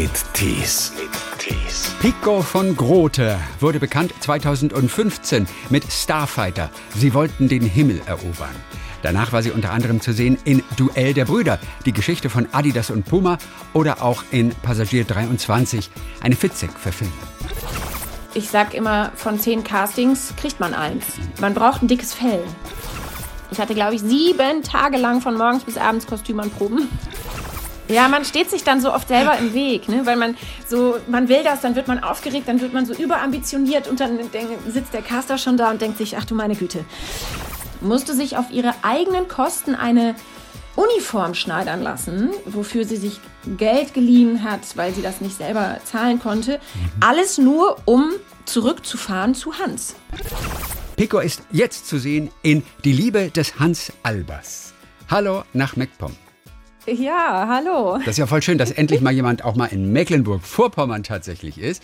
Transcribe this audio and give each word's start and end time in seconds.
mit 0.00 0.32
Tees. 0.32 0.94
Pico 2.00 2.40
von 2.40 2.74
Grote 2.74 3.38
wurde 3.58 3.78
bekannt 3.78 4.14
2015 4.20 5.46
mit 5.68 5.84
Starfighter. 5.92 6.70
Sie 6.96 7.12
wollten 7.12 7.48
den 7.48 7.60
Himmel 7.64 8.00
erobern. 8.06 8.54
Danach 9.02 9.32
war 9.32 9.42
sie 9.42 9.50
unter 9.50 9.72
anderem 9.72 10.00
zu 10.00 10.14
sehen 10.14 10.38
in 10.44 10.62
Duell 10.78 11.12
der 11.12 11.26
Brüder, 11.26 11.58
die 11.84 11.92
Geschichte 11.92 12.30
von 12.30 12.48
Adidas 12.50 12.88
und 12.88 13.04
Puma 13.04 13.36
oder 13.74 14.02
auch 14.02 14.24
in 14.30 14.54
Passagier 14.62 15.04
23, 15.04 15.90
eine 16.22 16.34
Fitzek-Verfilmung. 16.34 17.12
Ich 18.32 18.48
sag 18.48 18.72
immer, 18.72 19.12
von 19.16 19.38
zehn 19.38 19.64
Castings 19.64 20.32
kriegt 20.40 20.60
man 20.60 20.72
eins. 20.72 21.04
Man 21.42 21.52
braucht 21.52 21.82
ein 21.82 21.88
dickes 21.88 22.14
Fell. 22.14 22.42
Ich 23.50 23.60
hatte, 23.60 23.74
glaube 23.74 23.96
ich, 23.96 24.00
sieben 24.00 24.62
Tage 24.62 24.96
lang 24.96 25.20
von 25.20 25.36
morgens 25.36 25.64
bis 25.64 25.76
abends 25.76 26.06
Kostümanproben. 26.06 26.88
Ja, 27.90 28.06
man 28.06 28.24
steht 28.24 28.50
sich 28.50 28.62
dann 28.62 28.80
so 28.80 28.94
oft 28.94 29.08
selber 29.08 29.36
im 29.38 29.52
Weg, 29.52 29.88
ne? 29.88 30.06
weil 30.06 30.16
man 30.16 30.36
so, 30.68 30.96
man 31.08 31.28
will 31.28 31.42
das, 31.42 31.60
dann 31.60 31.74
wird 31.74 31.88
man 31.88 31.98
aufgeregt, 32.02 32.46
dann 32.46 32.60
wird 32.60 32.72
man 32.72 32.86
so 32.86 32.94
überambitioniert 32.94 33.88
und 33.88 33.98
dann 33.98 34.18
sitzt 34.68 34.94
der 34.94 35.02
Caster 35.02 35.38
schon 35.38 35.56
da 35.56 35.70
und 35.70 35.82
denkt 35.82 35.98
sich, 35.98 36.16
ach 36.16 36.24
du 36.24 36.36
meine 36.36 36.54
Güte. 36.54 36.84
Musste 37.80 38.14
sich 38.14 38.36
auf 38.36 38.50
ihre 38.50 38.74
eigenen 38.82 39.26
Kosten 39.26 39.74
eine 39.74 40.14
Uniform 40.76 41.34
schneidern 41.34 41.82
lassen, 41.82 42.30
wofür 42.46 42.84
sie 42.84 42.96
sich 42.96 43.18
Geld 43.56 43.92
geliehen 43.92 44.44
hat, 44.44 44.60
weil 44.76 44.94
sie 44.94 45.02
das 45.02 45.20
nicht 45.20 45.36
selber 45.36 45.78
zahlen 45.84 46.20
konnte. 46.20 46.60
Alles 47.00 47.38
nur, 47.38 47.76
um 47.86 48.12
zurückzufahren 48.44 49.34
zu 49.34 49.58
Hans. 49.58 49.96
Pico 50.96 51.18
ist 51.18 51.42
jetzt 51.50 51.88
zu 51.88 51.98
sehen 51.98 52.30
in 52.42 52.62
Die 52.84 52.92
Liebe 52.92 53.30
des 53.30 53.58
Hans 53.58 53.92
Albers. 54.04 54.74
Hallo 55.08 55.42
nach 55.54 55.74
MacPom. 55.74 56.14
Ja, 56.92 57.46
hallo. 57.48 57.98
Das 57.98 58.14
ist 58.14 58.18
ja 58.18 58.26
voll 58.26 58.42
schön, 58.42 58.58
dass 58.58 58.72
endlich 58.72 59.00
mal 59.00 59.12
jemand 59.12 59.44
auch 59.44 59.54
mal 59.54 59.66
in 59.66 59.92
Mecklenburg-Vorpommern 59.92 61.04
tatsächlich 61.04 61.58
ist. 61.58 61.82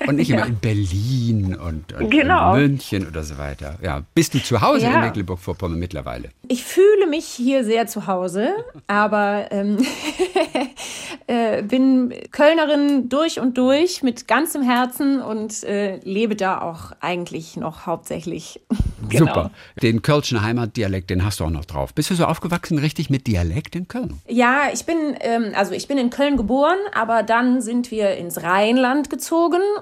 Und, 0.00 0.08
und 0.08 0.16
nicht 0.16 0.30
immer 0.30 0.46
in 0.46 0.56
Berlin 0.58 1.54
und, 1.56 1.92
und 1.92 2.10
Genau. 2.10 2.54
in 2.54 2.60
München 2.62 3.06
oder 3.06 3.22
so 3.22 3.38
weiter. 3.38 3.78
Ja, 3.82 4.02
bist 4.14 4.34
du 4.34 4.42
zu 4.42 4.60
Hause 4.60 4.86
Ja. 4.86 4.94
in 4.94 5.00
Mecklenburg-Vorpommern 5.00 5.78
mittlerweile? 5.78 6.30
Ich 6.48 6.64
fühle 6.64 7.06
mich 7.08 7.26
hier 7.26 7.64
sehr 7.64 7.86
zu 7.86 8.06
Hause, 8.06 8.50
aber 8.86 9.46
ähm, 9.50 9.78
äh, 11.26 11.62
bin 11.62 12.12
Kölnerin 12.30 13.08
durch 13.08 13.40
und 13.40 13.58
durch 13.58 14.02
mit 14.02 14.26
ganzem 14.28 14.62
Herzen 14.62 15.20
und 15.20 15.62
äh, 15.64 15.96
lebe 16.04 16.36
da 16.36 16.60
auch 16.62 16.92
eigentlich 17.00 17.56
noch 17.56 17.86
hauptsächlich. 17.86 18.60
Genau. 19.10 19.26
Super. 19.26 19.50
Den 19.80 20.02
Kölschen 20.02 20.42
Heimatdialekt, 20.42 21.08
den 21.08 21.24
hast 21.24 21.40
du 21.40 21.44
auch 21.44 21.50
noch 21.50 21.64
drauf. 21.64 21.94
Bist 21.94 22.10
du 22.10 22.14
so 22.14 22.26
aufgewachsen 22.26 22.76
richtig 22.78 23.08
mit 23.08 23.26
Dialekt 23.26 23.74
in 23.74 23.88
Köln? 23.88 24.20
Ja, 24.28 24.62
ich 24.74 24.84
bin, 24.84 24.96
ähm, 25.20 25.52
also 25.54 25.72
ich 25.72 25.88
bin 25.88 25.96
in 25.96 26.10
Köln 26.10 26.36
geboren, 26.36 26.76
aber 26.94 27.22
dann 27.22 27.62
sind 27.62 27.90
wir 27.90 28.16
ins 28.16 28.42
Rheinland 28.42 29.08
gezogen 29.08 29.17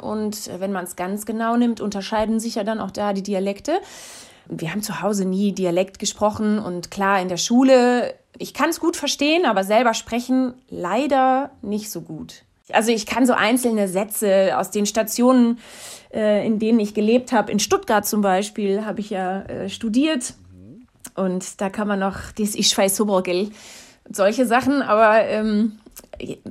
und 0.01 0.49
äh, 0.49 0.61
wenn 0.61 0.73
man 0.73 0.85
es 0.85 0.97
ganz 0.97 1.27
genau 1.27 1.57
nimmt, 1.57 1.81
unterscheiden 1.81 2.41
sich 2.41 2.57
ja 2.57 2.65
dann 2.65 2.81
auch 2.81 2.91
da 2.91 3.13
die 3.13 3.23
Dialekte. 3.23 3.81
Wir 4.49 4.71
haben 4.71 4.83
zu 4.83 5.03
Hause 5.03 5.25
nie 5.25 5.53
Dialekt 5.53 5.99
gesprochen 5.99 6.59
und 6.59 6.91
klar 6.91 7.21
in 7.21 7.29
der 7.29 7.37
Schule, 7.37 8.15
ich 8.39 8.55
kann 8.55 8.71
es 8.71 8.81
gut 8.81 8.97
verstehen, 8.97 9.45
aber 9.45 9.65
selber 9.65 9.95
sprechen 9.95 10.55
leider 10.69 11.51
nicht 11.63 11.91
so 11.91 12.01
gut. 12.01 12.43
Also 12.73 12.91
ich 12.91 13.07
kann 13.07 13.27
so 13.27 13.33
einzelne 13.33 13.89
Sätze 13.89 14.59
aus 14.59 14.71
den 14.71 14.87
Stationen, 14.87 15.59
äh, 16.13 16.45
in 16.47 16.59
denen 16.59 16.81
ich 16.81 16.95
gelebt 16.95 17.33
habe. 17.33 17.53
In 17.53 17.61
Stuttgart 17.61 18.07
zum 18.07 18.23
Beispiel 18.23 18.85
habe 18.85 19.01
ich 19.01 19.11
ja 19.11 19.43
äh, 19.43 19.69
studiert 19.69 20.35
und 21.15 21.61
da 21.61 21.71
kann 21.71 21.89
man 21.89 22.01
noch, 22.01 22.33
das 22.39 22.55
ist 22.55 22.71
Schweißobergel, 22.73 23.51
solche 24.11 24.47
Sachen, 24.47 24.83
aber 24.83 25.25
ähm, 25.25 25.79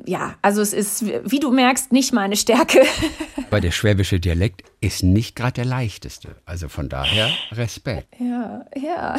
ja, 0.06 0.36
also 0.42 0.62
es 0.62 0.74
ist, 0.74 1.06
wie 1.06 1.40
du 1.40 1.52
merkst, 1.52 1.92
nicht 1.92 2.14
meine 2.14 2.36
Stärke. 2.36 2.82
Weil 3.50 3.62
der 3.62 3.72
schwäbische 3.72 4.20
Dialekt 4.20 4.64
ist 4.82 5.04
nicht 5.04 5.36
gerade 5.36 5.54
der 5.54 5.66
leichteste. 5.66 6.36
Also 6.46 6.70
von 6.70 6.90
daher 6.90 7.30
Respekt. 7.52 8.08
ja, 8.20 8.66
ja, 8.76 9.18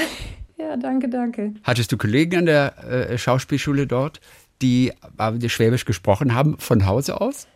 ja, 0.59 0.77
danke, 0.77 1.09
danke. 1.09 1.55
Hattest 1.63 1.93
du 1.93 1.97
Kollegen 1.97 2.39
an 2.39 2.47
der 2.47 3.11
äh, 3.11 3.19
Schauspielschule 3.19 3.87
dort, 3.87 4.21
die 4.63 4.93
äh, 5.19 5.49
Schwäbisch 5.49 5.85
gesprochen 5.85 6.35
haben 6.35 6.59
von 6.59 6.87
Hause 6.87 7.21
aus? 7.21 7.47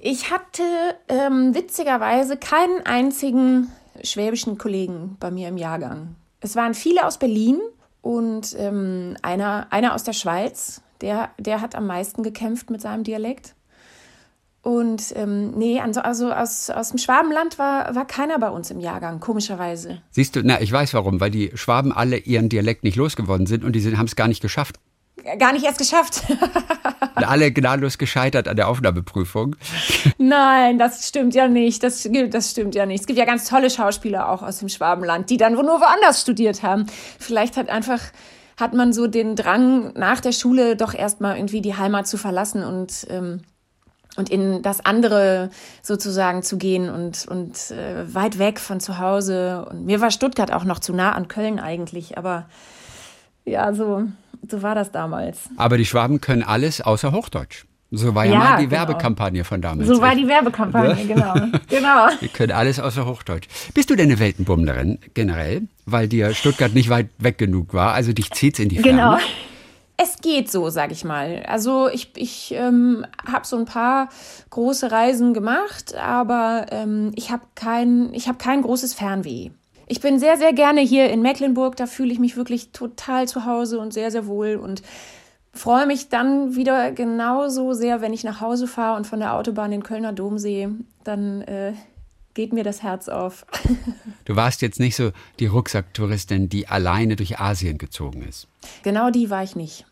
Ich 0.00 0.30
hatte 0.30 0.62
ähm, 1.08 1.54
witzigerweise 1.54 2.36
keinen 2.36 2.84
einzigen 2.84 3.68
schwäbischen 4.02 4.58
Kollegen 4.58 5.16
bei 5.18 5.30
mir 5.30 5.48
im 5.48 5.56
Jahrgang. 5.56 6.16
Es 6.40 6.56
waren 6.56 6.74
viele 6.74 7.06
aus 7.06 7.18
Berlin 7.18 7.60
und 8.02 8.54
ähm, 8.58 9.16
einer, 9.22 9.68
einer 9.70 9.94
aus 9.94 10.04
der 10.04 10.12
Schweiz, 10.12 10.82
der, 11.00 11.30
der 11.38 11.60
hat 11.60 11.74
am 11.74 11.86
meisten 11.86 12.22
gekämpft 12.22 12.70
mit 12.70 12.80
seinem 12.80 13.04
Dialekt. 13.04 13.54
Und 14.62 15.14
ähm, 15.14 15.52
nee, 15.52 15.80
also, 15.80 16.00
also 16.00 16.32
aus, 16.32 16.70
aus 16.70 16.88
dem 16.88 16.98
Schwabenland 16.98 17.56
war, 17.56 17.94
war 17.94 18.04
keiner 18.04 18.36
bei 18.40 18.50
uns 18.50 18.68
im 18.72 18.80
Jahrgang, 18.80 19.20
komischerweise. 19.20 20.02
Siehst 20.10 20.34
du, 20.34 20.40
na, 20.42 20.60
ich 20.60 20.72
weiß 20.72 20.92
warum, 20.94 21.20
weil 21.20 21.30
die 21.30 21.52
Schwaben 21.54 21.92
alle 21.92 22.16
ihren 22.16 22.48
Dialekt 22.48 22.82
nicht 22.82 22.96
losgeworden 22.96 23.46
sind 23.46 23.62
und 23.62 23.74
die 23.74 23.96
haben 23.96 24.06
es 24.06 24.16
gar 24.16 24.26
nicht 24.26 24.42
geschafft. 24.42 24.80
Gar 25.38 25.52
nicht 25.52 25.64
erst 25.64 25.78
geschafft. 25.78 26.22
Alle 27.14 27.50
gnadenlos 27.50 27.96
gescheitert 27.96 28.48
an 28.48 28.56
der 28.56 28.68
Aufnahmeprüfung. 28.68 29.56
Nein, 30.18 30.78
das 30.78 31.08
stimmt 31.08 31.34
ja 31.34 31.48
nicht. 31.48 31.82
Das, 31.82 32.08
das 32.30 32.50
stimmt 32.50 32.74
ja 32.74 32.86
nicht. 32.86 33.00
Es 33.00 33.06
gibt 33.06 33.18
ja 33.18 33.24
ganz 33.24 33.48
tolle 33.48 33.70
Schauspieler 33.70 34.28
auch 34.28 34.42
aus 34.42 34.58
dem 34.58 34.68
Schwabenland, 34.68 35.30
die 35.30 35.36
dann 35.36 35.54
nur 35.54 35.64
woanders 35.64 36.20
studiert 36.20 36.62
haben. 36.62 36.86
Vielleicht 37.18 37.56
hat 37.56 37.70
einfach 37.70 38.00
hat 38.56 38.74
man 38.74 38.92
so 38.92 39.06
den 39.06 39.36
Drang 39.36 39.92
nach 39.94 40.20
der 40.20 40.32
Schule 40.32 40.76
doch 40.76 40.94
erstmal 40.94 41.36
irgendwie 41.36 41.60
die 41.60 41.76
Heimat 41.76 42.06
zu 42.06 42.16
verlassen 42.16 42.64
und 42.64 43.06
ähm, 43.10 43.40
und 44.16 44.30
in 44.30 44.62
das 44.62 44.82
andere 44.84 45.50
sozusagen 45.82 46.42
zu 46.42 46.56
gehen 46.56 46.88
und 46.88 47.26
und 47.28 47.70
äh, 47.70 48.14
weit 48.14 48.38
weg 48.38 48.58
von 48.58 48.80
zu 48.80 48.98
Hause. 48.98 49.66
Und 49.70 49.84
mir 49.84 50.00
war 50.00 50.10
Stuttgart 50.10 50.52
auch 50.52 50.64
noch 50.64 50.78
zu 50.78 50.94
nah 50.94 51.12
an 51.12 51.28
Köln 51.28 51.60
eigentlich, 51.60 52.16
aber 52.16 52.48
ja, 53.44 53.74
so 53.74 54.04
so 54.48 54.62
war 54.62 54.74
das 54.74 54.90
damals. 54.90 55.50
Aber 55.56 55.76
die 55.76 55.84
Schwaben 55.84 56.20
können 56.20 56.42
alles 56.42 56.80
außer 56.80 57.12
Hochdeutsch. 57.12 57.65
So 57.90 58.14
war 58.14 58.24
ja, 58.24 58.32
Ja, 58.32 58.38
mal 58.38 58.56
die 58.58 58.64
genau. 58.64 58.78
Werbekampagne 58.78 59.44
von 59.44 59.62
damals. 59.62 59.88
So 59.88 60.00
war 60.00 60.14
die 60.14 60.26
Werbekampagne, 60.26 61.06
genau. 61.06 61.34
Genau. 61.68 62.08
Die 62.20 62.28
können 62.28 62.52
alles 62.52 62.80
außer 62.80 63.06
Hochdeutsch. 63.06 63.46
Bist 63.74 63.90
du 63.90 63.94
denn 63.94 64.06
eine 64.06 64.18
Weltenbummlerin 64.18 64.98
generell? 65.14 65.62
Weil 65.84 66.08
dir 66.08 66.34
Stuttgart 66.34 66.74
nicht 66.74 66.88
weit 66.88 67.08
weg 67.18 67.38
genug 67.38 67.74
war, 67.74 67.92
also 67.92 68.12
dich 68.12 68.32
zieht's 68.32 68.58
in 68.58 68.68
die 68.68 68.78
Ferne. 68.78 68.90
Genau. 68.90 69.18
Es 69.98 70.20
geht 70.20 70.50
so, 70.50 70.68
sag 70.68 70.92
ich 70.92 71.04
mal. 71.04 71.44
Also 71.46 71.88
ich, 71.88 72.10
ich 72.16 72.52
ähm, 72.54 73.06
habe 73.32 73.46
so 73.46 73.56
ein 73.56 73.64
paar 73.64 74.10
große 74.50 74.90
Reisen 74.90 75.32
gemacht, 75.32 75.94
aber 75.94 76.66
ähm, 76.70 77.12
ich 77.14 77.30
habe 77.30 77.44
kein, 77.54 78.12
ich 78.12 78.28
hab 78.28 78.38
kein 78.38 78.60
großes 78.62 78.92
Fernweh. 78.92 79.50
Ich 79.86 80.00
bin 80.00 80.18
sehr, 80.18 80.36
sehr 80.36 80.52
gerne 80.52 80.80
hier 80.80 81.08
in 81.08 81.22
Mecklenburg. 81.22 81.76
Da 81.76 81.86
fühle 81.86 82.12
ich 82.12 82.18
mich 82.18 82.36
wirklich 82.36 82.72
total 82.72 83.26
zu 83.28 83.46
Hause 83.46 83.78
und 83.78 83.94
sehr, 83.94 84.10
sehr 84.10 84.26
wohl 84.26 84.56
und 84.56 84.82
freue 85.56 85.86
mich 85.86 86.08
dann 86.08 86.54
wieder 86.54 86.92
genauso 86.92 87.72
sehr, 87.72 88.00
wenn 88.00 88.12
ich 88.12 88.24
nach 88.24 88.40
Hause 88.40 88.66
fahre 88.66 88.96
und 88.96 89.06
von 89.06 89.20
der 89.20 89.34
Autobahn 89.34 89.70
den 89.70 89.82
Kölner 89.82 90.12
Dom 90.12 90.38
sehe. 90.38 90.70
Dann 91.04 91.42
äh, 91.42 91.72
geht 92.34 92.52
mir 92.52 92.64
das 92.64 92.82
Herz 92.82 93.08
auf. 93.08 93.46
Du 94.24 94.34
warst 94.34 94.60
jetzt 94.60 94.80
nicht 94.80 94.96
so 94.96 95.12
die 95.38 95.46
Rucksacktouristin, 95.46 96.48
die 96.48 96.66
alleine 96.66 97.14
durch 97.14 97.38
Asien 97.38 97.78
gezogen 97.78 98.22
ist. 98.22 98.48
Genau 98.82 99.10
die 99.10 99.30
war 99.30 99.44
ich 99.44 99.54
nicht. 99.54 99.86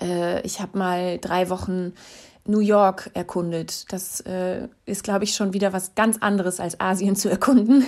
Äh, 0.00 0.40
ich 0.46 0.62
habe 0.62 0.78
mal 0.78 1.18
drei 1.18 1.50
Wochen 1.50 1.92
New 2.46 2.60
York 2.60 3.10
erkundet. 3.12 3.92
Das 3.92 4.20
äh, 4.20 4.68
ist, 4.86 5.04
glaube 5.04 5.24
ich, 5.24 5.34
schon 5.34 5.52
wieder 5.52 5.74
was 5.74 5.94
ganz 5.94 6.16
anderes 6.18 6.58
als 6.58 6.80
Asien 6.80 7.16
zu 7.16 7.28
erkunden. 7.28 7.86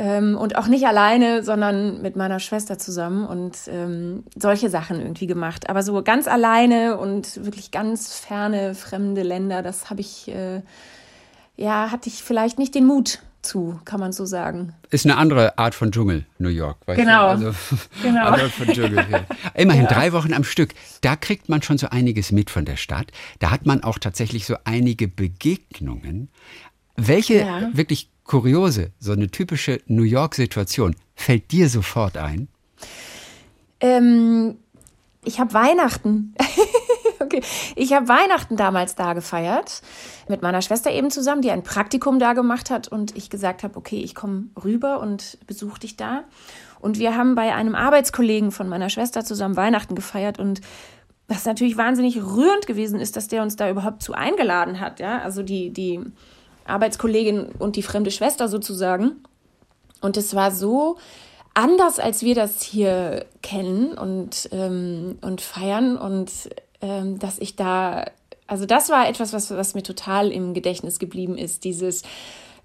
Ähm, 0.00 0.36
und 0.36 0.54
auch 0.56 0.68
nicht 0.68 0.86
alleine, 0.86 1.42
sondern 1.42 2.00
mit 2.02 2.14
meiner 2.14 2.38
Schwester 2.38 2.78
zusammen 2.78 3.26
und 3.26 3.56
ähm, 3.68 4.22
solche 4.36 4.70
Sachen 4.70 5.00
irgendwie 5.00 5.26
gemacht. 5.26 5.68
Aber 5.68 5.82
so 5.82 6.00
ganz 6.04 6.28
alleine 6.28 6.96
und 6.98 7.44
wirklich 7.44 7.72
ganz 7.72 8.14
ferne, 8.14 8.76
fremde 8.76 9.22
Länder, 9.24 9.60
das 9.62 9.90
habe 9.90 10.00
ich, 10.00 10.28
äh, 10.28 10.62
ja, 11.56 11.90
hatte 11.90 12.08
ich 12.08 12.22
vielleicht 12.22 12.58
nicht 12.60 12.76
den 12.76 12.86
Mut 12.86 13.18
zu, 13.42 13.80
kann 13.84 13.98
man 13.98 14.12
so 14.12 14.24
sagen. 14.24 14.72
Ist 14.90 15.04
eine 15.04 15.16
andere 15.16 15.58
Art 15.58 15.74
von 15.74 15.90
Dschungel, 15.90 16.26
New 16.38 16.48
York. 16.48 16.76
Weißt 16.86 16.98
Genau. 17.00 17.36
Du? 17.36 17.46
Also, 17.46 17.52
Genau. 18.02 18.26
andere 18.26 18.42
Art 18.44 18.52
von 18.52 18.68
Dschungel. 18.68 19.04
Ja. 19.10 19.20
Immerhin 19.54 19.86
drei 19.86 20.12
Wochen 20.12 20.32
am 20.32 20.44
Stück. 20.44 20.74
Da 21.00 21.16
kriegt 21.16 21.48
man 21.48 21.60
schon 21.62 21.76
so 21.78 21.88
einiges 21.88 22.30
mit 22.30 22.50
von 22.50 22.64
der 22.64 22.76
Stadt. 22.76 23.10
Da 23.40 23.50
hat 23.50 23.66
man 23.66 23.82
auch 23.82 23.98
tatsächlich 23.98 24.46
so 24.46 24.56
einige 24.64 25.08
Begegnungen. 25.08 26.28
Welche 26.96 27.34
Ja. 27.40 27.70
wirklich 27.72 28.10
kuriose, 28.28 28.92
so 29.00 29.12
eine 29.12 29.28
typische 29.28 29.80
New 29.86 30.04
York-Situation 30.04 30.94
fällt 31.16 31.50
dir 31.50 31.68
sofort 31.68 32.16
ein? 32.16 32.46
Ähm, 33.80 34.56
ich 35.24 35.40
habe 35.40 35.54
Weihnachten. 35.54 36.34
okay. 37.20 37.42
Ich 37.74 37.92
habe 37.94 38.06
Weihnachten 38.06 38.56
damals 38.56 38.94
da 38.94 39.14
gefeiert. 39.14 39.82
Mit 40.28 40.42
meiner 40.42 40.62
Schwester 40.62 40.92
eben 40.92 41.10
zusammen, 41.10 41.42
die 41.42 41.50
ein 41.50 41.62
Praktikum 41.62 42.18
da 42.18 42.34
gemacht 42.34 42.70
hat. 42.70 42.86
Und 42.86 43.16
ich 43.16 43.30
gesagt 43.30 43.64
habe, 43.64 43.76
okay, 43.76 44.00
ich 44.00 44.14
komme 44.14 44.48
rüber 44.62 45.00
und 45.00 45.38
besuche 45.46 45.80
dich 45.80 45.96
da. 45.96 46.24
Und 46.80 46.98
wir 46.98 47.16
haben 47.16 47.34
bei 47.34 47.54
einem 47.54 47.74
Arbeitskollegen 47.74 48.52
von 48.52 48.68
meiner 48.68 48.90
Schwester 48.90 49.24
zusammen 49.24 49.56
Weihnachten 49.56 49.94
gefeiert. 49.94 50.38
Und 50.38 50.60
was 51.28 51.46
natürlich 51.46 51.78
wahnsinnig 51.78 52.18
rührend 52.22 52.66
gewesen 52.66 53.00
ist, 53.00 53.16
dass 53.16 53.28
der 53.28 53.42
uns 53.42 53.56
da 53.56 53.70
überhaupt 53.70 54.02
zu 54.02 54.12
eingeladen 54.12 54.80
hat, 54.80 55.00
ja, 55.00 55.20
also 55.20 55.42
die, 55.42 55.70
die 55.70 56.00
Arbeitskollegin 56.68 57.46
und 57.58 57.76
die 57.76 57.82
fremde 57.82 58.10
Schwester 58.10 58.48
sozusagen. 58.48 59.22
Und 60.00 60.16
es 60.16 60.34
war 60.34 60.50
so 60.50 60.96
anders, 61.54 61.98
als 61.98 62.22
wir 62.22 62.34
das 62.34 62.62
hier 62.62 63.26
kennen 63.42 63.92
und, 63.98 64.48
ähm, 64.52 65.18
und 65.22 65.40
feiern 65.40 65.96
und 65.96 66.30
ähm, 66.80 67.18
dass 67.18 67.38
ich 67.38 67.56
da, 67.56 68.04
also 68.46 68.64
das 68.64 68.90
war 68.90 69.08
etwas, 69.08 69.32
was, 69.32 69.50
was 69.50 69.74
mir 69.74 69.82
total 69.82 70.30
im 70.30 70.54
Gedächtnis 70.54 71.00
geblieben 71.00 71.36
ist, 71.36 71.64
dieses, 71.64 72.02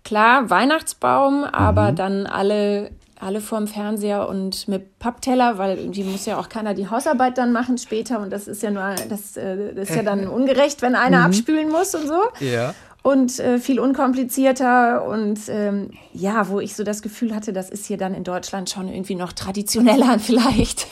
klar, 0.04 0.50
Weihnachtsbaum, 0.50 1.44
aber 1.44 1.92
mhm. 1.92 1.96
dann 1.96 2.26
alle 2.28 2.92
alle 3.24 3.40
vorm 3.40 3.68
Fernseher 3.68 4.28
und 4.28 4.68
mit 4.68 5.00
Pappteller, 5.00 5.58
weil 5.58 5.78
irgendwie 5.78 6.04
muss 6.04 6.26
ja 6.26 6.38
auch 6.38 6.50
keiner 6.50 6.74
die 6.74 6.90
Hausarbeit 6.90 7.38
dann 7.38 7.54
machen 7.54 7.78
später 7.78 8.20
und 8.20 8.32
das 8.32 8.50
ist 8.50 8.62
ja 8.62 8.70
nur, 8.70 8.96
das, 9.08 9.38
äh, 9.38 9.74
das 9.74 9.90
ist 9.90 9.96
ja 9.96 10.04
dann 10.04 10.28
ungerecht, 10.28 10.82
wenn 10.82 10.96
einer 10.96 11.20
mhm. 11.20 11.26
abspülen 11.26 11.70
muss 11.70 11.96
und 11.96 12.08
so. 12.08 12.20
Ja. 12.42 12.74
Und 13.04 13.40
äh, 13.40 13.60
viel 13.60 13.80
unkomplizierter 13.82 15.06
und 15.06 15.38
ähm, 15.50 15.90
ja, 16.14 16.48
wo 16.48 16.62
ich 16.62 16.74
so 16.74 16.86
das 16.86 17.02
Gefühl 17.02 17.36
hatte, 17.36 17.52
das 17.52 17.70
ist 17.70 17.86
hier 17.86 17.98
dann 17.98 18.14
in 18.14 18.24
Deutschland 18.24 18.70
schon 18.70 18.88
irgendwie 18.88 19.16
noch 19.16 19.34
traditioneller 19.34 20.20
vielleicht. 20.20 20.88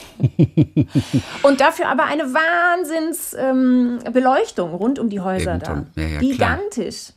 und 1.44 1.62
dafür 1.62 1.88
aber 1.88 2.04
eine 2.04 2.34
Wahnsinnsbeleuchtung 2.34 4.69
ähm, 4.72 4.75
rund 4.75 5.00
um 5.00 5.10
die 5.10 5.22
Häuser 5.22 5.58
da. 5.58 5.86
Ja, 5.96 6.06
ja, 6.06 6.19
Gigantisch. 6.19 7.13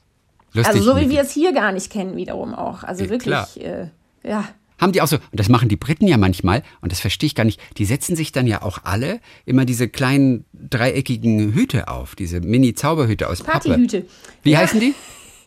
also 0.63 0.81
so 0.81 0.97
wie 0.97 1.11
wir 1.11 1.23
es 1.23 1.33
hier 1.33 1.53
gar 1.53 1.73
nicht 1.73 1.91
kennen 1.91 2.15
wiederum 2.15 2.55
auch. 2.55 2.85
Also 2.85 3.03
ja, 3.05 3.11
wirklich, 3.11 3.65
äh, 3.65 3.89
ja 4.23 4.45
haben 4.79 4.93
die 4.93 5.01
auch 5.01 5.07
so, 5.07 5.17
und 5.17 5.41
das 5.41 5.49
machen 5.49 5.69
die 5.69 5.77
Briten 5.77 6.07
ja 6.07 6.17
manchmal, 6.17 6.63
und 6.81 6.93
das 6.93 7.01
verstehe 7.01 7.27
ich 7.27 7.35
gar 7.35 7.45
nicht, 7.45 7.61
die 7.79 7.85
setzen 7.85 8.17
sich 8.17 8.33
dann 8.33 8.47
ja 8.47 8.63
auch 8.63 8.79
alle 8.85 9.21
immer 9.47 9.65
diese 9.65 9.89
kleinen 9.89 10.45
dreieckigen 10.53 11.53
Hüte 11.55 11.89
auf, 11.89 12.15
diese 12.15 12.41
Mini-Zauberhüte 12.41 13.29
aus 13.29 13.43
Partyhüte. 13.43 14.03
Pappe. 14.03 14.13
Wie 14.43 14.51
ja. 14.53 14.59
heißen 14.59 14.81
die? 14.81 14.95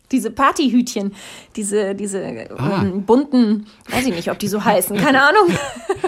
Diese 0.09 0.31
Partyhütchen, 0.31 1.13
diese, 1.57 1.93
diese 1.93 2.49
ah. 2.57 2.79
um, 2.79 3.03
bunten, 3.03 3.65
weiß 3.89 4.05
ich 4.05 4.15
nicht, 4.15 4.31
ob 4.31 4.39
die 4.39 4.47
so 4.47 4.63
heißen, 4.63 4.95
keine 4.95 5.21
Ahnung. 5.21 5.49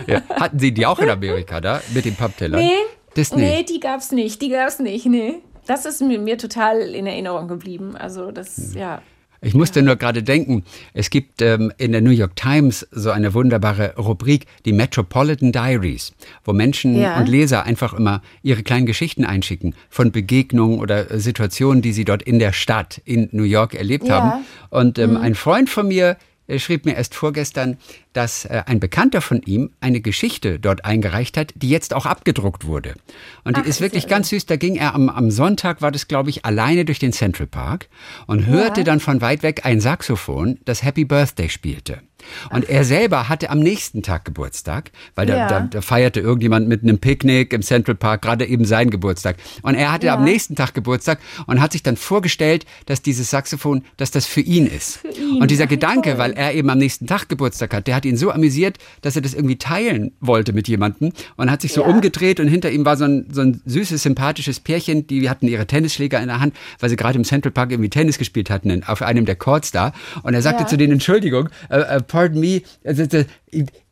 Ja. 0.07 0.21
Hatten 0.29 0.57
Sie 0.57 0.73
die 0.73 0.85
auch 0.85 0.99
in 0.99 1.09
Amerika 1.09 1.59
da, 1.59 1.81
mit 1.93 2.05
den 2.05 2.15
Papptellern? 2.15 2.61
Nee, 2.61 2.71
das 3.15 3.35
nicht. 3.35 3.41
nee, 3.41 3.63
die 3.63 3.81
gab's 3.81 4.11
nicht, 4.13 4.41
die 4.41 4.49
gab's 4.49 4.79
nicht, 4.79 5.05
nee. 5.05 5.41
Das 5.67 5.85
ist 5.85 6.01
mir, 6.01 6.17
mir 6.17 6.37
total 6.37 6.79
in 6.79 7.05
Erinnerung 7.05 7.49
geblieben. 7.49 7.97
Also 7.97 8.31
das, 8.31 8.55
hm. 8.55 8.77
ja. 8.79 9.01
Ich 9.41 9.53
musste 9.53 9.81
nur 9.81 9.95
gerade 9.95 10.21
denken, 10.21 10.63
es 10.93 11.09
gibt 11.09 11.41
ähm, 11.41 11.71
in 11.77 11.93
der 11.93 12.01
New 12.01 12.11
York 12.11 12.35
Times 12.35 12.85
so 12.91 13.11
eine 13.11 13.33
wunderbare 13.33 13.95
Rubrik, 13.95 14.45
die 14.65 14.73
Metropolitan 14.73 15.51
Diaries, 15.51 16.13
wo 16.43 16.51
Menschen 16.51 16.99
ja. 16.99 17.17
und 17.17 17.27
Leser 17.27 17.63
einfach 17.63 17.93
immer 17.93 18.21
ihre 18.43 18.63
kleinen 18.63 18.85
Geschichten 18.85 19.23
einschicken 19.23 19.75
von 19.89 20.11
Begegnungen 20.11 20.79
oder 20.79 21.09
äh, 21.09 21.19
Situationen, 21.19 21.81
die 21.81 21.93
sie 21.93 22.05
dort 22.05 22.21
in 22.21 22.39
der 22.39 22.51
Stadt 22.51 23.01
in 23.05 23.29
New 23.31 23.43
York 23.43 23.75
erlebt 23.75 24.07
ja. 24.07 24.21
haben. 24.21 24.45
Und 24.69 24.99
ähm, 24.99 25.11
mhm. 25.11 25.17
ein 25.17 25.35
Freund 25.35 25.69
von 25.69 25.87
mir 25.87 26.17
schrieb 26.57 26.85
mir 26.85 26.95
erst 26.95 27.13
vorgestern, 27.13 27.77
dass 28.13 28.45
äh, 28.45 28.63
ein 28.65 28.79
Bekannter 28.79 29.21
von 29.21 29.41
ihm 29.43 29.71
eine 29.81 30.01
Geschichte 30.01 30.59
dort 30.59 30.85
eingereicht 30.85 31.37
hat, 31.37 31.53
die 31.55 31.69
jetzt 31.69 31.93
auch 31.93 32.05
abgedruckt 32.05 32.65
wurde. 32.65 32.95
Und 33.43 33.57
die 33.57 33.61
Ach, 33.61 33.67
ist 33.67 33.81
wirklich 33.81 34.05
ist 34.05 34.09
ganz 34.09 34.29
süß. 34.29 34.47
Da 34.47 34.55
ging 34.55 34.75
er 34.75 34.95
am, 34.95 35.09
am 35.09 35.29
Sonntag, 35.29 35.81
war 35.81 35.91
das 35.91 36.07
glaube 36.07 36.29
ich, 36.29 36.45
alleine 36.45 36.85
durch 36.85 36.99
den 36.99 37.13
Central 37.13 37.47
Park 37.47 37.89
und 38.25 38.47
hörte 38.47 38.81
ja. 38.81 38.85
dann 38.85 38.99
von 38.99 39.21
weit 39.21 39.43
weg 39.43 39.65
ein 39.65 39.79
Saxophon, 39.79 40.57
das 40.65 40.81
Happy 40.83 41.05
Birthday 41.05 41.49
spielte. 41.49 42.01
Und 42.49 42.69
er 42.69 42.83
selber 42.83 43.29
hatte 43.29 43.49
am 43.49 43.59
nächsten 43.59 44.03
Tag 44.03 44.25
Geburtstag, 44.25 44.91
weil 45.15 45.25
da, 45.25 45.37
ja. 45.37 45.47
da, 45.47 45.59
da, 45.61 45.81
feierte 45.81 46.19
irgendjemand 46.19 46.67
mit 46.67 46.83
einem 46.83 46.99
Picknick 46.99 47.53
im 47.53 47.61
Central 47.61 47.95
Park 47.95 48.21
gerade 48.21 48.45
eben 48.45 48.65
seinen 48.65 48.89
Geburtstag. 48.89 49.37
Und 49.61 49.75
er 49.75 49.91
hatte 49.91 50.07
ja. 50.07 50.15
am 50.15 50.23
nächsten 50.23 50.55
Tag 50.55 50.73
Geburtstag 50.73 51.19
und 51.47 51.61
hat 51.61 51.71
sich 51.71 51.83
dann 51.83 51.97
vorgestellt, 51.97 52.65
dass 52.85 53.01
dieses 53.01 53.29
Saxophon, 53.29 53.83
dass 53.97 54.11
das 54.11 54.25
für 54.25 54.41
ihn 54.41 54.67
ist. 54.67 54.97
Für 54.97 55.09
ihn. 55.09 55.41
Und 55.41 55.51
dieser 55.51 55.65
Ach, 55.65 55.69
Gedanke, 55.69 56.11
toll. 56.11 56.19
weil 56.19 56.31
er 56.33 56.53
eben 56.53 56.69
am 56.69 56.77
nächsten 56.77 57.07
Tag 57.07 57.29
Geburtstag 57.29 57.73
hat, 57.73 57.87
der 57.87 57.95
hat 57.95 58.05
ihn 58.05 58.17
so 58.17 58.31
amüsiert, 58.31 58.77
dass 59.01 59.15
er 59.15 59.21
das 59.21 59.33
irgendwie 59.33 59.57
teilen 59.57 60.11
wollte 60.19 60.53
mit 60.53 60.67
jemandem 60.67 61.11
und 61.37 61.51
hat 61.51 61.61
sich 61.61 61.73
so 61.73 61.81
ja. 61.81 61.87
umgedreht 61.87 62.39
und 62.39 62.47
hinter 62.47 62.71
ihm 62.71 62.85
war 62.85 62.97
so 62.97 63.05
ein, 63.05 63.27
so 63.31 63.41
ein 63.41 63.61
süßes, 63.65 64.03
sympathisches 64.03 64.59
Pärchen, 64.59 65.07
die 65.07 65.29
hatten 65.29 65.47
ihre 65.47 65.67
Tennisschläger 65.67 66.19
in 66.19 66.27
der 66.27 66.39
Hand, 66.39 66.55
weil 66.79 66.89
sie 66.89 66.95
gerade 66.95 67.17
im 67.17 67.23
Central 67.23 67.51
Park 67.51 67.71
irgendwie 67.71 67.89
Tennis 67.89 68.17
gespielt 68.17 68.49
hatten 68.49 68.83
auf 68.85 69.01
einem 69.01 69.25
der 69.25 69.35
Courts 69.35 69.71
da. 69.71 69.93
Und 70.23 70.33
er 70.33 70.41
sagte 70.41 70.65
zu 70.65 70.77
denen, 70.77 70.93
Entschuldigung, 70.93 71.49
uh, 71.71 71.75
uh, 71.75 72.01
pardon 72.09 72.41
me, 72.41 72.63
also, 72.83 73.05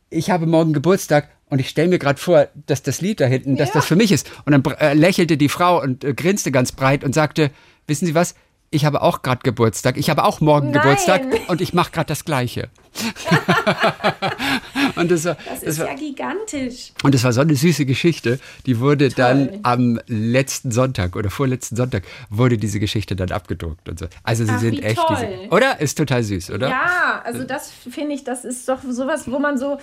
ich 0.09 0.29
habe 0.29 0.45
morgen 0.45 0.73
Geburtstag 0.73 1.29
und 1.49 1.59
ich 1.59 1.69
stelle 1.69 1.87
mir 1.87 1.99
gerade 1.99 2.19
vor, 2.19 2.49
dass 2.65 2.83
das 2.83 2.99
Lied 2.99 3.21
da 3.21 3.25
hinten, 3.25 3.55
dass 3.55 3.69
ja. 3.69 3.75
das 3.75 3.85
für 3.85 3.95
mich 3.95 4.11
ist. 4.11 4.29
Und 4.45 4.51
dann 4.51 4.63
äh, 4.79 4.93
lächelte 4.93 5.37
die 5.37 5.47
Frau 5.47 5.81
und 5.81 6.03
äh, 6.03 6.13
grinste 6.13 6.51
ganz 6.51 6.73
breit 6.73 7.05
und 7.05 7.13
sagte, 7.13 7.51
wissen 7.87 8.05
Sie 8.05 8.15
was, 8.15 8.35
ich 8.69 8.83
habe 8.83 9.01
auch 9.01 9.21
gerade 9.21 9.39
Geburtstag, 9.43 9.95
ich 9.95 10.09
habe 10.09 10.25
auch 10.25 10.41
morgen 10.41 10.71
Nein. 10.71 10.81
Geburtstag 10.81 11.21
und 11.47 11.61
ich 11.61 11.73
mache 11.73 11.91
gerade 11.91 12.07
das 12.07 12.25
Gleiche. 12.25 12.69
und 14.97 15.11
das, 15.11 15.25
war, 15.25 15.37
das 15.45 15.59
ist 15.59 15.65
das 15.67 15.79
war, 15.79 15.87
ja 15.87 15.93
gigantisch. 15.95 16.91
Und 17.03 17.15
es 17.15 17.23
war 17.23 17.33
so 17.33 17.41
eine 17.41 17.55
süße 17.55 17.85
Geschichte, 17.85 18.39
die 18.65 18.79
wurde 18.79 19.09
Toll. 19.09 19.15
dann 19.15 19.59
am 19.63 19.99
letzten 20.07 20.71
Sonntag 20.71 21.15
oder 21.15 21.29
vorletzten 21.29 21.75
Sonntag 21.75 22.03
wurde 22.29 22.57
diese 22.57 22.79
Geschichte 22.79 23.15
dann 23.15 23.31
abgedruckt 23.31 23.87
und 23.89 23.99
so. 23.99 24.07
Also 24.23 24.45
sie 24.45 24.51
Ach, 24.51 24.59
sind 24.59 24.83
echt, 24.83 25.01
diese, 25.09 25.49
oder? 25.51 25.79
Ist 25.79 25.97
total 25.97 26.23
süß, 26.23 26.51
oder? 26.51 26.69
Ja, 26.69 27.21
also 27.23 27.43
das 27.43 27.71
finde 27.71 28.15
ich, 28.15 28.23
das 28.23 28.45
ist 28.45 28.67
doch 28.67 28.79
sowas, 28.83 29.29
wo 29.29 29.39
man 29.39 29.57
so 29.57 29.77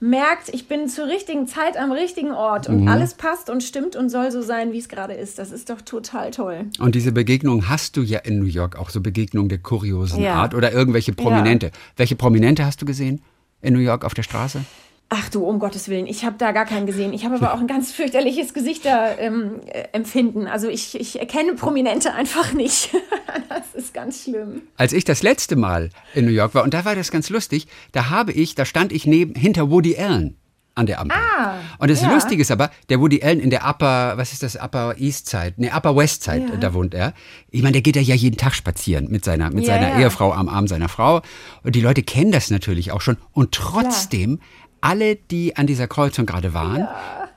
merkt, 0.00 0.50
ich 0.52 0.68
bin 0.68 0.88
zur 0.88 1.06
richtigen 1.06 1.46
Zeit 1.46 1.76
am 1.76 1.92
richtigen 1.92 2.32
Ort 2.32 2.68
und 2.68 2.82
mhm. 2.82 2.88
alles 2.88 3.14
passt 3.14 3.48
und 3.50 3.62
stimmt 3.62 3.96
und 3.96 4.10
soll 4.10 4.30
so 4.30 4.42
sein, 4.42 4.72
wie 4.72 4.78
es 4.78 4.88
gerade 4.88 5.14
ist. 5.14 5.38
Das 5.38 5.50
ist 5.50 5.70
doch 5.70 5.80
total 5.80 6.30
toll. 6.30 6.66
Und 6.78 6.94
diese 6.94 7.12
Begegnung 7.12 7.68
hast 7.68 7.96
du 7.96 8.02
ja 8.02 8.18
in 8.20 8.38
New 8.38 8.46
York 8.46 8.76
auch 8.76 8.90
so 8.90 9.00
Begegnungen 9.00 9.48
der 9.48 9.58
kuriosen 9.58 10.22
ja. 10.22 10.34
Art 10.34 10.54
oder 10.54 10.72
irgendwelche 10.72 11.12
Prominente. 11.12 11.66
Ja. 11.66 11.72
Welche 11.96 12.16
Prominente 12.16 12.64
hast 12.66 12.82
du 12.82 12.86
gesehen 12.86 13.22
in 13.64 13.74
New 13.74 13.80
York 13.80 14.04
auf 14.04 14.14
der 14.14 14.22
Straße? 14.22 14.64
Ach 15.10 15.28
du, 15.28 15.44
um 15.44 15.58
Gottes 15.58 15.88
Willen, 15.88 16.06
ich 16.06 16.24
habe 16.24 16.36
da 16.38 16.52
gar 16.52 16.64
keinen 16.64 16.86
gesehen. 16.86 17.12
Ich 17.12 17.24
habe 17.24 17.36
aber 17.36 17.52
auch 17.54 17.60
ein 17.60 17.66
ganz 17.66 17.92
fürchterliches 17.92 18.54
Gesichterempfinden. 18.54 20.42
Ähm, 20.42 20.48
also 20.48 20.68
ich, 20.68 20.98
ich 20.98 21.20
erkenne 21.20 21.54
Prominente 21.54 22.14
einfach 22.14 22.52
nicht. 22.52 22.90
das 23.48 23.74
ist 23.74 23.94
ganz 23.94 24.24
schlimm. 24.24 24.62
Als 24.76 24.92
ich 24.92 25.04
das 25.04 25.22
letzte 25.22 25.56
Mal 25.56 25.90
in 26.14 26.24
New 26.24 26.32
York 26.32 26.54
war, 26.54 26.64
und 26.64 26.74
da 26.74 26.84
war 26.84 26.96
das 26.96 27.10
ganz 27.10 27.30
lustig, 27.30 27.68
da 27.92 28.10
habe 28.10 28.32
ich, 28.32 28.54
da 28.54 28.64
stand 28.64 28.92
ich 28.92 29.06
neben, 29.06 29.34
hinter 29.34 29.70
Woody 29.70 29.96
Allen 29.96 30.36
an 30.74 30.86
der 30.86 31.00
Ampel. 31.00 31.16
Ah, 31.16 31.54
und 31.78 31.90
das 31.90 32.02
ja. 32.02 32.12
Lustige 32.12 32.42
ist 32.42 32.50
aber, 32.50 32.70
der 32.88 33.00
Woody 33.00 33.22
Allen 33.22 33.40
in 33.40 33.50
der 33.50 33.64
Upper, 33.68 34.16
was 34.16 34.32
ist 34.32 34.42
das, 34.42 34.56
Upper 34.56 34.94
East 34.98 35.28
Side, 35.28 35.54
ne, 35.56 35.70
Upper 35.74 35.94
West 35.96 36.22
Side, 36.22 36.46
ja. 36.50 36.56
da 36.56 36.74
wohnt 36.74 36.94
er. 36.94 37.14
Ich 37.50 37.62
meine, 37.62 37.72
der 37.72 37.82
geht 37.82 37.96
ja 37.96 38.14
jeden 38.14 38.36
Tag 38.36 38.54
spazieren 38.54 39.08
mit 39.10 39.24
seiner, 39.24 39.50
mit 39.50 39.64
ja, 39.64 39.74
seiner 39.74 39.98
Ehefrau 39.98 40.32
am 40.32 40.48
Arm 40.48 40.66
seiner 40.66 40.88
Frau. 40.88 41.22
Und 41.62 41.74
die 41.74 41.80
Leute 41.80 42.02
kennen 42.02 42.32
das 42.32 42.50
natürlich 42.50 42.92
auch 42.92 43.00
schon. 43.00 43.16
Und 43.32 43.52
trotzdem 43.52 44.40
alle, 44.80 45.16
die 45.16 45.56
an 45.56 45.66
dieser 45.66 45.86
Kreuzung 45.88 46.26
gerade 46.26 46.54
waren, 46.54 46.88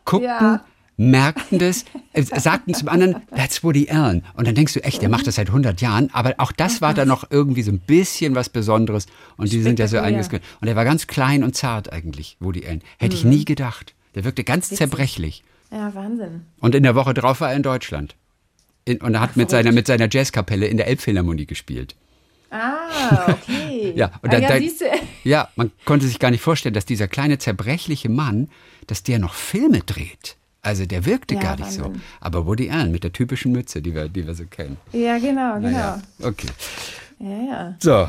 guckten. 0.05 0.59
Merkten 0.97 1.59
das, 1.59 1.85
äh, 2.13 2.23
sagten 2.23 2.73
zum 2.73 2.89
anderen, 2.89 3.21
that's 3.35 3.63
Woody 3.63 3.89
Allen. 3.89 4.23
Und 4.33 4.47
dann 4.47 4.55
denkst 4.55 4.73
du, 4.73 4.83
echt, 4.83 5.01
der 5.01 5.09
macht 5.09 5.27
das 5.27 5.35
seit 5.35 5.47
100 5.47 5.79
Jahren. 5.79 6.09
Aber 6.11 6.35
auch 6.37 6.51
das 6.51 6.81
war 6.81 6.93
dann 6.93 7.07
noch 7.07 7.29
irgendwie 7.29 7.61
so 7.61 7.71
ein 7.71 7.79
bisschen 7.79 8.35
was 8.35 8.49
Besonderes. 8.49 9.05
Und 9.37 9.51
die 9.51 9.61
sind 9.61 9.79
ja 9.79 9.87
so 9.87 9.99
eingeschränkt. 9.99 10.45
Und 10.59 10.67
er 10.67 10.75
war 10.75 10.85
ganz 10.85 11.07
klein 11.07 11.43
und 11.43 11.55
zart 11.55 11.93
eigentlich, 11.93 12.37
Woody 12.39 12.65
Allen. 12.67 12.81
Hätte 12.97 13.15
mhm. 13.15 13.19
ich 13.19 13.25
nie 13.25 13.45
gedacht. 13.45 13.93
Der 14.15 14.23
wirkte 14.23 14.43
ganz 14.43 14.69
zerbrechlich. 14.69 15.43
Ja, 15.71 15.93
Wahnsinn. 15.93 16.41
Und 16.59 16.75
in 16.75 16.83
der 16.83 16.95
Woche 16.95 17.13
drauf 17.13 17.41
war 17.41 17.51
er 17.51 17.55
in 17.55 17.63
Deutschland. 17.63 18.15
In, 18.85 19.01
und 19.01 19.13
er 19.13 19.21
hat 19.21 19.31
Ach, 19.33 19.35
mit, 19.35 19.49
seiner, 19.49 19.71
mit 19.71 19.85
seiner 19.85 20.07
Jazzkapelle 20.09 20.65
in 20.65 20.77
der 20.77 20.87
Elbphilharmonie 20.87 21.45
gespielt. 21.45 21.95
Ah, 22.49 23.31
okay. 23.31 23.93
ja, 23.95 24.11
und 24.21 24.33
ah, 24.33 24.39
dann, 24.39 24.63
ja, 24.63 24.69
ja, 25.23 25.49
man 25.55 25.71
konnte 25.85 26.07
sich 26.07 26.19
gar 26.19 26.31
nicht 26.31 26.41
vorstellen, 26.41 26.73
dass 26.73 26.85
dieser 26.85 27.07
kleine 27.07 27.37
zerbrechliche 27.37 28.09
Mann, 28.09 28.49
dass 28.87 29.03
der 29.03 29.19
noch 29.19 29.33
Filme 29.33 29.81
dreht. 29.81 30.37
Also 30.67 30.85
der 30.85 31.05
wirkte 31.05 31.35
ja, 31.35 31.41
gar 31.41 31.51
nicht 31.55 31.79
Wahnsinn. 31.79 31.93
so. 31.95 32.01
Aber 32.19 32.45
Woody 32.45 32.69
Allen 32.69 32.91
mit 32.91 33.05
der 33.05 33.13
typischen 33.13 33.53
Mütze, 33.53 33.81
die 33.81 33.95
wir, 33.95 34.09
die 34.09 34.27
wir 34.27 34.33
so 34.33 34.43
kennen. 34.43 34.75
Ja, 34.91 35.17
genau, 35.17 35.55
genau. 35.55 35.69
Naja, 35.69 36.01
okay. 36.21 36.49
Ja, 37.19 37.29
ja. 37.29 37.75
So, 37.79 38.07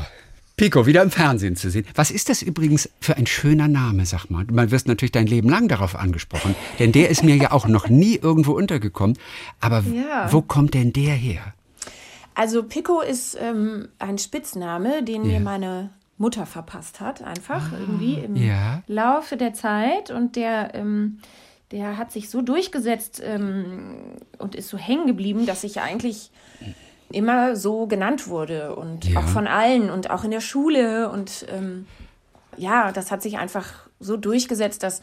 Pico, 0.57 0.85
wieder 0.85 1.01
im 1.01 1.09
Fernsehen 1.09 1.55
zu 1.55 1.69
sehen. 1.69 1.85
Was 1.95 2.11
ist 2.11 2.27
das 2.27 2.41
übrigens 2.41 2.89
für 2.99 3.15
ein 3.15 3.27
schöner 3.27 3.69
Name, 3.69 4.05
sag 4.05 4.29
mal? 4.29 4.43
Man 4.51 4.71
wirst 4.71 4.89
natürlich 4.89 5.13
dein 5.13 5.25
Leben 5.25 5.47
lang 5.47 5.69
darauf 5.69 5.95
angesprochen, 5.95 6.53
denn 6.79 6.91
der 6.91 7.09
ist 7.09 7.23
mir 7.23 7.37
ja 7.37 7.53
auch 7.53 7.65
noch 7.65 7.87
nie 7.87 8.17
irgendwo 8.17 8.51
untergekommen. 8.51 9.17
Aber 9.61 9.81
ja. 9.93 10.29
wo 10.29 10.41
kommt 10.41 10.73
denn 10.73 10.91
der 10.91 11.13
her? 11.13 11.53
Also 12.35 12.63
Pico 12.63 12.99
ist 12.99 13.37
ähm, 13.39 13.87
ein 13.99 14.17
Spitzname, 14.17 15.01
den 15.01 15.23
ja. 15.23 15.31
mir 15.31 15.39
meine 15.39 15.91
Mutter 16.17 16.45
verpasst 16.45 16.99
hat, 16.99 17.23
einfach 17.23 17.71
ah, 17.71 17.77
irgendwie 17.79 18.15
im 18.15 18.35
ja. 18.35 18.83
Laufe 18.87 19.37
der 19.37 19.53
Zeit. 19.53 20.11
Und 20.11 20.35
der, 20.35 20.75
ähm, 20.75 21.19
der 21.71 21.97
hat 21.97 22.11
sich 22.11 22.29
so 22.29 22.41
durchgesetzt 22.41 23.21
ähm, 23.23 23.95
und 24.37 24.55
ist 24.55 24.69
so 24.69 24.77
hängen 24.77 25.07
geblieben, 25.07 25.45
dass 25.45 25.63
ich 25.63 25.81
eigentlich 25.81 26.31
immer 27.11 27.55
so 27.55 27.87
genannt 27.87 28.27
wurde 28.27 28.75
und 28.75 29.05
ja. 29.05 29.19
auch 29.19 29.27
von 29.27 29.47
allen 29.47 29.89
und 29.89 30.09
auch 30.09 30.23
in 30.23 30.31
der 30.31 30.41
Schule. 30.41 31.09
Und 31.09 31.45
ähm, 31.49 31.85
ja, 32.57 32.91
das 32.91 33.11
hat 33.11 33.21
sich 33.21 33.37
einfach 33.37 33.87
so 33.99 34.17
durchgesetzt, 34.17 34.83
dass 34.83 35.01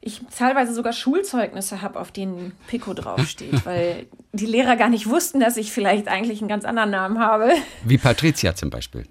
ich 0.00 0.20
teilweise 0.36 0.72
sogar 0.74 0.92
Schulzeugnisse 0.92 1.82
habe, 1.82 1.98
auf 1.98 2.12
denen 2.12 2.52
Pico 2.68 2.94
draufsteht, 2.94 3.64
weil 3.66 4.06
die 4.32 4.46
Lehrer 4.46 4.76
gar 4.76 4.88
nicht 4.88 5.08
wussten, 5.08 5.40
dass 5.40 5.56
ich 5.56 5.72
vielleicht 5.72 6.08
eigentlich 6.08 6.40
einen 6.40 6.48
ganz 6.48 6.64
anderen 6.64 6.90
Namen 6.90 7.18
habe. 7.18 7.52
Wie 7.84 7.98
Patricia 7.98 8.54
zum 8.54 8.70
Beispiel. 8.70 9.06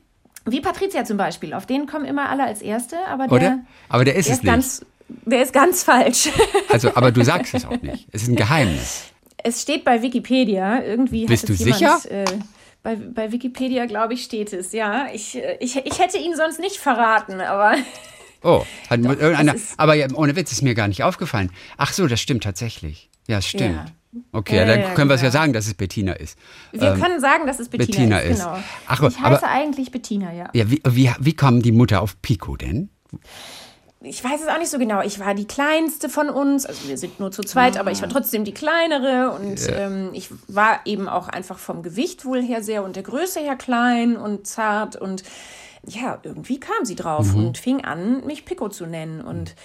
Wie 0.46 0.62
Patricia 0.62 1.04
zum 1.04 1.18
Beispiel. 1.18 1.54
Auf 1.54 1.66
den 1.66 1.88
kommen 1.88 2.06
immer 2.06 2.30
alle 2.30 2.46
als 2.46 2.62
Erste, 2.62 2.96
aber 3.08 3.28
der? 3.28 3.60
Aber 3.90 4.06
der 4.06 4.16
ist 4.16 4.30
der 4.30 4.34
es 4.34 4.40
ist 4.40 4.82
nicht. 4.82 4.97
Der 5.10 5.44
ist 5.44 5.54
ganz 5.54 5.84
falsch. 5.84 6.30
Also, 6.70 6.94
aber 6.96 7.12
du 7.12 7.24
sagst 7.24 7.54
es 7.54 7.66
auch 7.66 7.82
nicht. 7.82 8.08
Es 8.12 8.24
ist 8.24 8.28
ein 8.30 8.36
Geheimnis. 8.36 9.04
Es 9.44 9.62
steht 9.62 9.84
bei 9.86 10.02
Wikipedia. 10.02 10.82
Irgendwie 10.84 11.26
Bist 11.26 11.44
hat 11.44 11.50
du 11.50 11.54
jemand, 11.54 11.78
sicher? 11.78 12.02
Äh, 12.12 12.26
bei, 12.84 12.96
bei 12.96 13.32
Wikipedia, 13.32 13.86
glaube 13.86 14.14
ich, 14.16 14.24
steht 14.24 14.52
es, 14.54 14.72
ja. 14.74 15.08
Ich, 15.14 15.36
äh, 15.38 15.58
ich, 15.60 15.76
ich 15.78 16.00
hätte 16.00 16.18
ihn 16.18 16.36
sonst 16.36 16.60
nicht 16.60 16.78
verraten, 16.78 17.40
aber 17.42 17.76
Oh, 18.44 18.64
hat 18.90 19.00
irgendeiner. 19.00 19.56
es 19.56 19.62
ist- 19.72 19.80
Aber 19.80 19.96
ja, 19.96 20.08
ohne 20.14 20.36
Witz 20.36 20.52
ist 20.52 20.62
mir 20.62 20.76
gar 20.76 20.88
nicht 20.88 21.04
aufgefallen. 21.04 21.52
Ach 21.78 21.92
so, 21.94 22.06
das 22.08 22.20
stimmt 22.22 22.44
tatsächlich. 22.44 23.10
Ja, 23.28 23.40
es 23.40 23.48
stimmt. 23.48 23.76
Ja. 23.76 23.86
Okay, 24.32 24.56
Ja, 24.58 24.66
dann 24.66 24.94
können 24.94 25.10
wir 25.10 25.16
es 25.16 25.22
ja 25.22 25.30
genau. 25.30 25.40
sagen, 25.42 25.54
dass 25.54 25.68
es 25.68 25.74
Bettina 25.74 26.14
ist. 26.14 26.38
wir 26.72 26.94
können 26.96 27.20
sagen, 27.20 27.46
dass 27.48 27.60
es 27.60 27.70
Bettina, 27.70 28.18
Bettina 28.18 28.20
ist. 28.20 28.40
ist. 28.40 28.46
Genau. 28.46 28.60
Ach, 28.88 29.02
ich 29.04 29.18
aber- 29.20 29.36
heiße 29.36 29.48
eigentlich 29.48 29.92
Bettina, 29.92 30.34
ja. 30.34 30.50
Ja, 30.54 30.70
wie, 30.72 30.82
wie, 30.88 31.12
wie 31.20 31.34
kam 31.34 31.62
die 31.62 31.72
Mutter 31.72 32.02
auf 32.02 32.22
Pico 32.22 32.56
denn? 32.56 32.90
Ich 34.02 34.24
weiß 34.24 34.42
es 34.42 34.48
auch 34.48 34.60
nicht 34.60 34.70
so 34.70 34.78
genau. 34.78 35.02
Ich 35.02 35.20
war 35.20 35.34
die 35.34 35.48
kleinste 35.48 36.08
von 36.08 36.30
uns. 36.30 36.66
Also 36.66 36.88
wir 36.88 36.98
sind 36.98 37.20
nur 37.20 37.32
zu 37.32 37.42
zweit, 37.42 37.78
aber 37.78 37.92
ich 37.92 38.02
war 38.02 38.10
trotzdem 38.10 38.44
die 38.44 38.54
kleinere. 38.54 39.32
Und 39.32 39.60
ähm, 39.72 40.12
ich 40.14 40.30
war 40.48 40.82
eben 40.86 41.10
auch 41.10 41.28
einfach 41.28 41.58
vom 41.58 41.82
Gewicht 41.82 42.24
wohl 42.24 42.42
her 42.42 42.62
sehr 42.62 42.84
und 42.84 42.96
der 42.96 43.04
Größe 43.04 43.40
her 43.40 43.56
klein 43.56 44.16
und 44.16 44.46
zart. 44.46 44.96
Und 44.96 45.24
ja, 45.88 46.20
irgendwie 46.22 46.60
kam 46.60 46.86
sie 46.86 46.96
drauf 46.96 47.34
und 47.34 47.58
fing 47.58 47.86
an, 47.86 48.26
mich 48.26 48.46
Pico 48.46 48.70
zu 48.70 48.86
nennen. 48.86 49.22
Und 49.22 49.56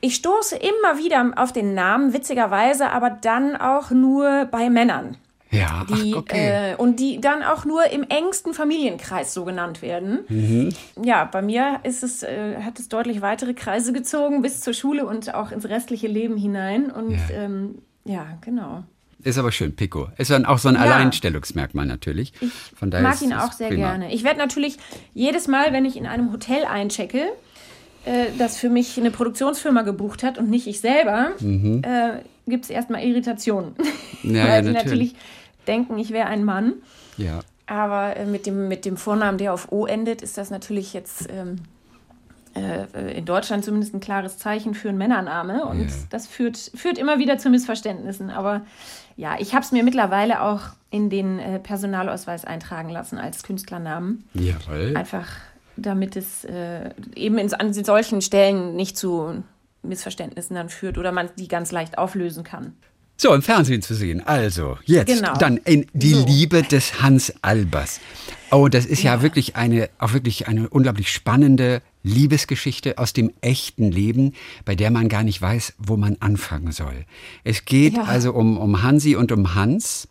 ich 0.00 0.16
stoße 0.16 0.56
immer 0.56 0.98
wieder 0.98 1.32
auf 1.36 1.52
den 1.52 1.74
Namen, 1.74 2.12
witzigerweise, 2.12 2.90
aber 2.90 3.10
dann 3.10 3.56
auch 3.56 3.90
nur 3.90 4.46
bei 4.46 4.70
Männern. 4.70 5.16
Ja, 5.50 5.84
Die, 5.88 6.12
ach, 6.14 6.18
okay. 6.18 6.72
äh, 6.72 6.76
und 6.76 7.00
die 7.00 7.20
dann 7.20 7.42
auch 7.42 7.64
nur 7.64 7.90
im 7.90 8.02
engsten 8.02 8.52
Familienkreis 8.52 9.32
so 9.32 9.44
genannt 9.46 9.80
werden. 9.80 10.20
Mhm. 10.28 10.68
Ja, 11.02 11.24
bei 11.24 11.40
mir 11.40 11.80
ist 11.84 12.02
es, 12.02 12.22
äh, 12.22 12.56
hat 12.62 12.78
es 12.78 12.88
deutlich 12.90 13.22
weitere 13.22 13.54
Kreise 13.54 13.92
gezogen 13.94 14.42
bis 14.42 14.60
zur 14.60 14.74
Schule 14.74 15.06
und 15.06 15.34
auch 15.34 15.50
ins 15.50 15.66
restliche 15.68 16.06
Leben 16.06 16.36
hinein. 16.36 16.90
Und 16.90 17.12
Ja. 17.12 17.18
ähm, 17.32 17.78
ja 18.04 18.26
genau. 18.42 18.84
ist 19.24 19.38
aber 19.38 19.50
schön, 19.50 19.74
Pico. 19.74 20.08
Ist 20.18 20.30
dann 20.30 20.44
auch 20.44 20.58
so 20.58 20.68
ein 20.68 20.74
Ja. 20.74 20.82
Alleinstellungsmerkmal 20.82 21.86
natürlich. 21.86 22.32
Von 22.76 22.90
daher 22.90 23.08
Mag 23.08 23.22
ihn 23.22 23.32
auch 23.32 23.52
sehr 23.52 23.68
prima. 23.68 23.88
gerne. 23.88 24.12
Ich 24.12 24.24
werde 24.24 24.38
natürlich 24.38 24.76
jedes 25.14 25.48
Mal, 25.48 25.72
wenn 25.72 25.84
ich 25.86 25.96
in 25.96 26.06
einem 26.06 26.30
Hotel 26.30 26.64
einchecke, 26.66 27.22
äh, 28.04 28.26
das 28.38 28.58
für 28.58 28.68
mich 28.68 28.98
eine 28.98 29.10
Produktionsfirma 29.10 29.80
gebucht 29.82 30.22
hat 30.22 30.36
und 30.38 30.50
nicht 30.50 30.66
ich 30.66 30.80
selber, 30.80 31.30
äh, 31.40 32.20
gibt 32.48 32.64
es 32.64 32.70
erstmal 32.70 33.02
Irritationen. 33.02 33.74
Ja, 34.24 34.32
Weil 34.48 34.66
ja, 34.66 34.72
natürlich. 34.72 34.74
natürlich 34.84 35.14
denken, 35.68 35.96
ich 35.98 36.10
wäre 36.10 36.26
ein 36.26 36.44
Mann. 36.44 36.72
Ja. 37.16 37.40
Aber 37.66 38.16
äh, 38.16 38.24
mit, 38.26 38.46
dem, 38.46 38.66
mit 38.66 38.84
dem 38.84 38.96
Vornamen, 38.96 39.38
der 39.38 39.52
auf 39.54 39.70
O 39.70 39.86
endet, 39.86 40.22
ist 40.22 40.36
das 40.38 40.50
natürlich 40.50 40.92
jetzt 40.92 41.28
ähm, 41.30 41.60
äh, 42.56 43.16
in 43.16 43.24
Deutschland 43.24 43.64
zumindest 43.64 43.94
ein 43.94 44.00
klares 44.00 44.38
Zeichen 44.38 44.74
für 44.74 44.88
einen 44.88 44.98
Männername. 44.98 45.64
Und 45.66 45.82
Ja. 45.82 45.86
das 46.10 46.26
führt, 46.26 46.56
führt 46.56 46.98
immer 46.98 47.18
wieder 47.20 47.38
zu 47.38 47.48
Missverständnissen. 47.48 48.30
Aber 48.30 48.62
ja, 49.16 49.36
ich 49.38 49.54
habe 49.54 49.64
es 49.64 49.70
mir 49.70 49.84
mittlerweile 49.84 50.42
auch 50.42 50.62
in 50.90 51.10
den 51.10 51.38
äh, 51.38 51.58
Personalausweis 51.60 52.44
eintragen 52.44 52.88
lassen 52.88 53.18
als 53.18 53.42
Künstlernamen. 53.44 54.24
Jawohl. 54.34 54.96
Einfach 54.96 55.28
damit 55.76 56.16
es 56.16 56.44
äh, 56.44 56.90
eben 57.14 57.38
in, 57.38 57.54
an 57.54 57.72
solchen 57.72 58.20
Stellen 58.20 58.74
nicht 58.74 58.96
zu 58.96 59.44
Missverständnissen 59.82 60.56
dann 60.56 60.68
führt 60.68 60.98
oder 60.98 61.12
man 61.12 61.30
die 61.38 61.48
ganz 61.48 61.72
leicht 61.72 61.98
auflösen 61.98 62.44
kann. 62.44 62.74
So, 63.20 63.34
im 63.34 63.42
Fernsehen 63.42 63.82
zu 63.82 63.94
sehen. 63.94 64.24
Also, 64.24 64.78
jetzt 64.84 65.08
Genau. 65.12 65.34
dann 65.34 65.56
in 65.56 65.86
Die 65.92 66.14
So. 66.14 66.24
Liebe 66.26 66.62
des 66.62 67.02
Hans 67.02 67.32
Albers. 67.42 67.98
Oh, 68.52 68.68
das 68.68 68.86
ist 68.86 69.02
ja, 69.02 69.22
wirklich 69.22 69.56
eine, 69.56 69.90
auch 69.98 70.12
wirklich 70.12 70.46
eine 70.46 70.68
unglaublich 70.68 71.10
spannende 71.12 71.82
Liebesgeschichte 72.04 72.96
aus 72.98 73.12
dem 73.12 73.32
echten 73.40 73.90
Leben, 73.90 74.34
bei 74.64 74.76
der 74.76 74.90
man 74.92 75.08
gar 75.08 75.24
nicht 75.24 75.42
weiß, 75.42 75.74
wo 75.78 75.96
man 75.96 76.16
anfangen 76.20 76.70
soll. 76.70 77.04
Es 77.42 77.64
geht 77.64 77.94
Ja. 77.96 78.04
also 78.04 78.32
um, 78.32 78.56
um 78.56 78.82
Hansi 78.82 79.16
und 79.16 79.32
um 79.32 79.54
Hans. 79.56 80.06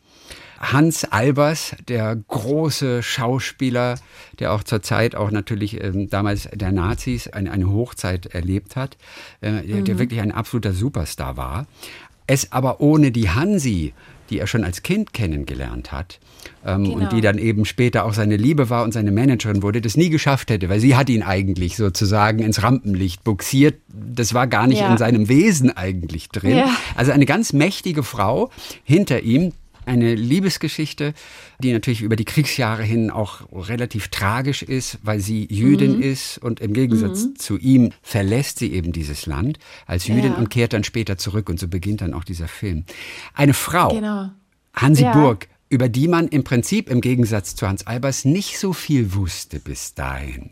Hans 0.59 1.03
Albers, 1.05 1.75
der 1.87 2.15
große 2.27 3.03
Schauspieler, 3.03 3.95
der 4.39 4.53
auch 4.53 4.63
zur 4.63 4.81
Zeit 4.81 5.15
auch 5.15 5.31
natürlich 5.31 5.81
ähm, 5.83 6.09
damals 6.09 6.49
der 6.53 6.71
Nazis 6.71 7.27
eine, 7.27 7.51
eine 7.51 7.69
Hochzeit 7.71 8.27
erlebt 8.27 8.75
hat, 8.75 8.97
äh, 9.41 9.61
der, 9.63 9.81
der 9.81 9.99
wirklich 9.99 10.21
ein 10.21 10.31
absoluter 10.31 10.73
Superstar 10.73 11.37
war. 11.37 11.67
Es 12.25 12.51
aber 12.51 12.81
ohne 12.81 13.11
die 13.11 13.29
Hansi, 13.29 13.93
die 14.29 14.39
er 14.39 14.47
schon 14.47 14.65
als 14.65 14.83
Kind 14.83 15.13
kennengelernt 15.13 15.93
hat 15.93 16.19
ähm, 16.65 16.83
Genau. 16.83 16.97
und 16.97 17.11
die 17.13 17.21
dann 17.21 17.37
eben 17.37 17.63
später 17.63 18.03
auch 18.03 18.13
seine 18.13 18.35
Liebe 18.35 18.69
war 18.69 18.83
und 18.83 18.91
seine 18.93 19.11
Managerin 19.11 19.63
wurde, 19.63 19.79
das 19.79 19.95
nie 19.95 20.09
geschafft 20.09 20.49
hätte, 20.49 20.67
weil 20.67 20.81
sie 20.81 20.97
hat 20.97 21.07
ihn 21.09 21.23
eigentlich 21.23 21.77
sozusagen 21.77 22.39
ins 22.39 22.61
Rampenlicht 22.63 23.23
buxiert. 23.23 23.75
Das 23.87 24.33
war 24.33 24.47
gar 24.47 24.67
nicht 24.67 24.81
Ja. 24.81 24.91
in 24.91 24.97
seinem 24.97 25.29
Wesen 25.29 25.75
eigentlich 25.75 26.27
drin. 26.27 26.57
Ja. 26.57 26.69
Also 26.95 27.13
eine 27.13 27.25
ganz 27.25 27.53
mächtige 27.53 28.03
Frau 28.03 28.51
hinter 28.83 29.21
ihm. 29.21 29.53
Eine 29.87 30.15
Liebesgeschichte, 30.15 31.13
die 31.59 31.71
natürlich 31.71 32.01
über 32.01 32.15
die 32.15 32.25
Kriegsjahre 32.25 32.83
hin 32.83 33.09
auch 33.09 33.41
relativ 33.69 34.09
tragisch 34.09 34.61
ist, 34.61 34.99
weil 35.01 35.19
sie 35.21 35.47
Jüdin 35.49 35.97
Mhm. 35.97 36.01
ist 36.03 36.37
und 36.39 36.59
im 36.59 36.73
Gegensatz 36.73 37.33
zu 37.35 37.57
ihm 37.57 37.91
verlässt 38.01 38.59
sie 38.59 38.73
eben 38.73 38.91
dieses 38.91 39.25
Land 39.25 39.59
als 39.85 40.07
Jüdin 40.07 40.33
Ja. 40.33 40.37
und 40.37 40.49
kehrt 40.49 40.73
dann 40.73 40.83
später 40.83 41.17
zurück 41.17 41.49
und 41.49 41.59
so 41.59 41.67
beginnt 41.67 42.01
dann 42.01 42.13
auch 42.13 42.25
dieser 42.25 42.47
Film. 42.47 42.83
Eine 43.33 43.53
Frau, 43.53 43.89
Genau. 43.89 44.29
Hansi 44.73 45.03
Ja. 45.03 45.13
Burg, 45.13 45.47
über 45.69 45.89
die 45.89 46.07
man 46.07 46.27
im 46.27 46.43
Prinzip 46.43 46.89
im 46.89 47.01
Gegensatz 47.01 47.55
zu 47.55 47.67
Hans 47.67 47.85
Albers 47.87 48.25
nicht 48.25 48.57
so 48.57 48.73
viel 48.73 49.13
wusste 49.13 49.59
bis 49.59 49.93
dahin. 49.93 50.51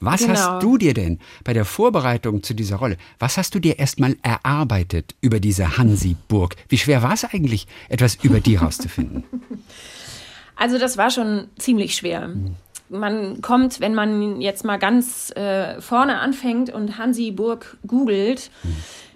Was 0.00 0.22
Genau. 0.22 0.32
hast 0.34 0.62
du 0.62 0.76
dir 0.76 0.94
denn 0.94 1.18
bei 1.44 1.52
der 1.52 1.64
Vorbereitung 1.64 2.42
zu 2.42 2.54
dieser 2.54 2.76
Rolle, 2.76 2.96
was 3.18 3.36
hast 3.36 3.54
du 3.54 3.60
dir 3.60 3.78
erstmal 3.78 4.16
erarbeitet 4.22 5.14
über 5.20 5.40
diese 5.40 5.78
Hansi 5.78 6.16
Burg? 6.28 6.56
Wie 6.68 6.78
schwer 6.78 7.02
war 7.02 7.12
es 7.14 7.24
eigentlich, 7.24 7.66
etwas 7.88 8.16
über 8.22 8.40
die 8.40 8.56
rauszufinden? 8.56 9.24
Also 10.58 10.78
das 10.78 10.96
war 10.96 11.10
schon 11.10 11.48
ziemlich 11.58 11.94
schwer. 11.94 12.30
Man 12.88 13.42
kommt, 13.42 13.80
wenn 13.80 13.94
man 13.94 14.40
jetzt 14.40 14.64
mal 14.64 14.78
ganz 14.78 15.30
äh, 15.36 15.80
vorne 15.82 16.18
anfängt 16.18 16.70
und 16.70 16.96
Hansi 16.96 17.30
Burg 17.30 17.76
googelt, 17.86 18.50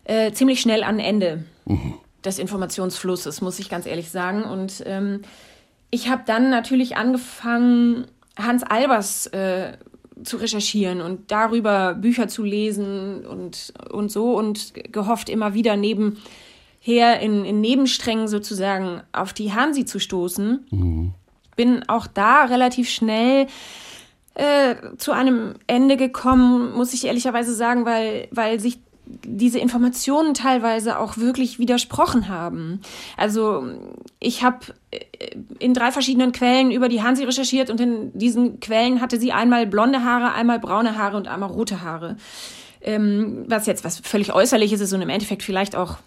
äh, 0.04 0.33
ziemlich 0.33 0.61
schnell 0.61 0.83
an 0.83 0.99
Ende 0.99 1.45
des 2.24 2.38
Informationsflusses, 2.38 3.40
muss 3.40 3.58
ich 3.58 3.68
ganz 3.68 3.86
ehrlich 3.86 4.10
sagen. 4.10 4.44
Und 4.44 4.82
ähm, 4.86 5.22
ich 5.90 6.08
habe 6.08 6.22
dann 6.26 6.50
natürlich 6.50 6.96
angefangen, 6.96 8.06
Hans 8.38 8.62
Albers 8.62 9.26
äh, 9.28 9.72
zu 10.22 10.36
recherchieren 10.36 11.00
und 11.00 11.30
darüber 11.30 11.94
Bücher 11.94 12.28
zu 12.28 12.44
lesen 12.44 13.26
und, 13.26 13.72
und 13.90 14.10
so 14.10 14.36
und 14.36 14.74
gehofft 14.92 15.28
immer 15.28 15.54
wieder 15.54 15.76
nebenher 15.76 17.20
in, 17.20 17.44
in 17.44 17.60
Nebensträngen 17.60 18.28
sozusagen 18.28 19.02
auf 19.12 19.32
die 19.32 19.52
Hansi 19.52 19.84
zu 19.86 19.98
stoßen 19.98 21.14
bin 21.60 21.86
auch 21.88 22.06
da 22.06 22.44
relativ 22.44 22.88
schnell 22.88 23.46
äh, 24.32 24.76
zu 24.96 25.12
einem 25.12 25.56
Ende 25.66 25.98
gekommen, 25.98 26.72
muss 26.72 26.94
ich 26.94 27.04
ehrlicherweise 27.04 27.54
sagen, 27.54 27.84
weil, 27.84 28.28
weil 28.30 28.58
sich 28.58 28.78
diese 29.24 29.58
Informationen 29.58 30.34
teilweise 30.34 30.98
auch 30.98 31.16
wirklich 31.16 31.58
widersprochen 31.58 32.28
haben. 32.28 32.80
Also 33.16 33.64
ich 34.18 34.42
habe 34.42 34.58
in 35.58 35.74
drei 35.74 35.92
verschiedenen 35.92 36.32
Quellen 36.32 36.70
über 36.70 36.88
die 36.88 37.02
Hansi 37.02 37.24
recherchiert 37.24 37.70
und 37.70 37.80
in 37.80 38.16
diesen 38.18 38.60
Quellen 38.60 39.00
hatte 39.00 39.18
sie 39.18 39.32
einmal 39.32 39.66
blonde 39.66 40.04
Haare, 40.04 40.32
einmal 40.32 40.58
braune 40.58 40.96
Haare 40.96 41.16
und 41.16 41.28
einmal 41.28 41.50
rote 41.50 41.82
Haare. 41.82 42.16
Ähm, 42.82 43.44
was 43.46 43.66
jetzt 43.66 43.84
was 43.84 43.98
völlig 43.98 44.32
äußerliches 44.32 44.80
ist 44.80 44.92
und 44.92 45.02
im 45.02 45.10
Endeffekt 45.10 45.42
vielleicht 45.42 45.76
auch 45.76 45.98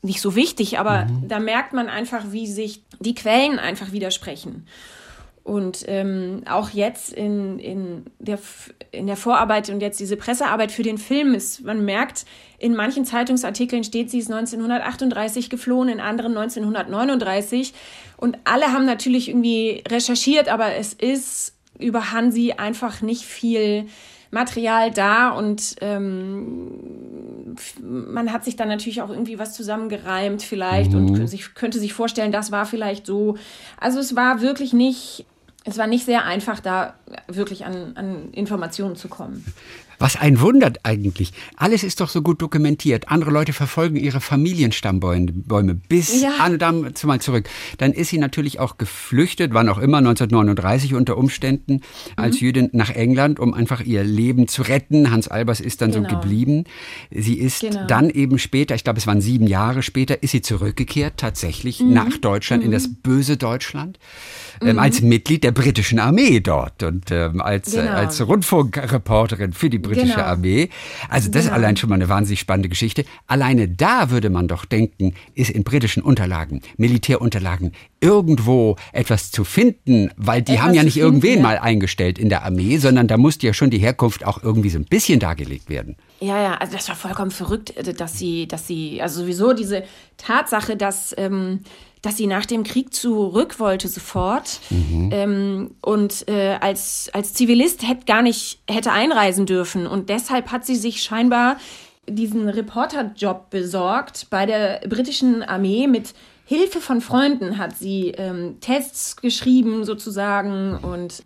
nicht 0.00 0.20
so 0.20 0.34
wichtig, 0.34 0.78
aber 0.78 1.06
da 1.28 1.38
merkt 1.38 1.72
man 1.72 1.88
einfach, 1.88 2.24
wie 2.30 2.46
sich 2.46 2.82
die 2.98 3.14
Quellen 3.14 3.58
einfach 3.58 3.92
widersprechen. 3.92 4.66
Und 5.44 5.84
ähm, 5.88 6.42
auch 6.48 6.70
jetzt 6.70 7.12
in, 7.12 7.58
in, 7.58 8.04
der, 8.20 8.38
in 8.92 9.06
der 9.06 9.16
Vorarbeit 9.16 9.70
und 9.70 9.80
jetzt 9.80 9.98
diese 9.98 10.16
Pressearbeit 10.16 10.70
für 10.70 10.84
den 10.84 10.98
Film 10.98 11.34
ist, 11.34 11.64
man 11.64 11.84
merkt, 11.84 12.24
in 12.62 12.76
manchen 12.76 13.04
Zeitungsartikeln 13.04 13.82
steht, 13.82 14.08
sie 14.08 14.20
ist 14.20 14.30
1938 14.30 15.50
geflohen, 15.50 15.88
in 15.88 16.00
anderen 16.00 16.36
1939. 16.36 17.74
Und 18.16 18.38
alle 18.44 18.72
haben 18.72 18.86
natürlich 18.86 19.28
irgendwie 19.28 19.82
recherchiert, 19.88 20.48
aber 20.48 20.76
es 20.76 20.92
ist 20.92 21.54
über 21.80 22.12
Hansi 22.12 22.54
einfach 22.56 23.02
nicht 23.02 23.24
viel 23.24 23.86
Material 24.30 24.92
da 24.92 25.30
und 25.30 25.76
ähm, 25.80 27.56
man 27.82 28.32
hat 28.32 28.44
sich 28.44 28.54
dann 28.56 28.68
natürlich 28.68 29.02
auch 29.02 29.10
irgendwie 29.10 29.38
was 29.40 29.54
zusammengereimt 29.54 30.42
vielleicht 30.42 30.94
und 30.94 31.08
könnte 31.08 31.28
sich, 31.28 31.54
könnte 31.54 31.78
sich 31.80 31.92
vorstellen, 31.92 32.32
das 32.32 32.50
war 32.52 32.64
vielleicht 32.64 33.06
so. 33.06 33.36
Also 33.78 33.98
es 33.98 34.16
war 34.16 34.40
wirklich 34.40 34.72
nicht, 34.72 35.26
es 35.64 35.76
war 35.76 35.86
nicht 35.86 36.06
sehr 36.06 36.24
einfach, 36.24 36.60
da 36.60 36.94
wirklich 37.26 37.66
an, 37.66 37.92
an 37.96 38.30
Informationen 38.32 38.96
zu 38.96 39.08
kommen. 39.08 39.44
Was 40.02 40.16
ein 40.16 40.40
wundert 40.40 40.80
eigentlich. 40.82 41.32
Alles 41.54 41.84
ist 41.84 42.00
doch 42.00 42.08
so 42.08 42.22
gut 42.22 42.42
dokumentiert. 42.42 43.08
Andere 43.08 43.30
Leute 43.30 43.52
verfolgen 43.52 43.94
ihre 43.94 44.20
Familienstammbäume 44.20 45.74
bis 45.88 46.20
ja. 46.20 46.38
an, 46.40 46.58
mal 47.04 47.20
zurück. 47.20 47.48
Dann 47.78 47.92
ist 47.92 48.08
sie 48.08 48.18
natürlich 48.18 48.58
auch 48.58 48.78
geflüchtet, 48.78 49.54
wann 49.54 49.68
auch 49.68 49.78
immer, 49.78 49.98
1939 49.98 50.94
unter 50.94 51.16
Umständen, 51.16 51.82
als 52.16 52.40
mhm. 52.40 52.46
Jüdin 52.46 52.70
nach 52.72 52.90
England, 52.90 53.38
um 53.38 53.54
einfach 53.54 53.80
ihr 53.80 54.02
Leben 54.02 54.48
zu 54.48 54.62
retten. 54.62 55.12
Hans 55.12 55.28
Albers 55.28 55.60
ist 55.60 55.80
dann 55.82 55.92
genau. 55.92 56.08
so 56.08 56.16
geblieben. 56.16 56.64
Sie 57.12 57.38
ist 57.38 57.60
genau. 57.60 57.86
dann 57.86 58.10
eben 58.10 58.40
später, 58.40 58.74
ich 58.74 58.82
glaube, 58.82 58.98
es 58.98 59.06
waren 59.06 59.20
sieben 59.20 59.46
Jahre 59.46 59.84
später, 59.84 60.20
ist 60.20 60.32
sie 60.32 60.42
zurückgekehrt, 60.42 61.14
tatsächlich 61.16 61.78
mhm. 61.78 61.92
nach 61.92 62.16
Deutschland, 62.16 62.64
mhm. 62.64 62.66
in 62.66 62.72
das 62.72 62.88
böse 62.92 63.36
Deutschland, 63.36 64.00
ähm, 64.60 64.72
mhm. 64.72 64.78
als 64.80 65.00
Mitglied 65.00 65.44
der 65.44 65.52
britischen 65.52 66.00
Armee 66.00 66.40
dort 66.40 66.82
und 66.82 67.12
ähm, 67.12 67.40
als, 67.40 67.70
genau. 67.70 67.84
äh, 67.84 67.88
als 67.88 68.26
Rundfunkreporterin 68.26 69.52
für 69.52 69.70
die 69.70 69.78
britische 69.78 69.91
genau. 69.94 70.16
Armee. 70.16 70.68
Also 71.08 71.30
das 71.30 71.42
genau. 71.42 71.54
ist 71.54 71.58
allein 71.58 71.76
schon 71.76 71.88
mal 71.88 71.96
eine 71.96 72.08
wahnsinnig 72.08 72.40
spannende 72.40 72.68
Geschichte. 72.68 73.04
Alleine 73.26 73.68
da 73.68 74.10
würde 74.10 74.30
man 74.30 74.48
doch 74.48 74.64
denken, 74.64 75.14
ist 75.34 75.50
in 75.50 75.64
britischen 75.64 76.02
Unterlagen, 76.02 76.60
Militärunterlagen 76.76 77.72
irgendwo 78.00 78.76
etwas 78.92 79.30
zu 79.30 79.44
finden, 79.44 80.10
weil 80.16 80.42
die 80.42 80.52
etwas 80.52 80.64
haben 80.64 80.74
ja 80.74 80.82
nicht 80.82 80.94
finden, 80.94 81.06
irgendwen 81.06 81.36
ja. 81.36 81.42
mal 81.42 81.58
eingestellt 81.58 82.18
in 82.18 82.28
der 82.28 82.44
Armee, 82.44 82.78
sondern 82.78 83.06
da 83.06 83.16
musste 83.16 83.46
ja 83.46 83.54
schon 83.54 83.70
die 83.70 83.78
Herkunft 83.78 84.24
auch 84.24 84.42
irgendwie 84.42 84.70
so 84.70 84.78
ein 84.78 84.84
bisschen 84.84 85.20
dargelegt 85.20 85.68
werden. 85.70 85.96
Ja, 86.20 86.40
ja, 86.40 86.54
also 86.54 86.76
das 86.76 86.88
war 86.88 86.96
vollkommen 86.96 87.30
verrückt, 87.30 87.76
äh, 87.76 87.94
dass 87.94 88.18
sie, 88.18 88.46
dass 88.46 88.66
sie, 88.66 89.00
also 89.02 89.22
sowieso 89.22 89.52
diese 89.52 89.84
Tatsache, 90.16 90.76
dass 90.76 91.14
ähm, 91.16 91.60
dass 92.02 92.16
sie 92.16 92.26
nach 92.26 92.46
dem 92.46 92.64
Krieg 92.64 92.92
zurück 92.92 93.60
wollte 93.60 93.88
sofort 93.88 94.60
mhm. 94.70 95.10
ähm, 95.12 95.70
und 95.80 96.28
äh, 96.28 96.58
als, 96.60 97.10
als 97.12 97.32
Zivilist 97.32 97.86
hätte 97.86 98.04
gar 98.04 98.22
nicht 98.22 98.60
hätte 98.68 98.92
einreisen 98.92 99.46
dürfen. 99.46 99.86
Und 99.86 100.08
deshalb 100.08 100.50
hat 100.50 100.66
sie 100.66 100.76
sich 100.76 101.02
scheinbar 101.02 101.56
diesen 102.08 102.48
Reporterjob 102.48 103.50
besorgt 103.50 104.26
bei 104.28 104.44
der 104.44 104.80
britischen 104.88 105.42
Armee 105.44 105.86
mit 105.86 106.14
Hilfe 106.44 106.80
von 106.80 107.00
Freunden 107.00 107.56
hat 107.56 107.76
sie 107.76 108.08
ähm, 108.10 108.58
Tests 108.60 109.16
geschrieben 109.16 109.84
sozusagen 109.84 110.76
und 110.76 111.22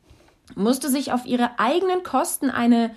musste 0.55 0.89
sich 0.89 1.13
auf 1.13 1.27
ihre 1.27 1.59
eigenen 1.59 2.03
Kosten 2.03 2.51
eine 2.51 2.95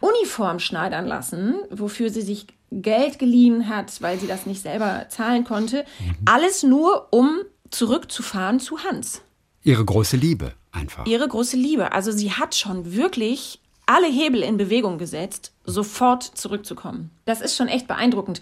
Uniform 0.00 0.58
schneidern 0.58 1.06
lassen, 1.06 1.56
wofür 1.70 2.10
sie 2.10 2.22
sich 2.22 2.46
Geld 2.70 3.18
geliehen 3.18 3.68
hat, 3.68 4.02
weil 4.02 4.18
sie 4.18 4.26
das 4.26 4.46
nicht 4.46 4.60
selber 4.60 5.06
zahlen 5.08 5.44
konnte. 5.44 5.84
Mhm. 6.00 6.14
Alles 6.24 6.62
nur, 6.62 7.08
um 7.12 7.40
zurückzufahren 7.70 8.60
zu 8.60 8.84
Hans. 8.84 9.22
Ihre 9.62 9.84
große 9.84 10.16
Liebe 10.16 10.52
einfach. 10.72 11.06
Ihre 11.06 11.26
große 11.26 11.56
Liebe. 11.56 11.92
Also 11.92 12.12
sie 12.12 12.32
hat 12.32 12.54
schon 12.54 12.94
wirklich 12.94 13.60
alle 13.86 14.08
Hebel 14.08 14.42
in 14.42 14.56
Bewegung 14.56 14.98
gesetzt, 14.98 15.52
sofort 15.64 16.22
zurückzukommen. 16.22 17.10
Das 17.24 17.40
ist 17.40 17.56
schon 17.56 17.68
echt 17.68 17.86
beeindruckend. 17.86 18.40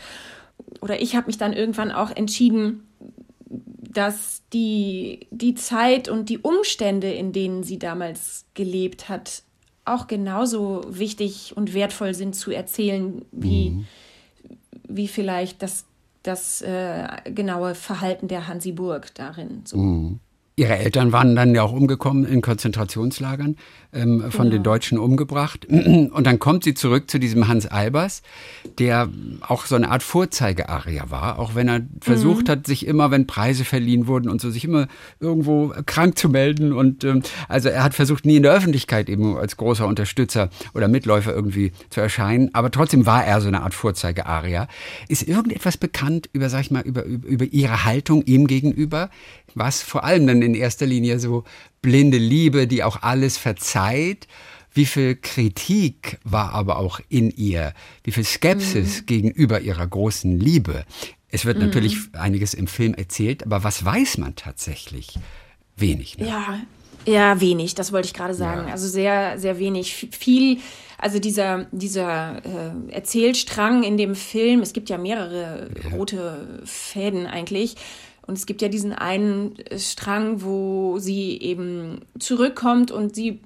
Oder 0.80 1.00
ich 1.00 1.16
habe 1.16 1.26
mich 1.26 1.38
dann 1.38 1.52
irgendwann 1.52 1.92
auch 1.92 2.10
entschieden, 2.10 2.86
dass 3.46 4.42
die, 4.52 5.28
die 5.30 5.54
Zeit 5.54 6.08
und 6.08 6.28
die 6.28 6.38
Umstände, 6.38 7.12
in 7.12 7.32
denen 7.32 7.62
sie 7.62 7.78
damals 7.78 8.46
gelebt 8.54 9.08
hat, 9.08 9.42
auch 9.84 10.06
genauso 10.06 10.82
wichtig 10.88 11.52
und 11.56 11.74
wertvoll 11.74 12.14
sind 12.14 12.34
zu 12.34 12.50
erzählen, 12.50 13.24
wie, 13.32 13.70
mhm 13.70 13.86
wie 14.88 15.08
vielleicht 15.08 15.62
das, 15.62 15.84
das 16.22 16.62
äh, 16.62 17.06
genaue 17.26 17.74
Verhalten 17.74 18.28
der 18.28 18.46
Hansiburg 18.48 19.14
darin. 19.14 19.62
So. 19.64 19.76
Mhm. 19.76 20.20
Ihre 20.56 20.76
Eltern 20.76 21.10
waren 21.10 21.34
dann 21.34 21.52
ja 21.54 21.64
auch 21.64 21.72
umgekommen 21.72 22.24
in 22.24 22.40
Konzentrationslagern, 22.40 23.56
ähm, 23.94 24.30
von 24.30 24.44
genau. 24.46 24.50
den 24.50 24.62
Deutschen 24.62 24.98
umgebracht. 24.98 25.66
Und 25.68 26.26
dann 26.26 26.38
kommt 26.38 26.64
sie 26.64 26.74
zurück 26.74 27.10
zu 27.10 27.18
diesem 27.18 27.48
Hans 27.48 27.66
Albers, 27.66 28.22
der 28.78 29.08
auch 29.40 29.66
so 29.66 29.74
eine 29.76 29.90
Art 29.90 30.02
Vorzeigearia 30.02 31.10
war, 31.10 31.38
auch 31.38 31.54
wenn 31.54 31.68
er 31.68 31.80
versucht 32.00 32.48
mhm. 32.48 32.50
hat, 32.50 32.66
sich 32.66 32.86
immer, 32.86 33.10
wenn 33.10 33.26
Preise 33.26 33.64
verliehen 33.64 34.06
wurden 34.06 34.28
und 34.28 34.40
so, 34.40 34.50
sich 34.50 34.64
immer 34.64 34.88
irgendwo 35.20 35.72
krank 35.86 36.18
zu 36.18 36.28
melden. 36.28 36.72
Und 36.72 37.04
ähm, 37.04 37.22
also 37.48 37.68
er 37.68 37.82
hat 37.82 37.94
versucht, 37.94 38.26
nie 38.26 38.36
in 38.36 38.42
der 38.42 38.52
Öffentlichkeit 38.52 39.08
eben 39.08 39.36
als 39.36 39.56
großer 39.56 39.86
Unterstützer 39.86 40.50
oder 40.74 40.88
Mitläufer 40.88 41.34
irgendwie 41.34 41.72
zu 41.90 42.00
erscheinen. 42.00 42.50
Aber 42.52 42.70
trotzdem 42.70 43.06
war 43.06 43.24
er 43.24 43.40
so 43.40 43.48
eine 43.48 43.62
Art 43.62 43.74
Vorzeigearia. 43.74 44.68
Ist 45.08 45.26
irgendetwas 45.26 45.76
bekannt 45.76 46.28
über, 46.32 46.48
sag 46.48 46.62
ich 46.62 46.70
mal, 46.70 46.82
über, 46.82 47.04
über 47.04 47.44
ihre 47.44 47.84
Haltung 47.84 48.22
ihm 48.24 48.46
gegenüber? 48.46 49.10
was 49.54 49.82
vor 49.82 50.04
allem 50.04 50.26
dann 50.26 50.42
in 50.42 50.54
erster 50.54 50.86
Linie 50.86 51.18
so 51.18 51.44
blinde 51.84 52.16
Liebe, 52.16 52.66
die 52.66 52.82
auch 52.82 53.02
alles 53.02 53.36
verzeiht. 53.36 54.26
Wie 54.72 54.86
viel 54.86 55.16
Kritik 55.16 56.18
war 56.24 56.54
aber 56.54 56.78
auch 56.78 56.98
in 57.10 57.30
ihr? 57.30 57.74
Wie 58.02 58.10
viel 58.10 58.24
Skepsis 58.24 59.02
mhm. 59.02 59.06
gegenüber 59.06 59.60
ihrer 59.60 59.86
großen 59.86 60.40
Liebe? 60.40 60.86
Es 61.28 61.44
wird 61.44 61.58
mhm. 61.58 61.66
natürlich 61.66 61.98
einiges 62.14 62.54
im 62.54 62.68
Film 62.68 62.94
erzählt, 62.94 63.44
aber 63.44 63.64
was 63.64 63.84
weiß 63.84 64.16
man 64.16 64.34
tatsächlich? 64.34 65.18
Wenig. 65.76 66.16
Ne? 66.16 66.28
Ja, 66.28 66.60
ja, 67.06 67.40
wenig, 67.42 67.74
das 67.74 67.92
wollte 67.92 68.06
ich 68.06 68.14
gerade 68.14 68.34
sagen. 68.34 68.68
Ja. 68.68 68.72
Also 68.72 68.88
sehr, 68.88 69.38
sehr 69.38 69.58
wenig. 69.58 70.08
Viel, 70.10 70.60
also 70.96 71.18
dieser, 71.18 71.66
dieser 71.70 72.38
äh, 72.38 72.92
Erzählstrang 72.92 73.82
in 73.82 73.98
dem 73.98 74.14
Film, 74.14 74.60
es 74.60 74.72
gibt 74.72 74.88
ja 74.88 74.96
mehrere 74.96 75.68
ja. 75.84 75.96
rote 75.96 76.62
Fäden 76.64 77.26
eigentlich. 77.26 77.76
Und 78.26 78.38
es 78.38 78.46
gibt 78.46 78.62
ja 78.62 78.68
diesen 78.68 78.92
einen 78.92 79.58
äh, 79.58 79.78
Strang, 79.78 80.42
wo 80.42 80.98
sie 80.98 81.38
eben 81.40 82.00
zurückkommt 82.18 82.90
und 82.90 83.14
sie 83.14 83.40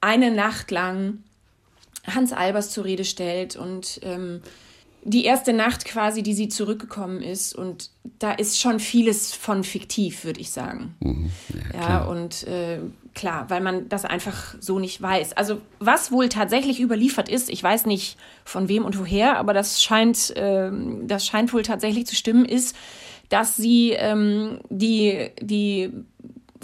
eine 0.00 0.30
Nacht 0.30 0.70
lang 0.70 1.18
Hans 2.06 2.32
Albers 2.32 2.70
zur 2.70 2.84
Rede 2.84 3.04
stellt 3.04 3.56
und 3.56 4.00
ähm, 4.02 4.42
die 5.04 5.24
erste 5.24 5.52
Nacht 5.52 5.84
quasi, 5.84 6.22
die 6.22 6.34
sie 6.34 6.48
zurückgekommen 6.48 7.22
ist. 7.22 7.54
Und 7.54 7.90
da 8.18 8.32
ist 8.32 8.58
schon 8.58 8.80
vieles 8.80 9.34
von 9.34 9.62
fiktiv, 9.64 10.24
würde 10.24 10.40
ich 10.40 10.50
sagen. 10.50 10.94
Mhm. 11.00 11.30
Ja, 11.72 11.88
ja, 11.88 12.04
und 12.04 12.46
äh, 12.46 12.80
klar, 13.14 13.48
weil 13.50 13.60
man 13.60 13.88
das 13.88 14.04
einfach 14.04 14.54
so 14.60 14.78
nicht 14.78 15.00
weiß. 15.00 15.34
Also 15.34 15.60
was 15.78 16.10
wohl 16.10 16.28
tatsächlich 16.28 16.80
überliefert 16.80 17.28
ist, 17.28 17.50
ich 17.50 17.62
weiß 17.62 17.86
nicht 17.86 18.16
von 18.44 18.68
wem 18.68 18.84
und 18.84 18.98
woher, 18.98 19.38
aber 19.38 19.52
das 19.52 19.82
scheint, 19.82 20.34
äh, 20.36 20.70
das 21.02 21.26
scheint 21.26 21.52
wohl 21.52 21.62
tatsächlich 21.62 22.06
zu 22.06 22.16
stimmen, 22.16 22.44
ist, 22.44 22.74
dass 23.28 23.56
sie 23.56 23.92
ähm, 23.92 24.60
die, 24.70 25.30
die 25.40 25.90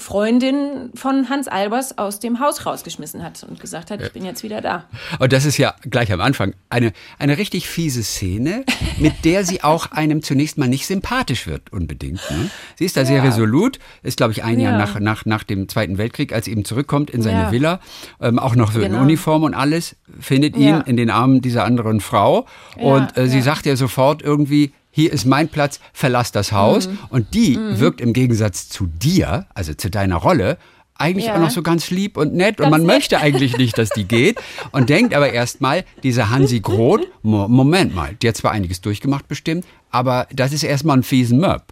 Freundin 0.01 0.91
von 0.95 1.29
Hans 1.29 1.47
Albers 1.47 1.99
aus 1.99 2.19
dem 2.19 2.41
Haus 2.41 2.67
rausgeschmissen 2.67 3.23
hat 3.23 3.45
und 3.45 3.61
gesagt 3.61 3.91
hat, 3.91 4.01
ich 4.01 4.13
bin 4.13 4.25
jetzt 4.25 4.43
wieder 4.43 4.61
da. 4.61 4.87
Und 5.19 5.33
das 5.33 5.45
ist 5.45 5.59
ja 5.59 5.75
gleich 5.83 6.13
am 6.13 6.21
Anfang 6.21 6.55
eine, 6.69 6.93
eine 7.19 7.39
richtig 7.39 7.69
fiese 7.69 8.03
Szene, 8.03 8.65
mit 8.99 9.25
der 9.25 9.45
sie 9.45 9.63
auch 9.63 9.93
einem 9.93 10.23
zunächst 10.23 10.59
mal 10.59 10.69
nicht 10.69 10.87
sympathisch 10.87 11.47
wird, 11.47 11.73
unbedingt. 11.73 12.21
Ne? 12.31 12.51
Sie 12.77 12.85
ist 12.85 12.97
da 12.97 13.03
ja. 13.03 13.07
sehr 13.07 13.23
resolut, 13.23 13.79
ist, 14.03 14.17
glaube 14.17 14.33
ich, 14.33 14.43
ein 14.43 14.59
ja. 14.59 14.71
Jahr 14.71 14.79
nach, 14.79 14.99
nach, 14.99 15.25
nach 15.27 15.45
dem 15.45 15.69
Zweiten 15.69 15.99
Weltkrieg, 15.99 16.33
als 16.33 16.47
sie 16.47 16.53
eben 16.53 16.65
zurückkommt 16.65 17.11
in 17.11 17.23
seine 17.23 17.43
ja. 17.43 17.53
Villa, 17.53 17.81
ähm, 18.21 18.39
auch 18.39 18.57
noch 18.57 18.73
so 18.73 18.81
genau. 18.81 18.97
in 18.97 19.03
Uniform 19.03 19.45
und 19.45 19.55
alles, 19.55 19.97
findet 20.19 20.57
ihn 20.57 20.83
in 20.87 20.97
den 20.97 21.11
Armen 21.11 21.41
dieser 21.41 21.65
anderen 21.65 22.01
Frau. 22.01 22.47
Und 22.77 23.17
äh, 23.17 23.29
sie 23.29 23.43
sagt 23.43 23.67
ja 23.67 23.77
sofort 23.77 24.23
irgendwie, 24.23 24.73
hier 24.91 25.13
ist 25.13 25.25
mein 25.25 25.49
Platz, 25.49 25.81
verlass 25.93 26.33
das 26.33 26.53
Haus. 26.53 26.89
Mhm. 26.89 26.99
Und 27.11 27.35
die 27.35 27.57
mhm. 27.57 27.79
wirkt 27.79 28.01
im 28.01 28.13
Gegensatz 28.13 28.69
zu 28.69 28.87
dir, 28.87 29.47
also 29.55 29.75
zu 29.75 29.91
deiner 29.91 30.17
Rolle, 30.17 30.59
eigentlich 31.01 31.27
ja. 31.27 31.35
auch 31.35 31.41
noch 31.41 31.51
so 31.51 31.63
ganz 31.63 31.91
lieb 31.91 32.17
und 32.17 32.35
nett 32.35 32.59
ganz 32.59 32.67
und 32.67 32.71
man 32.71 32.83
nett. 32.83 32.97
möchte 32.97 33.19
eigentlich 33.19 33.57
nicht, 33.57 33.79
dass 33.79 33.89
die 33.91 34.05
geht 34.05 34.39
und 34.71 34.91
denkt 34.91 35.15
aber 35.15 35.33
erstmal, 35.33 35.85
diese 36.03 36.29
Hansi 36.29 36.61
Groth, 36.61 37.07
Mo 37.23 37.49
Moment 37.49 37.95
mal, 37.95 38.15
die 38.21 38.29
hat 38.29 38.37
zwar 38.37 38.53
einiges 38.53 38.83
durchgemacht 38.83 39.27
bestimmt, 39.27 39.65
aber 39.91 40.27
das 40.33 40.53
ist 40.53 40.63
erstmal 40.63 40.99
ein 40.99 41.03
fiesen 41.03 41.41
Möb. 41.41 41.63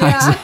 Also, 0.00 0.34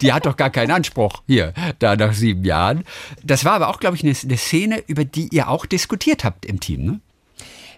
die 0.00 0.12
hat 0.12 0.26
doch 0.26 0.36
gar 0.36 0.50
keinen 0.50 0.70
Anspruch 0.70 1.22
hier, 1.26 1.52
da 1.78 1.96
nach 1.96 2.12
sieben 2.12 2.44
Jahren. 2.44 2.84
Das 3.24 3.44
war 3.44 3.52
aber 3.52 3.68
auch, 3.68 3.80
glaube 3.80 3.96
ich, 3.96 4.04
eine, 4.04 4.14
eine 4.22 4.36
Szene, 4.36 4.82
über 4.86 5.04
die 5.04 5.28
ihr 5.32 5.48
auch 5.48 5.66
diskutiert 5.66 6.24
habt 6.24 6.46
im 6.46 6.60
Team, 6.60 6.84
ne? 6.84 7.00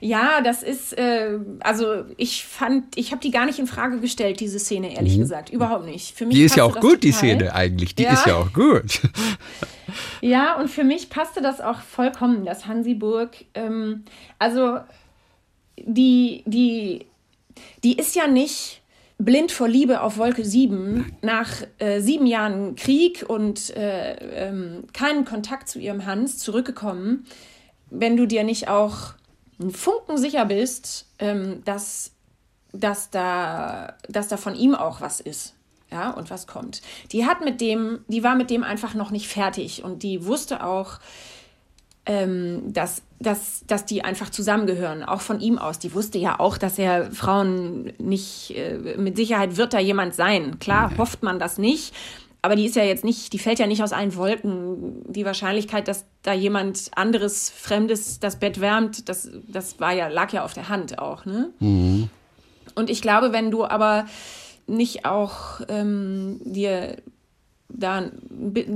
Ja, 0.05 0.43
das 0.43 0.63
ist, 0.63 0.93
äh, 0.99 1.39
also 1.61 2.05
ich 2.19 2.45
fand, 2.45 2.95
ich 2.95 3.11
habe 3.11 3.23
die 3.23 3.31
gar 3.31 3.47
nicht 3.47 3.59
in 3.59 3.67
Frage 3.67 4.01
gestellt, 4.01 4.39
diese 4.39 4.59
Szene, 4.59 4.95
ehrlich 4.95 5.17
mhm. 5.17 5.21
gesagt. 5.21 5.49
Überhaupt 5.49 5.87
nicht. 5.87 6.15
Für 6.15 6.27
mich 6.27 6.37
die 6.37 6.43
ist 6.43 6.57
ja 6.57 6.65
auch 6.65 6.75
gut, 6.75 6.83
total. 6.83 6.97
die 6.99 7.13
Szene 7.13 7.55
eigentlich. 7.55 7.95
Die 7.95 8.03
ja. 8.03 8.13
ist 8.13 8.27
ja 8.27 8.37
auch 8.37 8.53
gut. 8.53 9.01
ja, 10.21 10.61
und 10.61 10.69
für 10.69 10.85
mich 10.85 11.09
passte 11.09 11.41
das 11.41 11.63
auch 11.63 11.81
vollkommen, 11.81 12.45
dass 12.45 12.67
Hansiburg, 12.67 13.31
ähm, 13.55 14.05
also 14.39 14.81
die, 15.79 16.43
die, 16.45 17.07
die 17.83 17.97
ist 17.97 18.15
ja 18.15 18.27
nicht 18.27 18.83
blind 19.17 19.53
vor 19.53 19.69
Liebe 19.69 20.03
auf 20.03 20.19
Wolke 20.19 20.45
7 20.45 21.17
nach 21.23 21.51
äh, 21.79 22.03
sieben 22.03 22.27
Jahren 22.27 22.77
Krieg 22.77 23.25
und 23.27 23.75
äh, 23.75 24.49
ähm, 24.49 24.85
keinen 24.93 25.25
Kontakt 25.25 25.71
zu 25.71 25.79
ihrem 25.79 26.05
Hans 26.05 26.37
zurückgekommen, 26.37 27.25
wenn 27.89 28.19
du 28.19 28.27
dir 28.27 28.45
nicht 28.45 28.69
auch 28.69 29.15
einen 29.61 29.71
Funken 29.71 30.19
sicher 30.19 30.45
bist, 30.47 31.07
ähm, 31.19 31.63
dass, 31.65 32.13
dass, 32.73 33.11
da, 33.11 33.95
dass 34.09 34.29
da 34.29 34.37
von 34.37 34.55
ihm 34.55 34.75
auch 34.75 35.01
was 35.01 35.21
ist. 35.21 35.55
Ja, 35.91 36.11
und 36.11 36.29
was 36.31 36.49
kommt. 36.49 36.83
Die 37.13 37.25
hat 37.25 37.41
mit 37.41 37.61
dem, 37.61 38.01
die 38.09 38.25
war 38.25 38.35
mit 38.35 38.51
dem 38.51 38.65
einfach 38.65 38.95
noch 38.95 39.11
nicht 39.13 39.29
fertig 39.29 39.85
und 39.85 40.03
die 40.03 40.27
wusste 40.27 40.65
auch, 40.65 40.99
ähm, 42.07 42.73
dass, 42.73 43.03
dass, 43.21 43.65
dass 43.67 43.87
die 43.87 44.05
einfach 44.05 44.31
zusammengehören, 44.31 45.03
auch 45.05 45.21
von 45.21 45.41
ihm 45.41 45.59
aus. 45.59 45.79
Die 45.79 45.95
wusste 45.95 46.19
ja 46.19 46.39
auch, 46.41 46.59
dass 46.59 46.79
er 46.79 47.11
Frauen 47.13 47.93
nicht, 47.99 48.57
äh, 48.57 48.97
mit 48.99 49.17
Sicherheit 49.17 49.57
wird 49.57 49.73
da 49.73 49.79
jemand 49.79 50.15
sein. 50.15 50.59
Klar, 50.59 50.97
hofft 50.99 51.23
man 51.23 51.39
das 51.39 51.59
nicht. 51.59 51.95
Aber 52.45 52.57
die 52.57 52.67
ist 52.67 52.77
ja 52.77 52.85
jetzt 52.85 53.05
nicht, 53.05 53.33
die 53.33 53.39
fällt 53.39 53.59
ja 53.59 53.67
nicht 53.67 53.83
aus 53.83 53.95
allen 53.95 54.15
Wolken. 54.17 55.03
Die 55.11 55.25
Wahrscheinlichkeit, 55.25 55.89
dass 55.89 56.05
da 56.21 56.35
jemand 56.35 56.91
anderes, 56.95 57.49
Fremdes 57.49 58.21
das 58.21 58.39
Bett 58.39 58.61
wärmt, 58.61 59.09
das, 59.09 59.31
das 59.49 59.81
war 59.81 59.95
ja, 59.95 60.09
lag 60.09 60.31
ja 60.31 60.45
auf 60.45 60.53
der 60.53 60.69
Hand 60.69 60.99
auch. 60.99 61.25
Ne? 61.25 61.55
Mhm. 61.61 62.11
Und 62.75 62.91
ich 62.91 63.01
glaube, 63.01 63.33
wenn 63.33 63.51
du 63.51 63.65
aber 63.65 64.05
nicht 64.67 65.07
auch 65.07 65.63
ähm, 65.69 66.39
dir 66.45 66.99
da 67.71 67.97
ein 68.01 68.13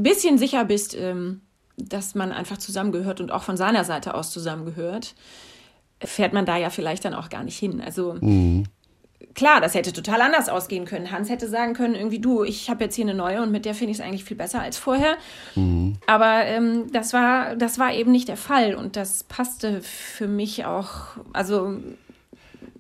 bisschen 0.03 0.39
sicher 0.39 0.65
bist, 0.65 0.97
ähm, 0.97 1.43
dass 1.77 2.15
man 2.15 2.33
einfach 2.33 2.57
zusammengehört 2.57 3.21
und 3.21 3.31
auch 3.31 3.43
von 3.43 3.59
seiner 3.59 3.85
Seite 3.85 4.15
aus 4.15 4.31
zusammengehört, 4.31 5.15
fährt 6.03 6.33
man 6.33 6.47
da 6.47 6.57
ja 6.57 6.71
vielleicht 6.71 7.05
dann 7.05 7.13
auch 7.13 7.29
gar 7.29 7.45
nicht 7.45 7.59
hin. 7.59 7.83
Also 7.83 8.17
mhm. 8.19 8.65
Klar, 9.35 9.61
das 9.61 9.75
hätte 9.75 9.93
total 9.93 10.21
anders 10.21 10.49
ausgehen 10.49 10.85
können. 10.85 11.11
Hans 11.11 11.29
hätte 11.29 11.49
sagen 11.49 11.75
können, 11.75 11.95
irgendwie 11.95 12.19
du, 12.19 12.45
ich 12.45 12.71
habe 12.71 12.85
jetzt 12.85 12.95
hier 12.95 13.05
eine 13.05 13.15
neue 13.15 13.43
und 13.43 13.51
mit 13.51 13.65
der 13.65 13.75
finde 13.75 13.93
ich 13.93 13.99
es 13.99 14.05
eigentlich 14.05 14.25
viel 14.25 14.37
besser 14.37 14.61
als 14.61 14.79
vorher. 14.79 15.17
Mhm. 15.55 15.97
Aber 16.07 16.45
ähm, 16.45 16.91
das, 16.93 17.13
war, 17.13 17.57
das 17.57 17.79
war 17.79 17.93
eben 17.93 18.13
nicht 18.13 18.29
der 18.29 18.37
Fall 18.37 18.75
und 18.75 18.97
das 18.97 19.25
passte 19.25 19.81
für 19.83 20.29
mich 20.29 20.65
auch, 20.65 21.17
also 21.33 21.77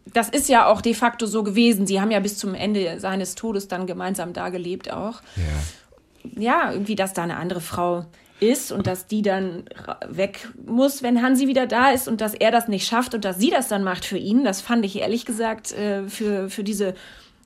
das 0.07 0.29
ist 0.29 0.49
ja 0.49 0.67
auch 0.67 0.81
de 0.81 0.95
facto 0.95 1.27
so 1.27 1.43
gewesen. 1.43 1.87
Sie 1.87 2.01
haben 2.01 2.11
ja 2.11 2.21
bis 2.21 2.39
zum 2.39 2.55
Ende 2.55 2.99
seines 2.99 3.35
Todes 3.35 3.69
dann 3.69 3.87
gemeinsam 3.87 4.33
da 4.33 4.49
gelebt 4.49 4.93
auch. 4.93 5.21
Ja, 5.37 6.43
ja 6.43 6.73
irgendwie, 6.73 6.97
dass 6.97 7.13
da 7.13 7.23
eine 7.23 7.37
andere 7.37 7.61
Frau 7.61 8.07
ist 8.41 8.73
und 8.73 8.87
dass 8.87 9.07
die 9.07 9.23
dann 9.23 9.65
weg 10.09 10.49
muss, 10.67 11.03
wenn 11.03 11.23
Hansi 11.23 11.49
wieder 11.49 11.67
da 11.67 11.91
ist 11.91 12.09
und 12.09 12.21
dass 12.21 12.35
er 12.35 12.51
das 12.51 12.69
nicht 12.69 12.87
schafft 12.87 13.15
und 13.15 13.25
dass 13.25 13.39
sie 13.39 13.51
das 13.51 13.69
dann 13.69 13.85
macht 13.85 14.05
für 14.05 14.19
ihn. 14.19 14.45
Das 14.45 14.61
fand 14.61 14.85
ich 14.85 14.97
ehrlich 14.97 15.25
gesagt 15.25 15.73
äh, 15.73 16.09
für, 16.09 16.49
für 16.51 16.65
diese 16.65 16.95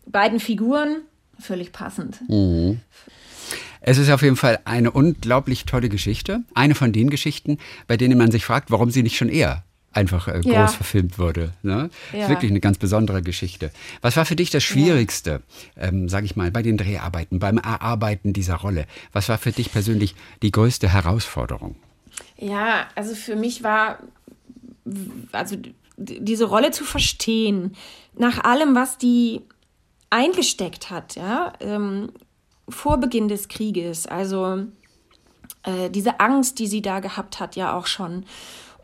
beiden 0.07 0.41
Figuren 0.41 1.03
völlig 1.39 1.73
passend. 1.73 2.21
Mhm. 2.29 2.81
Es 3.81 3.99
ist 3.99 4.11
auf 4.11 4.23
jeden 4.23 4.37
Fall 4.37 4.61
eine 4.65 4.93
unglaublich 4.93 5.65
tolle 5.65 5.89
Geschichte. 5.89 6.43
Eine 6.55 6.77
von 6.77 6.93
den 6.93 7.11
Geschichten, 7.11 7.59
bei 7.89 7.97
denen 7.97 8.17
man 8.17 8.31
sich 8.31 8.45
fragt, 8.45 8.71
warum 8.71 8.91
sie 8.91 9.03
nicht 9.03 9.17
schon 9.17 9.29
eher 9.29 9.65
einfach 9.93 10.29
äh, 10.29 10.41
groß 10.41 10.53
ja. 10.53 10.67
verfilmt 10.69 11.19
wurde. 11.19 11.53
Ne? 11.63 11.91
Ja. 12.13 12.29
Wirklich 12.29 12.51
eine 12.51 12.61
ganz 12.61 12.79
besondere 12.79 13.23
Geschichte. 13.23 13.71
Was 14.01 14.17
war 14.17 14.25
für 14.25 14.37
dich 14.37 14.51
das 14.51 14.63
Schwierigste, 14.63 15.43
ja. 15.77 15.83
ähm, 15.89 16.09
sage 16.09 16.27
ich 16.27 16.37
mal, 16.37 16.51
bei 16.51 16.63
den 16.63 16.77
Dreharbeiten, 16.77 17.39
beim 17.39 17.59
Erarbeiten 17.59 18.33
dieser 18.33 18.57
Rolle? 18.57 18.87
Was 19.13 19.29
war 19.29 19.39
für 19.39 19.53
dich 19.53 19.73
persönlich 19.73 20.15
die 20.43 20.51
größte 20.51 20.89
Herausforderung? 20.93 21.77
Ja, 22.37 22.87
also 22.95 23.15
für 23.15 23.37
mich 23.37 23.63
war, 23.63 23.99
also 25.33 25.57
diese 25.97 26.45
Rolle 26.45 26.71
zu 26.71 26.85
verstehen, 26.85 27.77
nach 28.17 28.43
allem, 28.45 28.75
was 28.75 28.99
die 28.99 29.43
eingesteckt 30.11 30.91
hat, 30.91 31.15
ja, 31.15 31.53
ähm, 31.61 32.11
vor 32.69 32.99
Beginn 32.99 33.29
des 33.29 33.49
Krieges, 33.49 34.07
also 34.07 34.67
äh, 35.65 35.91
diese 35.91 36.21
Angst, 36.21 36.59
die 36.59 36.67
sie 36.67 36.83
da 36.83 37.01
gehabt 37.01 37.41
hat, 37.41 37.57
ja 37.57 37.77
auch 37.77 37.87
schon 37.87 38.25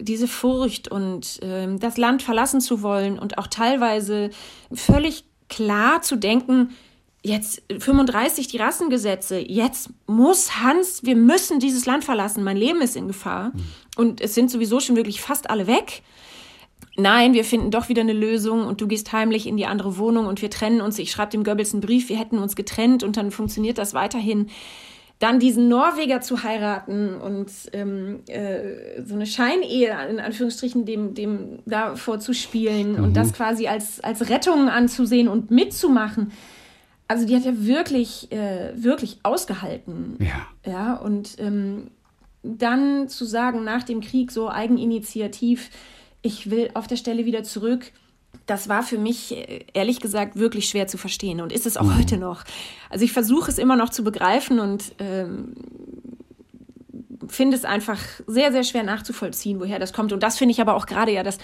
diese 0.01 0.29
Furcht 0.29 0.89
und 0.89 1.43
äh, 1.43 1.77
das 1.79 1.97
Land 1.97 2.23
verlassen 2.23 2.61
zu 2.61 2.83
wollen 2.83 3.19
und 3.19 3.39
auch 3.39 3.47
teilweise 3.47 4.31
völlig 4.73 5.25
klar 5.49 6.03
zu 6.03 6.17
denken, 6.17 6.71
jetzt 7.23 7.63
35 7.77 8.49
die 8.49 8.59
Rassengesetze, 8.59 9.39
jetzt 9.39 9.91
muss 10.07 10.61
Hans, 10.61 11.03
wir 11.05 11.17
müssen 11.17 11.59
dieses 11.59 11.87
Land 11.87 12.05
verlassen, 12.05 12.45
mein 12.45 12.57
Leben 12.57 12.81
ist 12.81 12.97
in 12.97 13.09
Gefahr 13.09 13.51
mhm. 13.51 13.65
und 13.97 14.21
es 14.21 14.35
sind 14.35 14.51
sowieso 14.51 14.81
schon 14.81 14.97
wirklich 14.97 15.21
fast 15.21 15.51
alle 15.51 15.67
weg. 15.67 16.03
Nein, 16.97 17.33
wir 17.33 17.45
finden 17.45 17.71
doch 17.71 17.89
wieder 17.89 18.03
eine 18.03 18.13
Lösung 18.13 18.67
und 18.67 18.81
du 18.81 18.89
gehst 18.89 19.13
heimlich 19.13 19.47
in 19.47 19.57
die 19.57 19.67
andere 19.67 19.99
Wohnung 19.99 20.27
und 20.27 20.43
wir 20.43 20.51
trennen 20.51 20.81
uns. 20.81 20.99
Ich 20.99 21.13
schreibe 21.13 21.31
dem 21.31 21.45
Goebbels 21.45 21.73
einen 21.73 21.81
Brief, 21.81 22.09
wir 22.09 22.19
hätten 22.19 22.39
uns 22.39 22.57
getrennt 22.57 23.05
und 23.05 23.17
dann 23.17 23.31
funktioniert 23.31 23.79
das 23.79 23.95
weiterhin 23.95 24.49
dann 25.19 25.41
diesen 25.41 25.69
Norweger 25.69 26.21
zu 26.21 26.45
heiraten 26.45 27.17
und 27.21 27.51
ähm, 27.73 28.21
äh, 28.29 29.03
so 29.05 29.15
eine 29.15 29.27
Scheinehe 29.27 29.91
in 30.09 30.21
Anführungsstrichen 30.21 30.85
dem, 30.85 31.15
dem 31.15 31.59
da 31.67 31.97
vorzuspielen 31.97 32.93
mhm. 32.93 33.05
und 33.05 33.17
das 33.17 33.33
quasi 33.33 33.67
als, 33.67 34.01
als 34.01 34.29
Rettung 34.29 34.69
anzusehen 34.69 35.27
und 35.29 35.51
mitzumachen. 35.51 36.31
Also 37.09 37.27
die 37.27 37.35
hat 37.35 37.45
ja 37.45 37.53
wirklich, 37.57 38.31
äh, 38.31 38.73
wirklich 38.77 39.19
ausgehalten. 39.25 40.19
Ja. 40.21 40.71
Ja, 40.71 40.95
und 40.95 41.37
ähm, 41.39 41.91
dann 42.43 43.09
zu 43.09 43.25
sagen, 43.25 43.65
nach 43.65 43.83
dem 43.83 44.01
Krieg 44.01 44.31
so 44.31 44.49
eigeninitiativ, 44.49 45.71
ich 46.23 46.51
will 46.51 46.71
auf 46.75 46.87
der 46.87 46.97
Stelle 46.97 47.25
wieder 47.25 47.43
zurück, 47.43 47.93
das 48.49 48.69
war 48.69 48.83
für 48.83 48.99
mich 48.99 49.37
äh, 49.37 49.65
ehrlich 49.75 50.01
gesagt 50.01 50.37
wirklich 50.37 50.69
schwer 50.69 50.89
zu 50.89 50.99
verstehen 50.99 51.41
und 51.41 51.53
ist 51.53 51.67
es 51.67 51.77
auch 51.77 51.85
mhm. 51.85 51.99
heute 51.99 52.17
noch. 52.17 52.43
Also 52.91 53.05
ich 53.05 53.13
versuche 53.13 53.51
es 53.51 53.59
immer 53.59 53.77
noch 53.77 53.91
zu 53.91 54.03
begreifen 54.03 54.59
und 54.59 54.95
ähm, 54.99 55.55
finde 57.29 57.57
es 57.57 57.65
einfach 57.65 58.01
sehr, 58.27 58.51
sehr 58.51 58.65
schwer 58.65 58.83
nachzuvollziehen, 58.83 59.61
woher 59.61 59.79
das 59.79 59.93
kommt. 59.93 60.13
Und 60.13 60.23
das 60.23 60.39
finde 60.39 60.53
ich 60.53 60.61
aber 60.61 60.75
auch 60.75 60.87
gerade 60.87 61.13
ja 61.13 61.23
das 61.23 61.39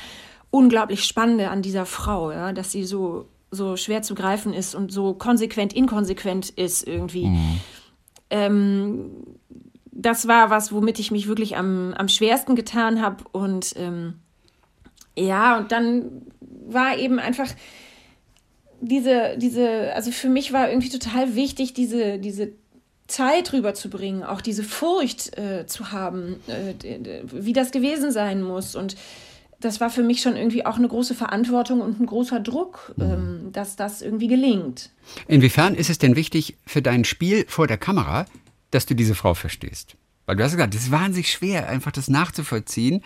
unglaublich 0.50 1.04
Spannende 1.04 1.50
an 1.50 1.62
dieser 1.62 1.84
Frau, 1.84 2.32
ja, 2.32 2.52
dass 2.52 2.72
sie 2.72 2.84
so, 2.84 3.28
so 3.50 3.76
schwer 3.76 4.02
zu 4.02 4.14
greifen 4.14 4.54
ist 4.54 4.74
und 4.74 4.90
so 4.90 5.12
konsequent 5.12 5.74
inkonsequent 5.74 6.50
ist 6.50 6.86
irgendwie. 6.86 7.26
Mhm. 7.26 7.60
Ähm, 8.30 9.10
das 9.92 10.26
war 10.26 10.48
was, 10.48 10.72
womit 10.72 10.98
ich 10.98 11.10
mich 11.10 11.28
wirklich 11.28 11.56
am, 11.56 11.92
am 11.94 12.08
schwersten 12.08 12.56
getan 12.56 13.02
habe 13.02 13.24
und 13.32 13.74
ähm, 13.76 14.14
ja, 15.16 15.58
und 15.58 15.70
dann 15.70 16.22
war 16.66 16.98
eben 16.98 17.18
einfach 17.18 17.48
diese, 18.80 19.36
diese, 19.38 19.92
also 19.94 20.10
für 20.10 20.28
mich 20.28 20.52
war 20.52 20.68
irgendwie 20.68 20.90
total 20.90 21.34
wichtig, 21.34 21.74
diese, 21.74 22.18
diese 22.18 22.52
Zeit 23.06 23.52
rüberzubringen, 23.52 24.22
auch 24.22 24.40
diese 24.40 24.64
Furcht 24.64 25.36
äh, 25.38 25.66
zu 25.66 25.92
haben, 25.92 26.36
äh, 26.46 27.22
wie 27.32 27.52
das 27.52 27.70
gewesen 27.70 28.12
sein 28.12 28.42
muss. 28.42 28.74
Und 28.74 28.96
das 29.60 29.80
war 29.80 29.90
für 29.90 30.02
mich 30.02 30.20
schon 30.20 30.36
irgendwie 30.36 30.64
auch 30.66 30.76
eine 30.76 30.88
große 30.88 31.14
Verantwortung 31.14 31.80
und 31.80 32.00
ein 32.00 32.06
großer 32.06 32.40
Druck, 32.40 32.92
mhm. 32.96 33.04
ähm, 33.04 33.48
dass 33.52 33.76
das 33.76 34.02
irgendwie 34.02 34.28
gelingt. 34.28 34.90
Inwiefern 35.28 35.74
ist 35.74 35.90
es 35.90 35.98
denn 35.98 36.16
wichtig 36.16 36.56
für 36.66 36.82
dein 36.82 37.04
Spiel 37.04 37.44
vor 37.48 37.66
der 37.66 37.78
Kamera, 37.78 38.26
dass 38.70 38.86
du 38.86 38.94
diese 38.94 39.14
Frau 39.14 39.34
verstehst? 39.34 39.96
Weil 40.26 40.36
du 40.36 40.44
hast 40.44 40.52
gesagt, 40.52 40.74
es 40.74 40.84
ist 40.84 40.90
wahnsinnig 40.90 41.30
schwer, 41.30 41.68
einfach 41.68 41.92
das 41.92 42.08
nachzuvollziehen. 42.08 43.02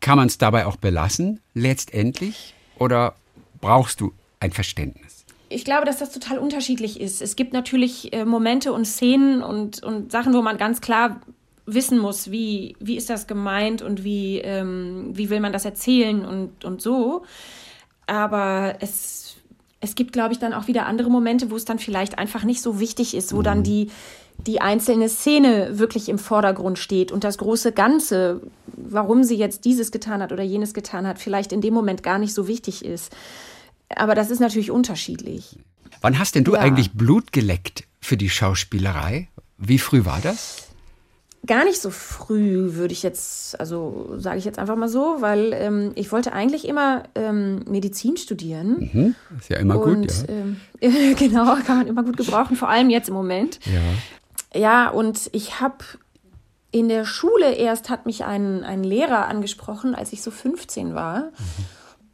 Kann 0.00 0.16
man 0.16 0.28
es 0.28 0.38
dabei 0.38 0.66
auch 0.66 0.76
belassen, 0.76 1.40
letztendlich? 1.52 2.54
Oder 2.78 3.14
brauchst 3.60 4.00
du 4.00 4.12
ein 4.40 4.52
Verständnis? 4.52 5.24
Ich 5.48 5.64
glaube, 5.64 5.84
dass 5.84 5.98
das 5.98 6.12
total 6.12 6.38
unterschiedlich 6.38 7.00
ist. 7.00 7.22
Es 7.22 7.36
gibt 7.36 7.52
natürlich 7.52 8.12
äh, 8.12 8.24
Momente 8.24 8.72
und 8.72 8.86
Szenen 8.86 9.42
und, 9.42 9.82
und 9.82 10.10
Sachen, 10.10 10.34
wo 10.34 10.42
man 10.42 10.58
ganz 10.58 10.80
klar 10.80 11.20
wissen 11.66 11.98
muss, 11.98 12.30
wie, 12.30 12.76
wie 12.80 12.96
ist 12.96 13.08
das 13.08 13.26
gemeint 13.26 13.80
und 13.80 14.04
wie, 14.04 14.38
ähm, 14.38 15.10
wie 15.12 15.30
will 15.30 15.40
man 15.40 15.52
das 15.52 15.64
erzählen 15.64 16.24
und, 16.24 16.64
und 16.64 16.82
so. 16.82 17.24
Aber 18.06 18.76
es, 18.80 19.36
es 19.80 19.94
gibt, 19.94 20.12
glaube 20.12 20.32
ich, 20.32 20.38
dann 20.38 20.52
auch 20.52 20.66
wieder 20.66 20.86
andere 20.86 21.10
Momente, 21.10 21.50
wo 21.50 21.56
es 21.56 21.64
dann 21.64 21.78
vielleicht 21.78 22.18
einfach 22.18 22.44
nicht 22.44 22.60
so 22.60 22.80
wichtig 22.80 23.14
ist, 23.14 23.32
wo 23.32 23.38
mhm. 23.38 23.44
dann 23.44 23.62
die, 23.62 23.90
die 24.46 24.60
einzelne 24.60 25.08
Szene 25.08 25.78
wirklich 25.78 26.08
im 26.08 26.18
Vordergrund 26.18 26.78
steht 26.78 27.12
und 27.12 27.24
das 27.24 27.38
große 27.38 27.72
Ganze, 27.72 28.40
warum 28.66 29.24
sie 29.24 29.36
jetzt 29.36 29.64
dieses 29.64 29.90
getan 29.90 30.22
hat 30.22 30.32
oder 30.32 30.42
jenes 30.42 30.74
getan 30.74 31.06
hat, 31.06 31.18
vielleicht 31.18 31.52
in 31.52 31.60
dem 31.60 31.74
Moment 31.74 32.02
gar 32.02 32.18
nicht 32.18 32.34
so 32.34 32.46
wichtig 32.46 32.84
ist. 32.84 33.14
Aber 33.94 34.14
das 34.14 34.30
ist 34.30 34.40
natürlich 34.40 34.70
unterschiedlich. 34.70 35.58
Wann 36.00 36.18
hast 36.18 36.34
denn 36.34 36.44
du 36.44 36.54
ja. 36.54 36.60
eigentlich 36.60 36.92
Blut 36.92 37.32
geleckt 37.32 37.84
für 38.00 38.16
die 38.16 38.28
Schauspielerei? 38.28 39.28
Wie 39.56 39.78
früh 39.78 40.04
war 40.04 40.20
das? 40.22 40.68
Gar 41.46 41.64
nicht 41.64 41.80
so 41.80 41.90
früh, 41.90 42.74
würde 42.74 42.92
ich 42.92 43.02
jetzt, 43.02 43.58
also 43.60 44.14
sage 44.16 44.38
ich 44.38 44.46
jetzt 44.46 44.58
einfach 44.58 44.76
mal 44.76 44.88
so, 44.88 45.16
weil 45.20 45.52
ähm, 45.52 45.92
ich 45.94 46.10
wollte 46.10 46.32
eigentlich 46.32 46.66
immer 46.66 47.02
ähm, 47.14 47.60
Medizin 47.68 48.16
studieren. 48.16 48.90
Mhm, 48.92 49.14
ist 49.38 49.50
ja 49.50 49.58
immer 49.58 49.78
Und, 49.78 50.08
gut, 50.08 50.28
ja. 50.28 50.34
Ähm, 50.34 50.56
genau, 51.18 51.56
kann 51.66 51.78
man 51.78 51.86
immer 51.86 52.02
gut 52.02 52.16
gebrauchen, 52.16 52.56
vor 52.56 52.70
allem 52.70 52.88
jetzt 52.88 53.08
im 53.08 53.14
Moment. 53.14 53.60
Ja. 53.66 53.80
Ja, 54.54 54.88
und 54.88 55.30
ich 55.32 55.60
habe 55.60 55.84
in 56.70 56.88
der 56.88 57.04
Schule 57.04 57.52
erst 57.54 57.88
hat 57.88 58.06
mich 58.06 58.24
ein, 58.24 58.64
ein 58.64 58.82
Lehrer 58.82 59.28
angesprochen, 59.28 59.94
als 59.94 60.12
ich 60.12 60.22
so 60.22 60.30
15 60.30 60.94
war. 60.94 61.30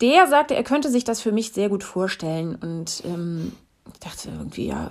Der 0.00 0.26
sagte, 0.26 0.54
er 0.54 0.64
könnte 0.64 0.90
sich 0.90 1.04
das 1.04 1.20
für 1.20 1.32
mich 1.32 1.52
sehr 1.52 1.68
gut 1.68 1.84
vorstellen. 1.84 2.56
Und 2.56 3.02
ähm, 3.06 3.52
ich 3.92 4.00
dachte 4.00 4.28
irgendwie, 4.30 4.66
ja, 4.66 4.90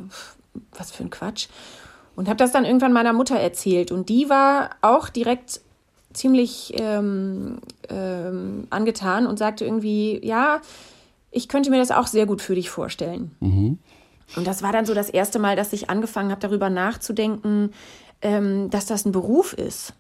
was 0.76 0.92
für 0.92 1.04
ein 1.04 1.10
Quatsch. 1.10 1.48
Und 2.16 2.28
habe 2.28 2.38
das 2.38 2.52
dann 2.52 2.66
irgendwann 2.66 2.94
meiner 2.94 3.14
Mutter 3.14 3.36
erzählt. 3.36 3.92
Und 3.92 4.10
die 4.10 4.30
war 4.30 4.72
auch 4.82 5.10
direkt 5.10 5.62
ziemlich 6.14 6.74
ähm, 6.80 7.60
ähm, 7.90 8.68
angetan 8.72 9.28
und 9.28 9.38
sagte 9.38 9.66
irgendwie, 9.66 10.20
ja, 10.26 10.62
ich 11.32 11.48
könnte 11.48 11.70
mir 11.70 11.78
das 11.78 11.92
auch 11.92 12.08
sehr 12.08 12.26
gut 12.26 12.42
für 12.42 12.56
dich 12.56 12.70
vorstellen. 12.70 13.36
Mhm. 13.40 13.78
Und 14.36 14.46
das 14.48 14.62
war 14.62 14.72
dann 14.72 14.86
so 14.86 14.94
das 14.94 15.10
erste 15.10 15.40
Mal, 15.40 15.56
dass 15.56 15.74
ich 15.74 15.90
angefangen 15.90 16.32
habe, 16.32 16.42
darüber 16.42 16.70
nachzudenken, 16.70 17.72
ähm, 18.22 18.70
dass 18.70 18.86
das 18.86 19.06
ein 19.06 19.12
Beruf 19.12 19.54
ist. 19.54 19.94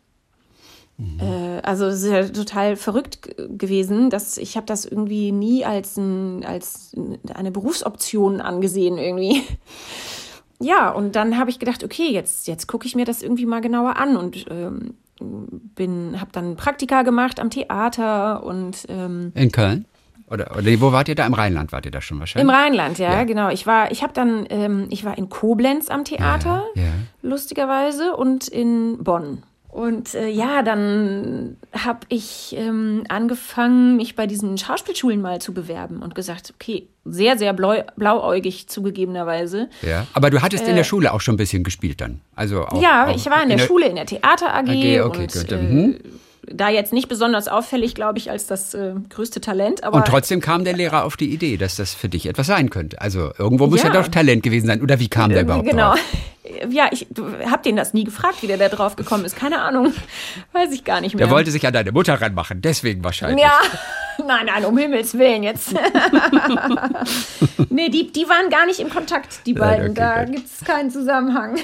Mhm. 0.97 1.19
Äh, 1.19 1.61
also 1.61 1.85
es 1.85 2.03
ist 2.03 2.11
ja 2.11 2.27
total 2.27 2.75
verrückt 2.75 3.35
gewesen, 3.57 4.09
dass 4.09 4.37
ich 4.37 4.57
habe 4.57 4.65
das 4.65 4.85
irgendwie 4.85 5.31
nie 5.31 5.65
als, 5.65 5.97
ein, 5.97 6.43
als 6.45 6.95
eine 7.33 7.51
Berufsoption 7.51 8.41
angesehen 8.41 8.97
irgendwie. 8.97 9.43
Ja, 10.61 10.91
und 10.91 11.15
dann 11.15 11.37
habe 11.37 11.49
ich 11.49 11.57
gedacht, 11.57 11.85
okay, 11.85 12.11
jetzt, 12.11 12.47
jetzt 12.49 12.67
gucke 12.67 12.85
ich 12.85 12.93
mir 12.93 13.05
das 13.05 13.21
irgendwie 13.21 13.45
mal 13.45 13.61
genauer 13.61 13.95
an 13.95 14.17
und 14.17 14.45
ähm, 14.49 14.95
bin, 15.21 16.19
habe 16.19 16.31
dann 16.33 16.57
Praktika 16.57 17.03
gemacht 17.03 17.39
am 17.39 17.49
Theater 17.49 18.43
und 18.43 18.85
ähm, 18.89 19.31
in 19.35 19.53
Köln. 19.53 19.85
Oder, 20.31 20.55
oder 20.55 20.81
wo 20.81 20.91
wart 20.91 21.09
ihr 21.09 21.15
da? 21.15 21.25
Im 21.25 21.33
Rheinland 21.33 21.71
wart 21.71 21.85
ihr 21.85 21.91
da 21.91 22.01
schon 22.01 22.19
wahrscheinlich? 22.19 22.47
Im 22.47 22.55
Rheinland, 22.55 22.99
ja, 22.99 23.11
ja. 23.11 23.23
genau. 23.23 23.49
Ich 23.49 23.65
war, 23.65 23.91
ich 23.91 24.03
habe 24.03 24.13
dann, 24.13 24.45
ähm, 24.49 24.87
ich 24.89 25.03
war 25.03 25.17
in 25.17 25.29
Koblenz 25.29 25.89
am 25.89 26.05
Theater, 26.05 26.65
ja, 26.75 26.83
ja. 26.83 26.89
lustigerweise, 27.21 28.15
und 28.15 28.47
in 28.47 29.03
Bonn. 29.03 29.43
Und 29.69 30.15
äh, 30.15 30.29
ja, 30.29 30.63
dann 30.63 31.55
habe 31.73 31.99
ich 32.09 32.55
ähm, 32.57 33.03
angefangen, 33.07 33.97
mich 33.97 34.15
bei 34.15 34.25
diesen 34.25 34.57
Schauspielschulen 34.57 35.21
mal 35.21 35.39
zu 35.39 35.53
bewerben 35.53 36.01
und 36.01 36.15
gesagt, 36.15 36.51
okay, 36.55 36.87
sehr, 37.05 37.37
sehr 37.37 37.53
blau, 37.53 37.83
blauäugig 37.95 38.67
zugegebenerweise. 38.67 39.69
Ja, 39.83 40.07
aber 40.13 40.31
du 40.31 40.41
hattest 40.41 40.63
äh, 40.63 40.69
in 40.69 40.75
der 40.75 40.85
äh, 40.85 40.87
Schule 40.87 41.13
auch 41.13 41.21
schon 41.21 41.35
ein 41.35 41.37
bisschen 41.37 41.63
gespielt 41.63 42.01
dann. 42.01 42.21
Also 42.35 42.65
auch, 42.65 42.81
ja, 42.81 43.07
auch 43.07 43.15
ich 43.15 43.27
war 43.27 43.43
in 43.43 43.49
der, 43.49 43.57
in 43.57 43.57
der 43.59 43.67
Schule, 43.67 43.87
in 43.87 43.95
der 43.95 44.07
Theater 44.07 44.55
AG. 44.55 44.69
AG 44.69 44.69
okay, 44.69 45.01
und, 45.01 45.33
gut. 45.33 45.51
Äh, 45.51 45.57
mhm 45.57 45.99
da 46.51 46.69
jetzt 46.69 46.93
nicht 46.93 47.07
besonders 47.07 47.47
auffällig, 47.47 47.95
glaube 47.95 48.17
ich, 48.17 48.31
als 48.31 48.47
das 48.47 48.73
äh, 48.73 48.93
größte 49.09 49.41
Talent. 49.41 49.83
Aber 49.83 49.97
und 49.97 50.07
trotzdem 50.07 50.41
kam 50.41 50.63
der 50.63 50.73
Lehrer 50.73 51.03
auf 51.03 51.17
die 51.17 51.31
Idee, 51.31 51.57
dass 51.57 51.75
das 51.75 51.93
für 51.93 52.09
dich 52.09 52.25
etwas 52.25 52.47
sein 52.47 52.69
könnte. 52.69 52.99
Also 53.01 53.31
irgendwo 53.37 53.67
muss 53.67 53.83
ja, 53.83 53.93
ja 53.93 54.01
doch 54.01 54.07
Talent 54.07 54.43
gewesen 54.43 54.67
sein. 54.67 54.81
Oder 54.81 54.99
wie 54.99 55.09
kam 55.09 55.31
der 55.31 55.43
überhaupt 55.43 55.67
genau. 55.67 55.91
drauf? 55.91 55.99
Ja, 56.71 56.89
ich 56.91 57.05
habe 57.45 57.61
den 57.63 57.75
das 57.75 57.93
nie 57.93 58.05
gefragt, 58.05 58.41
wie 58.41 58.47
der 58.47 58.57
da 58.57 58.69
drauf 58.69 58.95
gekommen 58.95 59.23
ist. 59.23 59.35
Keine 59.35 59.61
Ahnung. 59.61 59.93
Weiß 60.51 60.71
ich 60.71 60.83
gar 60.83 60.99
nicht 60.99 61.13
mehr. 61.13 61.27
Der 61.27 61.33
wollte 61.33 61.51
sich 61.51 61.65
an 61.67 61.73
deine 61.73 61.91
Mutter 61.91 62.19
ranmachen, 62.19 62.61
deswegen 62.61 63.03
wahrscheinlich. 63.03 63.45
Ja, 63.45 63.59
nein, 64.27 64.47
nein, 64.47 64.65
um 64.65 64.75
Himmels 64.75 65.15
Willen 65.15 65.43
jetzt. 65.43 65.75
nee, 67.69 67.89
die, 67.89 68.11
die 68.11 68.27
waren 68.27 68.49
gar 68.49 68.65
nicht 68.65 68.79
im 68.79 68.89
Kontakt, 68.89 69.45
die 69.45 69.53
beiden. 69.53 69.91
Okay, 69.91 69.93
da 69.93 70.23
gibt 70.23 70.47
es 70.47 70.65
keinen 70.65 70.89
Zusammenhang. 70.89 71.59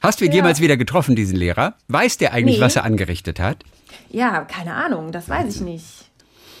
Hast 0.00 0.20
du 0.20 0.24
ihn 0.24 0.30
ja. 0.30 0.36
jemals 0.36 0.60
wieder 0.60 0.78
getroffen, 0.78 1.14
diesen 1.14 1.36
Lehrer? 1.36 1.74
Weiß 1.88 2.16
der 2.18 2.32
eigentlich, 2.32 2.58
nee. 2.58 2.64
was 2.64 2.76
er 2.76 2.84
angerichtet 2.84 3.40
hat? 3.40 3.64
Ja, 4.10 4.40
keine 4.44 4.74
Ahnung, 4.74 5.12
das 5.12 5.28
weiß 5.28 5.56
ich 5.56 5.60
nicht. 5.60 6.10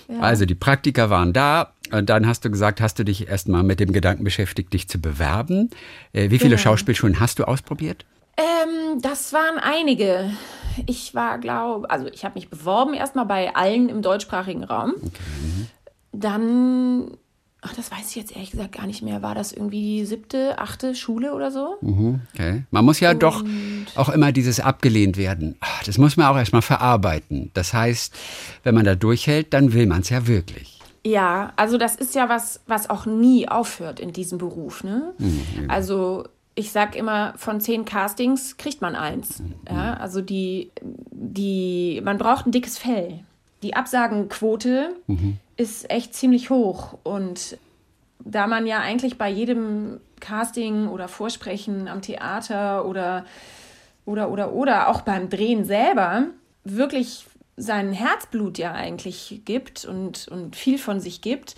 Ja. 0.08 0.20
Also 0.20 0.46
die 0.46 0.54
Praktiker 0.54 1.10
waren 1.10 1.32
da 1.32 1.72
und 1.92 2.08
dann 2.08 2.26
hast 2.26 2.44
du 2.44 2.50
gesagt, 2.50 2.80
hast 2.80 2.98
du 2.98 3.04
dich 3.04 3.28
erstmal 3.28 3.62
mit 3.62 3.80
dem 3.80 3.92
Gedanken 3.92 4.24
beschäftigt, 4.24 4.72
dich 4.72 4.88
zu 4.88 5.00
bewerben. 5.00 5.70
Äh, 6.12 6.30
wie 6.30 6.38
viele 6.38 6.56
genau. 6.56 6.62
Schauspielschulen 6.62 7.20
hast 7.20 7.38
du 7.38 7.44
ausprobiert? 7.44 8.06
Ähm, 8.36 9.00
das 9.02 9.32
waren 9.32 9.58
einige. 9.58 10.30
Ich 10.86 11.14
war, 11.14 11.38
glaube, 11.38 11.90
also 11.90 12.06
ich 12.06 12.24
habe 12.24 12.36
mich 12.36 12.48
beworben 12.48 12.94
erstmal 12.94 13.26
bei 13.26 13.54
allen 13.54 13.88
im 13.88 14.00
deutschsprachigen 14.00 14.64
Raum. 14.64 14.92
Okay. 14.96 15.10
Dann 16.12 17.10
Ach, 17.60 17.74
das 17.74 17.90
weiß 17.90 18.10
ich 18.10 18.16
jetzt 18.16 18.32
ehrlich 18.32 18.52
gesagt 18.52 18.72
gar 18.72 18.86
nicht 18.86 19.02
mehr. 19.02 19.20
War 19.20 19.34
das 19.34 19.52
irgendwie 19.52 19.80
die 19.98 20.06
siebte, 20.06 20.58
achte 20.58 20.94
Schule 20.94 21.34
oder 21.34 21.50
so? 21.50 21.76
Mhm, 21.80 22.20
okay. 22.32 22.62
Man 22.70 22.84
muss 22.84 23.00
ja 23.00 23.10
und 23.10 23.22
doch 23.22 23.44
auch 23.96 24.08
immer 24.10 24.30
dieses 24.30 24.60
abgelehnt 24.60 25.16
werden. 25.16 25.56
Ah, 25.60 25.66
das 25.84 25.98
muss 25.98 26.16
man 26.16 26.28
auch 26.28 26.36
erstmal 26.36 26.62
verarbeiten. 26.62 27.50
Das 27.54 27.74
heißt, 27.74 28.14
wenn 28.62 28.76
man 28.76 28.84
da 28.84 28.94
durchhält, 28.94 29.52
dann 29.54 29.72
will 29.72 29.86
man 29.86 30.02
es 30.02 30.08
ja 30.08 30.28
wirklich. 30.28 30.78
Ja, 31.04 31.52
also 31.56 31.78
das 31.78 31.96
ist 31.96 32.14
ja 32.14 32.28
was, 32.28 32.60
was 32.66 32.90
auch 32.90 33.06
nie 33.06 33.48
aufhört 33.48 33.98
in 33.98 34.12
diesem 34.12 34.38
Beruf. 34.38 34.84
Ne? 34.84 35.14
Mhm, 35.18 35.68
also 35.68 36.24
ich 36.54 36.70
sag 36.72 36.96
immer, 36.96 37.34
von 37.36 37.60
zehn 37.60 37.84
Castings 37.84 38.56
kriegt 38.56 38.82
man 38.82 38.94
eins. 38.94 39.40
Mhm. 39.40 39.54
Ja, 39.68 39.94
also 39.94 40.20
die, 40.20 40.70
die, 40.82 42.00
man 42.04 42.18
braucht 42.18 42.46
ein 42.46 42.52
dickes 42.52 42.78
Fell. 42.78 43.20
Die 43.62 43.74
Absagenquote 43.74 44.94
mhm 45.06 45.38
ist 45.58 45.90
echt 45.90 46.14
ziemlich 46.14 46.48
hoch. 46.48 46.96
Und 47.02 47.58
da 48.20 48.46
man 48.46 48.66
ja 48.66 48.78
eigentlich 48.78 49.18
bei 49.18 49.28
jedem 49.28 50.00
Casting 50.20 50.88
oder 50.88 51.08
Vorsprechen 51.08 51.88
am 51.88 52.00
Theater 52.00 52.86
oder 52.86 53.26
oder 54.06 54.30
oder 54.30 54.52
oder 54.52 54.88
auch 54.88 55.02
beim 55.02 55.28
Drehen 55.28 55.64
selber 55.64 56.28
wirklich 56.64 57.26
sein 57.56 57.92
Herzblut 57.92 58.56
ja 58.56 58.72
eigentlich 58.72 59.42
gibt 59.44 59.84
und, 59.84 60.28
und 60.28 60.54
viel 60.54 60.78
von 60.78 61.00
sich 61.00 61.20
gibt, 61.20 61.56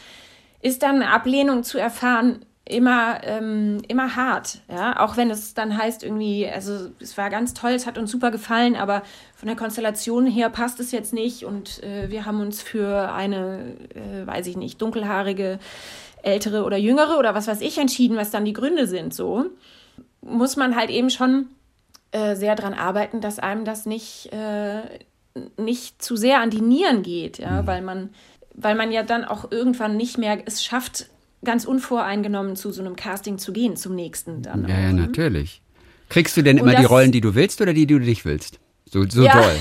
ist 0.63 0.83
dann 0.83 1.03
Ablehnung 1.03 1.63
zu 1.63 1.79
erfahren 1.79 2.45
immer, 2.71 3.23
ähm, 3.25 3.83
immer 3.89 4.17
hart. 4.17 4.61
Ja? 4.71 5.01
Auch 5.01 5.17
wenn 5.17 5.31
es 5.31 5.55
dann 5.55 5.77
heißt, 5.77 6.03
irgendwie, 6.03 6.49
also 6.49 6.91
es 7.01 7.17
war 7.19 7.31
ganz 7.31 7.55
toll, 7.55 7.73
es 7.73 7.87
hat 7.87 7.99
uns 7.99 8.11
super 8.11 8.31
gefallen, 8.31 8.77
aber 8.77 9.03
von 9.35 9.47
der 9.47 9.57
Konstellation 9.57 10.27
her 10.27 10.51
passt 10.51 10.81
es 10.81 10.93
jetzt 10.93 11.13
nicht 11.13 11.45
und 11.45 11.83
äh, 11.83 12.11
wir 12.11 12.27
haben 12.27 12.41
uns 12.41 12.63
für 12.63 13.13
eine, 13.13 13.77
äh, 13.95 14.27
weiß 14.27 14.47
ich 14.47 14.57
nicht, 14.57 14.81
dunkelhaarige, 14.81 15.59
ältere 16.23 16.65
oder 16.65 16.77
jüngere 16.77 17.19
oder 17.19 17.35
was 17.35 17.47
weiß 17.47 17.61
ich 17.61 17.79
entschieden, 17.79 18.17
was 18.17 18.31
dann 18.31 18.45
die 18.45 18.53
Gründe 18.53 18.87
sind. 18.87 19.15
So 19.15 19.47
muss 20.21 20.57
man 20.57 20.77
halt 20.77 20.91
eben 20.91 21.11
schon 21.11 21.49
äh, 22.13 22.37
sehr 22.37 22.55
daran 22.55 22.75
arbeiten, 22.75 23.21
dass 23.21 23.39
einem 23.39 23.65
das 23.65 23.87
nicht, 23.87 24.31
äh, 24.33 24.83
nicht 25.57 26.03
zu 26.03 26.17
sehr 26.17 26.41
an 26.41 26.51
die 26.51 26.61
Nieren 26.61 27.03
geht, 27.03 27.39
ja, 27.39 27.63
mhm. 27.63 27.67
weil 27.67 27.83
man 27.83 28.11
weil 28.55 28.75
man 28.75 28.93
ja 28.93 29.03
dann 29.03 29.25
auch 29.25 29.51
irgendwann 29.51 29.97
nicht 29.97 30.19
mehr 30.19 30.39
es 30.47 30.65
schafft, 30.65 31.07
ganz 31.45 31.65
unvoreingenommen 31.65 32.57
zu 32.57 32.71
so 32.71 32.81
einem 32.83 32.97
Casting 32.97 33.39
zu 33.39 33.53
gehen, 33.53 33.77
zum 33.77 33.95
nächsten 33.95 34.43
dann. 34.43 34.69
Ja, 34.69 34.79
ja, 34.79 34.93
ne? 34.93 35.03
natürlich. 35.03 35.63
Kriegst 36.09 36.37
du 36.37 36.43
denn 36.43 36.59
immer 36.59 36.75
die 36.75 36.85
Rollen, 36.85 37.13
die 37.13 37.21
du 37.21 37.35
willst 37.35 37.61
oder 37.61 37.73
die, 37.73 37.87
die 37.87 37.95
du 37.95 38.01
nicht 38.01 38.25
willst? 38.25 38.59
So, 38.85 39.09
so 39.09 39.23
ja. 39.23 39.33
toll. 39.33 39.57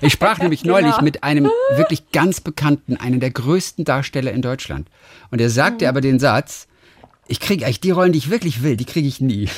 Ich 0.00 0.12
sprach 0.12 0.38
nämlich 0.40 0.62
genau. 0.62 0.80
neulich 0.80 1.00
mit 1.00 1.22
einem 1.22 1.48
wirklich 1.76 2.10
ganz 2.10 2.40
bekannten, 2.40 2.96
einem 2.96 3.20
der 3.20 3.30
größten 3.30 3.84
Darsteller 3.84 4.32
in 4.32 4.42
Deutschland. 4.42 4.88
Und 5.30 5.40
er 5.40 5.50
sagte 5.50 5.84
mhm. 5.84 5.88
aber 5.88 6.00
den 6.00 6.18
Satz, 6.18 6.66
ich 7.28 7.38
kriege 7.38 7.64
eigentlich 7.64 7.80
die 7.80 7.92
Rollen, 7.92 8.12
die 8.12 8.18
ich 8.18 8.30
wirklich 8.30 8.62
will, 8.62 8.76
die 8.76 8.84
kriege 8.84 9.06
ich 9.06 9.20
nie. 9.20 9.48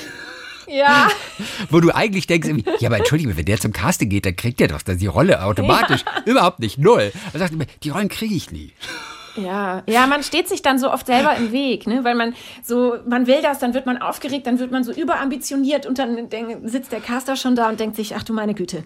Ja. 0.69 1.09
Wo 1.71 1.81
du 1.81 1.91
eigentlich 1.95 2.27
denkst, 2.27 2.49
ja, 2.81 2.89
aber 2.89 2.99
entschuldige, 2.99 3.37
wenn 3.37 3.45
der 3.45 3.59
zum 3.59 3.73
Casting 3.73 4.09
geht, 4.09 4.27
dann 4.27 4.37
kriegt 4.37 4.61
er 4.61 4.69
doch 4.69 4.83
die 4.83 5.07
Rolle 5.07 5.43
automatisch. 5.43 6.05
Ja. 6.15 6.33
Überhaupt 6.33 6.61
nicht, 6.61 6.79
null. 6.79 7.13
Er 7.33 7.39
sagt 7.39 7.53
immer, 7.53 7.67
die 7.83 7.91
Rollen 7.91 8.09
kriege 8.09 8.35
ich 8.35 8.51
nie. 8.51 8.73
Ja, 9.37 9.83
ja, 9.89 10.07
man 10.07 10.23
steht 10.23 10.49
sich 10.49 10.63
dann 10.63 10.79
so 10.79 10.93
oft 10.93 11.07
selber 11.07 11.37
im 11.37 11.53
Weg, 11.53 11.87
ne? 11.87 12.05
weil 12.05 12.15
man 12.15 12.35
so, 12.63 12.95
man 13.07 13.27
will 13.27 13.43
das, 13.43 13.59
dann 13.59 13.75
wird 13.75 13.87
man 13.87 14.01
aufgeregt, 14.01 14.47
dann 14.47 14.59
wird 14.59 14.71
man 14.71 14.85
so 14.85 14.93
überambitioniert 14.93 15.87
und 15.87 15.99
dann 15.99 16.29
denk, 16.29 16.69
sitzt 16.69 16.93
der 16.93 17.01
Caster 17.01 17.37
schon 17.37 17.57
da 17.57 17.69
und 17.69 17.81
denkt 17.81 17.97
sich, 17.97 18.15
ach 18.15 18.23
du 18.23 18.33
meine 18.33 18.55
Güte. 18.55 18.85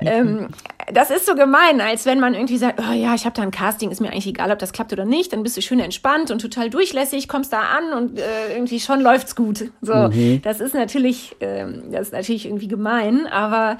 Ähm, 0.00 0.48
das 0.92 1.10
ist 1.10 1.26
so 1.26 1.34
gemein, 1.34 1.80
als 1.80 2.06
wenn 2.06 2.20
man 2.20 2.34
irgendwie 2.34 2.58
sagt, 2.58 2.80
oh 2.80 2.92
ja, 2.92 3.14
ich 3.14 3.24
habe 3.24 3.34
da 3.34 3.42
ein 3.42 3.50
Casting, 3.50 3.90
ist 3.90 4.00
mir 4.00 4.10
eigentlich 4.10 4.26
egal, 4.26 4.50
ob 4.50 4.58
das 4.58 4.72
klappt 4.72 4.92
oder 4.92 5.04
nicht, 5.04 5.32
dann 5.32 5.42
bist 5.42 5.56
du 5.56 5.62
schön 5.62 5.80
entspannt 5.80 6.30
und 6.30 6.40
total 6.40 6.70
durchlässig, 6.70 7.28
kommst 7.28 7.52
da 7.52 7.60
an 7.60 7.92
und 7.92 8.18
äh, 8.18 8.54
irgendwie 8.54 8.80
schon 8.80 9.00
läuft's 9.00 9.36
gut. 9.36 9.70
So, 9.80 9.94
mhm. 9.94 10.40
das 10.42 10.60
ist 10.60 10.74
natürlich, 10.74 11.36
äh, 11.40 11.66
das 11.90 12.08
ist 12.08 12.12
natürlich 12.12 12.46
irgendwie 12.46 12.68
gemein, 12.68 13.26
aber 13.26 13.78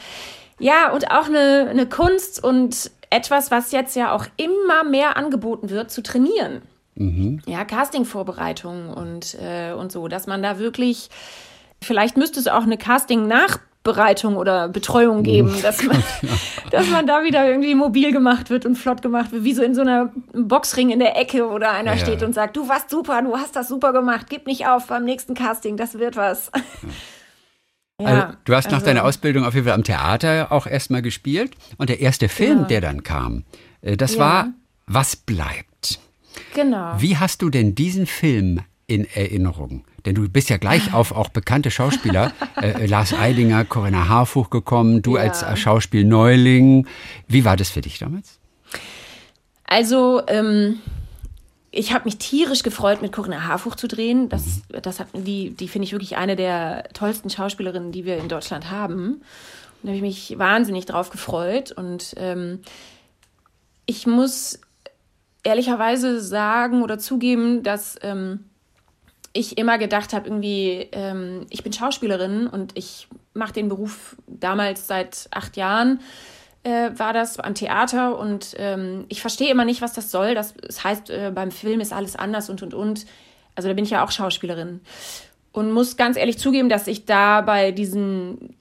ja, 0.59 0.93
und 0.93 1.11
auch 1.11 1.27
eine, 1.27 1.69
eine 1.71 1.87
Kunst 1.87 2.43
und 2.43 2.91
etwas, 3.13 3.51
was 3.51 3.73
jetzt 3.73 3.95
ja 3.95 4.13
auch 4.13 4.27
immer 4.37 4.85
mehr 4.85 5.17
angeboten 5.17 5.71
wird, 5.71 5.91
zu 5.91 6.03
trainieren. 6.03 6.63
Mhm. 6.95 7.41
Ja, 7.47 7.65
Casting-Vorbereitungen 7.65 8.93
und, 8.93 9.37
äh, 9.41 9.73
und 9.73 9.93
so, 9.93 10.09
dass 10.09 10.27
man 10.27 10.43
da 10.43 10.59
wirklich, 10.59 11.09
vielleicht 11.81 12.17
müsste 12.17 12.39
es 12.41 12.49
auch 12.49 12.65
eine 12.65 12.77
Casting-Nachbereitung 12.77 14.37
oder 14.37 14.69
Betreuung 14.69 15.23
geben, 15.23 15.55
dass 15.63 15.83
man, 15.87 16.03
dass 16.71 16.91
man 16.91 17.07
da 17.07 17.25
wieder 17.25 17.49
irgendwie 17.49 17.75
mobil 17.75 18.13
gemacht 18.13 18.51
wird 18.51 18.67
und 18.67 18.77
flott 18.77 19.01
gemacht 19.01 19.33
wird, 19.33 19.45
wie 19.45 19.55
so 19.55 19.63
in 19.63 19.75
so 19.75 19.81
einer 19.81 20.13
Boxring 20.35 20.91
in 20.91 20.99
der 20.99 21.17
Ecke 21.19 21.49
oder 21.49 21.73
einer 21.73 21.95
ja. 21.95 21.99
steht 21.99 22.23
und 22.23 22.35
sagt, 22.35 22.57
du 22.57 22.69
warst 22.69 22.91
super, 22.91 23.23
du 23.23 23.37
hast 23.37 23.57
das 23.57 23.69
super 23.69 23.93
gemacht, 23.93 24.27
gib 24.29 24.47
nicht 24.47 24.67
auf 24.67 24.89
beim 24.89 25.05
nächsten 25.05 25.35
Casting, 25.35 25.77
das 25.77 25.99
wird 25.99 26.17
was. 26.17 26.51
Ja. 26.55 26.61
Ja, 28.03 28.09
also, 28.09 28.37
du 28.45 28.55
hast 28.55 28.67
nach 28.67 28.75
also, 28.75 28.87
deiner 28.87 29.05
Ausbildung 29.05 29.45
auf 29.45 29.55
jeden 29.55 29.67
Fall 29.67 29.75
am 29.75 29.85
Theater 29.85 30.51
auch 30.51 30.67
erstmal 30.67 31.03
gespielt. 31.03 31.53
Und 31.79 31.89
der 31.89 32.01
erste 32.01 32.29
Film, 32.29 32.61
ja. 32.61 32.65
der 32.65 32.81
dann 32.81 33.03
kam, 33.03 33.45
äh, 33.81 33.97
das 33.97 34.15
ja. 34.15 34.21
war 34.21 34.49
Was 34.87 35.17
bleibt. 35.17 36.01
Genau. 36.55 36.95
Wie 36.99 37.17
hast 37.17 37.43
du 37.43 37.51
denn 37.51 37.75
diesen 37.75 38.07
Film 38.07 38.61
in 38.87 39.07
Erinnerung? 39.15 39.85
Denn 40.05 40.15
du 40.15 40.29
bist 40.29 40.51
ja 40.51 40.57
gleich 40.57 40.93
auf 40.93 41.13
auch 41.13 41.29
bekannte 41.29 41.71
Schauspieler, 41.71 42.33
äh, 42.61 42.71
äh, 42.71 42.87
Lars 42.87 43.15
Eidinger, 43.15 43.65
Corinna 43.65 44.09
Harfuch 44.09 44.51
gekommen, 44.51 45.03
du 45.03 45.17
als 45.17 45.45
Schauspielneuling. 45.59 46.87
Wie 47.29 47.45
war 47.45 47.57
das 47.57 47.71
für 47.71 47.81
dich 47.81 47.99
damals? 47.99 48.39
Also, 49.65 50.23
ähm, 50.27 50.81
ich 51.75 51.95
habe 51.95 52.05
mich 52.05 52.19
tierisch 52.19 52.63
gefreut, 52.63 53.01
mit 53.01 53.13
Corinna 53.13 53.45
Harfuch 53.47 53.77
zu 53.77 53.89
drehen. 53.89 54.29
Das, 54.29 54.61
das 54.69 55.01
hat, 55.01 55.09
die, 55.15 55.51
die 55.51 55.69
finde 55.69 55.87
ich 55.87 55.93
wirklich 55.93 56.17
eine 56.17 56.37
der 56.37 56.85
tollsten 56.93 57.31
Schauspielerinnen, 57.31 57.93
die 57.93 58.05
wir 58.05 58.19
in 58.19 58.29
Deutschland 58.29 58.71
haben. 58.71 59.15
Und 59.15 59.23
da 59.83 59.89
habe 59.89 59.97
ich 59.97 60.03
mich 60.03 60.39
wahnsinnig 60.39 60.85
drauf 60.85 61.09
gefreut. 61.09 61.73
Und 61.73 62.15
ähm, 62.19 62.61
ich 63.87 64.07
muss 64.07 64.61
ehrlicherweise 65.45 66.21
sagen 66.21 66.83
oder 66.83 66.99
zugeben, 66.99 67.63
dass 67.63 67.97
ähm, 68.03 68.45
ich 69.33 69.57
immer 69.57 69.79
gedacht 69.79 70.13
habe, 70.13 70.29
irgendwie, 70.29 70.89
ähm, 70.93 71.47
ich 71.49 71.63
bin 71.63 71.73
Schauspielerin 71.73 72.49
und 72.49 72.77
ich 72.77 73.09
mache 73.33 73.55
den 73.55 73.71
Beruf 73.71 74.15
damals 74.27 74.87
seit 74.87 75.27
acht 75.31 75.57
Jahren 75.57 76.01
äh, 76.65 76.91
war 76.97 77.13
das 77.13 77.39
am 77.39 77.55
Theater 77.55 78.19
und 78.19 78.55
ähm, 78.59 79.05
ich 79.09 79.21
verstehe 79.21 79.51
immer 79.51 79.65
nicht, 79.65 79.83
was 79.83 79.93
das 79.93 80.11
soll. 80.11 80.35
Das, 80.35 80.55
das 80.55 80.85
heißt, 80.85 81.11
äh, 81.11 81.33
beim 81.35 81.51
Film 81.51 81.81
ist 81.81 81.93
alles 81.93 82.17
anders 82.17 82.51
und 82.51 82.63
und 82.63 82.75
und. 82.75 83.07
Also 83.55 83.69
da 83.69 83.75
bin 83.75 83.85
ich 83.85 83.91
ja 83.91 84.05
auch 84.05 84.11
Schauspielerin 84.11 84.81
und 85.53 85.73
muss 85.73 85.97
ganz 85.97 86.17
ehrlich 86.17 86.39
zugeben, 86.39 86.69
dass 86.69 86.87
ich 86.87 87.05
da 87.05 87.43
bei 87.43 87.71
diesen, 87.71 88.57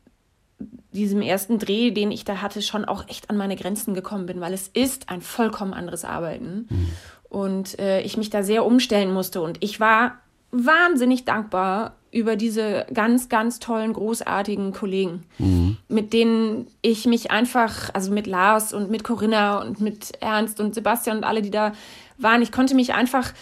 diesem 0.91 1.21
ersten 1.21 1.59
Dreh, 1.59 1.91
den 1.91 2.11
ich 2.11 2.25
da 2.25 2.41
hatte, 2.41 2.61
schon 2.61 2.85
auch 2.85 3.07
echt 3.07 3.29
an 3.29 3.37
meine 3.37 3.55
Grenzen 3.55 3.93
gekommen 3.93 4.25
bin, 4.25 4.41
weil 4.41 4.53
es 4.53 4.67
ist 4.67 5.09
ein 5.09 5.21
vollkommen 5.21 5.73
anderes 5.73 6.03
Arbeiten 6.03 6.67
mhm. 6.69 6.89
und 7.29 7.79
äh, 7.79 8.01
ich 8.01 8.17
mich 8.17 8.29
da 8.29 8.43
sehr 8.43 8.65
umstellen 8.65 9.13
musste 9.13 9.41
und 9.41 9.63
ich 9.63 9.79
war 9.79 10.17
wahnsinnig 10.51 11.23
dankbar 11.23 11.95
über 12.11 12.35
diese 12.35 12.85
ganz, 12.93 13.29
ganz 13.29 13.59
tollen, 13.59 13.93
großartigen 13.93 14.73
Kollegen, 14.73 15.23
mhm. 15.37 15.77
mit 15.87 16.13
denen 16.13 16.67
ich 16.81 17.05
mich 17.05 17.31
einfach, 17.31 17.89
also 17.93 18.11
mit 18.11 18.27
Lars 18.27 18.73
und 18.73 18.91
mit 18.91 19.03
Corinna 19.03 19.61
und 19.61 19.79
mit 19.79 20.11
Ernst 20.19 20.59
und 20.59 20.75
Sebastian 20.75 21.17
und 21.17 21.23
alle, 21.23 21.41
die 21.41 21.51
da 21.51 21.73
waren, 22.17 22.41
ich 22.41 22.51
konnte 22.51 22.75
mich 22.75 22.93
einfach 22.93 23.33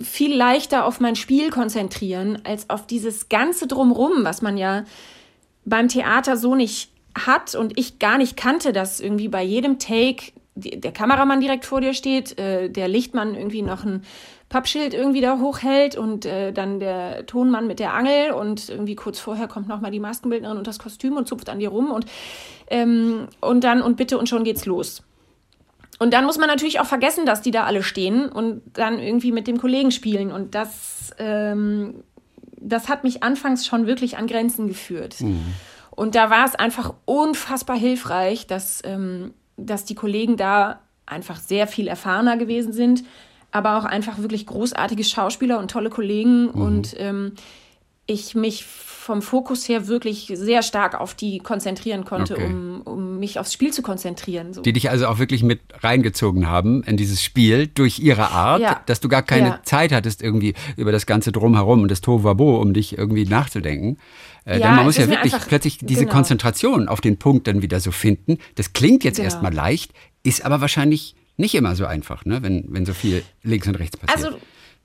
viel 0.00 0.34
leichter 0.34 0.84
auf 0.84 1.00
mein 1.00 1.16
Spiel 1.16 1.50
konzentrieren, 1.50 2.38
als 2.44 2.70
auf 2.70 2.86
dieses 2.86 3.28
ganze 3.28 3.66
Drumrum, 3.66 4.24
was 4.24 4.42
man 4.42 4.56
ja 4.58 4.84
beim 5.64 5.88
Theater 5.88 6.36
so 6.36 6.54
nicht 6.54 6.90
hat 7.16 7.54
und 7.54 7.78
ich 7.78 7.98
gar 7.98 8.18
nicht 8.18 8.36
kannte, 8.36 8.72
dass 8.72 9.00
irgendwie 9.00 9.28
bei 9.28 9.42
jedem 9.42 9.78
Take 9.78 10.32
der 10.54 10.92
Kameramann 10.92 11.40
direkt 11.40 11.66
vor 11.66 11.80
dir 11.80 11.92
steht, 11.92 12.38
äh, 12.38 12.70
der 12.70 12.88
Lichtmann 12.88 13.34
irgendwie 13.34 13.62
noch 13.62 13.84
ein 13.84 14.04
Pappschild 14.48 14.94
irgendwie 14.94 15.20
da 15.20 15.38
hochhält 15.38 15.96
und 15.96 16.24
äh, 16.24 16.52
dann 16.52 16.78
der 16.78 17.26
Tonmann 17.26 17.66
mit 17.66 17.80
der 17.80 17.94
Angel 17.94 18.30
und 18.30 18.68
irgendwie 18.68 18.94
kurz 18.94 19.18
vorher 19.18 19.48
kommt 19.48 19.66
nochmal 19.66 19.90
die 19.90 20.00
Maskenbildnerin 20.00 20.56
und 20.56 20.66
das 20.66 20.78
Kostüm 20.78 21.16
und 21.16 21.26
zupft 21.26 21.48
an 21.48 21.58
dir 21.58 21.70
rum 21.70 21.90
und, 21.90 22.06
ähm, 22.68 23.28
und 23.40 23.64
dann 23.64 23.82
und 23.82 23.96
bitte 23.96 24.18
und 24.18 24.28
schon 24.28 24.44
geht's 24.44 24.64
los. 24.66 25.02
Und 25.98 26.12
dann 26.12 26.26
muss 26.26 26.38
man 26.38 26.48
natürlich 26.48 26.78
auch 26.78 26.86
vergessen, 26.86 27.26
dass 27.26 27.42
die 27.42 27.50
da 27.50 27.64
alle 27.64 27.82
stehen 27.82 28.28
und 28.28 28.62
dann 28.74 28.98
irgendwie 28.98 29.32
mit 29.32 29.46
dem 29.46 29.58
Kollegen 29.58 29.90
spielen. 29.90 30.30
Und 30.30 30.54
das, 30.54 31.10
ähm, 31.18 32.04
das 32.58 32.88
hat 32.88 33.02
mich 33.02 33.22
anfangs 33.22 33.66
schon 33.66 33.86
wirklich 33.86 34.18
an 34.18 34.26
Grenzen 34.26 34.68
geführt. 34.68 35.20
Mhm. 35.20 35.54
Und 35.90 36.14
da 36.14 36.28
war 36.28 36.44
es 36.44 36.54
einfach 36.54 36.92
unfassbar 37.06 37.76
hilfreich, 37.76 38.46
dass, 38.46 38.82
ähm, 38.84 39.32
dass 39.56 39.86
die 39.86 39.94
Kollegen 39.94 40.36
da 40.36 40.80
einfach 41.06 41.38
sehr 41.38 41.66
viel 41.66 41.88
erfahrener 41.88 42.36
gewesen 42.36 42.72
sind, 42.74 43.02
aber 43.56 43.78
auch 43.78 43.84
einfach 43.84 44.18
wirklich 44.18 44.44
großartige 44.44 45.02
Schauspieler 45.02 45.58
und 45.58 45.70
tolle 45.70 45.88
Kollegen. 45.88 46.44
Mhm. 46.44 46.50
Und 46.50 46.94
ähm, 46.98 47.32
ich 48.06 48.34
mich 48.34 48.64
vom 48.64 49.22
Fokus 49.22 49.68
her 49.68 49.86
wirklich 49.86 50.30
sehr 50.34 50.62
stark 50.62 51.00
auf 51.00 51.14
die 51.14 51.38
konzentrieren 51.38 52.04
konnte, 52.04 52.34
okay. 52.34 52.46
um, 52.46 52.82
um 52.82 53.18
mich 53.18 53.38
aufs 53.38 53.52
Spiel 53.52 53.72
zu 53.72 53.80
konzentrieren. 53.80 54.52
So. 54.52 54.62
Die 54.62 54.72
dich 54.72 54.90
also 54.90 55.06
auch 55.06 55.18
wirklich 55.18 55.42
mit 55.42 55.60
reingezogen 55.80 56.48
haben 56.48 56.82
in 56.82 56.96
dieses 56.96 57.22
Spiel 57.22 57.66
durch 57.68 57.98
ihre 57.98 58.30
Art, 58.30 58.60
ja. 58.60 58.80
dass 58.86 59.00
du 59.00 59.08
gar 59.08 59.22
keine 59.22 59.48
ja. 59.48 59.60
Zeit 59.62 59.92
hattest, 59.92 60.22
irgendwie 60.22 60.54
über 60.76 60.92
das 60.92 61.06
ganze 61.06 61.32
Drumherum 61.32 61.82
und 61.82 61.90
das 61.90 62.00
Tovabo, 62.00 62.60
um 62.60 62.74
dich 62.74 62.98
irgendwie 62.98 63.24
nachzudenken. 63.24 63.98
Äh, 64.44 64.58
ja, 64.58 64.66
denn 64.66 64.76
man 64.76 64.84
muss 64.84 64.96
ja 64.98 65.08
wirklich 65.08 65.34
plötzlich 65.48 65.78
diese 65.78 66.00
genau. 66.00 66.12
Konzentration 66.12 66.88
auf 66.88 67.00
den 67.00 67.16
Punkt 67.16 67.46
dann 67.46 67.62
wieder 67.62 67.80
so 67.80 67.90
finden. 67.90 68.38
Das 68.56 68.72
klingt 68.72 69.02
jetzt 69.02 69.16
genau. 69.16 69.26
erstmal 69.26 69.54
leicht, 69.54 69.92
ist 70.24 70.44
aber 70.44 70.60
wahrscheinlich 70.60 71.14
nicht 71.36 71.54
immer 71.54 71.74
so 71.74 71.86
einfach, 71.86 72.24
ne? 72.24 72.42
wenn, 72.42 72.64
wenn 72.68 72.86
so 72.86 72.94
viel 72.94 73.22
links 73.42 73.66
und 73.66 73.76
rechts 73.76 73.96
passiert. 73.96 74.26
Also 74.26 74.38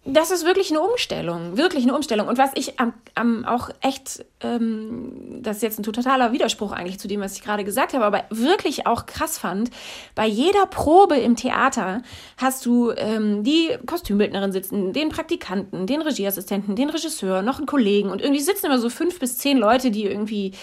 das 0.03 0.31
ist 0.31 0.45
wirklich 0.45 0.71
eine 0.71 0.81
Umstellung, 0.81 1.57
wirklich 1.57 1.83
eine 1.83 1.93
Umstellung. 1.93 2.27
Und 2.27 2.39
was 2.39 2.49
ich 2.55 2.79
am, 2.79 2.93
am 3.13 3.45
auch 3.45 3.69
echt, 3.81 4.25
ähm, 4.41 5.41
das 5.43 5.57
ist 5.57 5.63
jetzt 5.63 5.79
ein 5.79 5.83
totaler 5.83 6.31
Widerspruch 6.31 6.71
eigentlich 6.71 6.97
zu 6.97 7.07
dem, 7.07 7.21
was 7.21 7.35
ich 7.35 7.43
gerade 7.43 7.63
gesagt 7.63 7.93
habe, 7.93 8.03
aber 8.03 8.23
wirklich 8.31 8.87
auch 8.87 9.05
krass 9.05 9.37
fand, 9.37 9.69
bei 10.15 10.25
jeder 10.25 10.65
Probe 10.65 11.17
im 11.17 11.35
Theater 11.35 12.01
hast 12.37 12.65
du 12.65 12.91
ähm, 12.97 13.43
die 13.43 13.77
Kostümbildnerin 13.85 14.51
sitzen, 14.51 14.91
den 14.91 15.09
Praktikanten, 15.09 15.85
den 15.85 16.01
Regieassistenten, 16.01 16.75
den 16.75 16.89
Regisseur, 16.89 17.43
noch 17.43 17.59
einen 17.59 17.67
Kollegen 17.67 18.09
und 18.09 18.21
irgendwie 18.21 18.41
sitzen 18.41 18.65
immer 18.65 18.79
so 18.79 18.89
fünf 18.89 19.19
bis 19.19 19.37
zehn 19.37 19.59
Leute, 19.59 19.91
die 19.91 20.05
irgendwie 20.05 20.53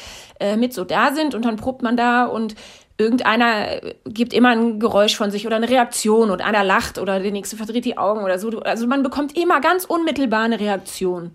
äh, 0.41 0.57
mit 0.57 0.75
so 0.75 0.83
da 0.83 1.15
sind 1.15 1.37
und 1.37 1.45
dann 1.45 1.55
probt 1.55 1.83
man 1.83 1.97
da 1.97 2.25
und 2.25 2.57
irgendeiner 2.99 3.81
gibt 4.05 4.33
immer 4.33 4.51
ein 4.51 4.81
Geräusch 4.81 5.17
von 5.17 5.31
sich 5.31 5.47
oder 5.47 5.57
eine 5.57 5.69
Reaktion 5.69 6.31
und 6.31 6.43
einer 6.43 6.65
lacht 6.65 6.99
oder 6.99 7.21
der 7.21 7.31
nächste 7.31 7.57
verdreht 7.57 7.85
die 7.85 7.97
Augen 7.97 8.25
oder 8.25 8.39
so. 8.39 8.61
Also 8.61 8.87
man 8.87 9.05
bekommt 9.05 9.39
immer 9.39 9.61
ganz 9.61 9.85
unmittelbar 9.85 10.43
eine 10.43 10.59
Reaktion. 10.59 11.31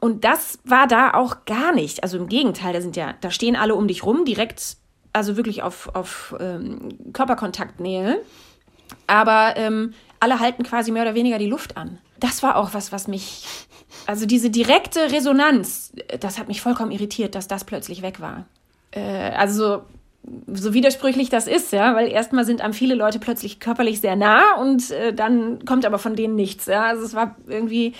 Und 0.00 0.24
das 0.24 0.58
war 0.64 0.86
da 0.86 1.14
auch 1.14 1.44
gar 1.44 1.72
nicht. 1.72 2.02
Also 2.02 2.18
im 2.18 2.28
Gegenteil, 2.28 2.72
da 2.72 2.80
sind 2.80 2.96
ja, 2.96 3.14
da 3.20 3.30
stehen 3.30 3.56
alle 3.56 3.76
um 3.76 3.88
dich 3.88 4.04
rum, 4.04 4.24
direkt, 4.24 4.76
also 5.12 5.36
wirklich 5.36 5.62
auf, 5.62 5.94
auf 5.94 6.34
ähm, 6.38 7.12
Körperkontaktnähe. 7.12 8.20
Aber 9.06 9.54
ähm, 9.56 9.94
alle 10.20 10.40
halten 10.40 10.64
quasi 10.64 10.90
mehr 10.90 11.02
oder 11.02 11.14
weniger 11.14 11.38
die 11.38 11.46
Luft 11.46 11.76
an. 11.76 11.98
Das 12.18 12.42
war 12.42 12.56
auch 12.56 12.74
was, 12.74 12.90
was 12.90 13.06
mich, 13.06 13.44
also 14.06 14.26
diese 14.26 14.50
direkte 14.50 15.12
Resonanz, 15.12 15.92
das 16.18 16.38
hat 16.38 16.48
mich 16.48 16.60
vollkommen 16.60 16.90
irritiert, 16.90 17.36
dass 17.36 17.46
das 17.46 17.64
plötzlich 17.64 18.02
weg 18.02 18.20
war. 18.20 18.46
Äh, 18.90 19.30
also 19.30 19.82
so 20.46 20.74
widersprüchlich 20.74 21.30
das 21.30 21.46
ist, 21.46 21.72
ja, 21.72 21.94
weil 21.94 22.08
erstmal 22.08 22.44
sind 22.44 22.60
einem 22.60 22.74
viele 22.74 22.94
Leute 22.94 23.18
plötzlich 23.18 23.60
körperlich 23.60 24.00
sehr 24.00 24.16
nah 24.16 24.56
und 24.60 24.90
äh, 24.90 25.12
dann 25.12 25.64
kommt 25.64 25.86
aber 25.86 25.98
von 25.98 26.16
denen 26.16 26.34
nichts, 26.34 26.66
ja. 26.66 26.84
Also 26.84 27.04
es 27.04 27.14
war 27.14 27.36
irgendwie, 27.46 27.94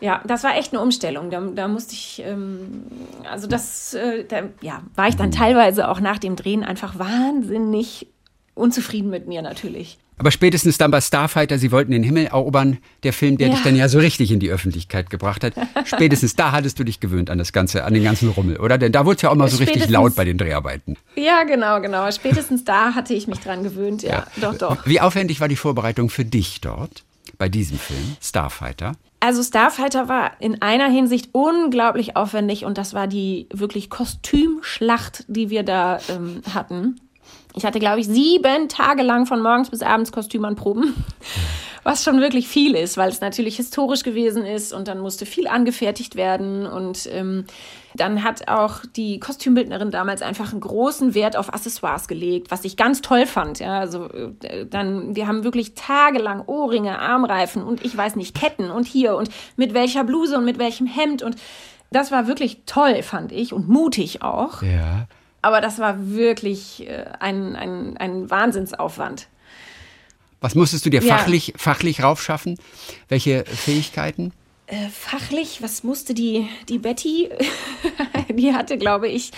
ja, 0.00 0.20
das 0.26 0.44
war 0.44 0.56
echt 0.56 0.72
eine 0.72 0.82
Umstellung. 0.82 1.30
Da, 1.30 1.40
da 1.40 1.68
musste 1.68 1.94
ich, 1.94 2.22
ähm, 2.24 2.84
also 3.28 3.46
das, 3.46 3.94
äh, 3.94 4.24
da, 4.24 4.42
ja, 4.60 4.82
war 4.94 5.08
ich 5.08 5.16
dann 5.16 5.30
teilweise 5.30 5.88
auch 5.88 6.00
nach 6.00 6.18
dem 6.18 6.36
Drehen 6.36 6.62
einfach 6.62 6.98
wahnsinnig 6.98 8.06
unzufrieden 8.58 9.10
mit 9.10 9.26
mir 9.26 9.42
natürlich. 9.42 9.98
Aber 10.18 10.32
spätestens 10.32 10.78
dann 10.78 10.90
bei 10.90 11.00
Starfighter, 11.00 11.58
Sie 11.58 11.70
wollten 11.70 11.92
den 11.92 12.02
Himmel 12.02 12.26
erobern, 12.26 12.78
der 13.04 13.12
Film, 13.12 13.38
der 13.38 13.48
ja. 13.48 13.54
dich 13.54 13.62
dann 13.62 13.76
ja 13.76 13.88
so 13.88 13.98
richtig 13.98 14.32
in 14.32 14.40
die 14.40 14.50
Öffentlichkeit 14.50 15.10
gebracht 15.10 15.44
hat. 15.44 15.54
Spätestens 15.84 16.34
da 16.34 16.50
hattest 16.50 16.78
du 16.78 16.84
dich 16.84 16.98
gewöhnt 16.98 17.30
an 17.30 17.38
das 17.38 17.52
Ganze, 17.52 17.84
an 17.84 17.94
den 17.94 18.02
ganzen 18.02 18.28
Rummel, 18.30 18.58
oder? 18.58 18.78
Denn 18.78 18.90
da 18.90 19.06
wurde 19.06 19.16
es 19.16 19.22
ja 19.22 19.30
auch 19.30 19.36
mal 19.36 19.48
so 19.48 19.58
richtig 19.58 19.88
laut 19.88 20.16
bei 20.16 20.24
den 20.24 20.36
Dreharbeiten. 20.36 20.96
Ja, 21.14 21.44
genau, 21.44 21.80
genau. 21.80 22.10
Spätestens 22.10 22.64
da 22.64 22.94
hatte 22.94 23.14
ich 23.14 23.28
mich 23.28 23.38
dran 23.38 23.62
gewöhnt, 23.62 24.02
ja. 24.02 24.10
ja. 24.10 24.26
Doch, 24.40 24.58
doch. 24.58 24.86
Wie 24.86 25.00
aufwendig 25.00 25.40
war 25.40 25.48
die 25.48 25.56
Vorbereitung 25.56 26.10
für 26.10 26.24
dich 26.24 26.60
dort, 26.60 27.04
bei 27.38 27.48
diesem 27.48 27.78
Film, 27.78 28.16
Starfighter? 28.20 28.94
Also 29.20 29.42
Starfighter 29.42 30.08
war 30.08 30.32
in 30.40 30.62
einer 30.62 30.88
Hinsicht 30.88 31.30
unglaublich 31.32 32.16
aufwendig 32.16 32.64
und 32.64 32.78
das 32.78 32.94
war 32.94 33.08
die 33.08 33.48
wirklich 33.52 33.90
Kostümschlacht, 33.90 35.24
die 35.26 35.50
wir 35.50 35.64
da 35.64 35.98
ähm, 36.08 36.42
hatten. 36.54 37.00
Ich 37.58 37.64
hatte, 37.64 37.80
glaube 37.80 37.98
ich, 37.98 38.06
sieben 38.06 38.68
Tage 38.68 39.02
lang 39.02 39.26
von 39.26 39.42
morgens 39.42 39.70
bis 39.70 39.82
abends 39.82 40.12
Kostüm 40.12 40.44
anproben, 40.44 40.94
was 41.82 42.04
schon 42.04 42.20
wirklich 42.20 42.46
viel 42.46 42.76
ist, 42.76 42.96
weil 42.96 43.08
es 43.08 43.20
natürlich 43.20 43.56
historisch 43.56 44.04
gewesen 44.04 44.46
ist 44.46 44.72
und 44.72 44.86
dann 44.86 45.00
musste 45.00 45.26
viel 45.26 45.48
angefertigt 45.48 46.14
werden. 46.14 46.66
Und 46.66 47.08
ähm, 47.12 47.46
dann 47.96 48.22
hat 48.22 48.46
auch 48.46 48.82
die 48.94 49.18
Kostümbildnerin 49.18 49.90
damals 49.90 50.22
einfach 50.22 50.52
einen 50.52 50.60
großen 50.60 51.14
Wert 51.14 51.36
auf 51.36 51.52
Accessoires 51.52 52.06
gelegt, 52.06 52.52
was 52.52 52.64
ich 52.64 52.76
ganz 52.76 53.02
toll 53.02 53.26
fand. 53.26 53.58
Ja, 53.58 53.80
also 53.80 54.08
äh, 54.08 54.64
dann, 54.64 55.16
wir 55.16 55.26
haben 55.26 55.42
wirklich 55.42 55.74
tagelang 55.74 56.44
Ohrringe, 56.46 57.00
Armreifen 57.00 57.64
und 57.64 57.84
ich 57.84 57.96
weiß 57.96 58.14
nicht, 58.14 58.36
Ketten 58.38 58.70
und 58.70 58.86
hier 58.86 59.16
und 59.16 59.30
mit 59.56 59.74
welcher 59.74 60.04
Bluse 60.04 60.38
und 60.38 60.44
mit 60.44 60.60
welchem 60.60 60.86
Hemd 60.86 61.24
und 61.24 61.34
das 61.90 62.12
war 62.12 62.28
wirklich 62.28 62.62
toll, 62.66 63.02
fand 63.02 63.32
ich, 63.32 63.52
und 63.52 63.68
mutig 63.68 64.22
auch. 64.22 64.62
Ja. 64.62 65.08
Aber 65.42 65.60
das 65.60 65.78
war 65.78 66.10
wirklich 66.10 66.88
äh, 66.88 67.04
ein, 67.20 67.56
ein, 67.56 67.96
ein 67.96 68.30
Wahnsinnsaufwand. 68.30 69.28
Was 70.40 70.54
musstest 70.54 70.86
du 70.86 70.90
dir 70.90 71.02
ja. 71.02 71.16
fachlich, 71.16 71.54
fachlich 71.56 72.02
raufschaffen? 72.02 72.58
Welche 73.08 73.44
Fähigkeiten? 73.44 74.32
Äh, 74.66 74.88
fachlich, 74.88 75.62
was 75.62 75.82
musste 75.82 76.14
die, 76.14 76.48
die 76.68 76.78
Betty? 76.78 77.30
die 78.28 78.52
hatte, 78.52 78.78
glaube 78.78 79.08
ich, 79.08 79.32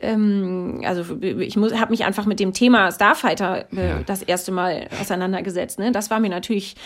ähm, 0.00 0.82
also 0.84 1.18
ich 1.20 1.56
habe 1.56 1.90
mich 1.90 2.04
einfach 2.04 2.26
mit 2.26 2.40
dem 2.40 2.52
Thema 2.52 2.90
Starfighter 2.90 3.66
äh, 3.72 3.88
ja. 3.88 4.02
das 4.04 4.22
erste 4.22 4.52
Mal 4.52 4.88
auseinandergesetzt. 5.00 5.78
Ne? 5.78 5.92
Das 5.92 6.10
war 6.10 6.20
mir 6.20 6.30
natürlich, 6.30 6.76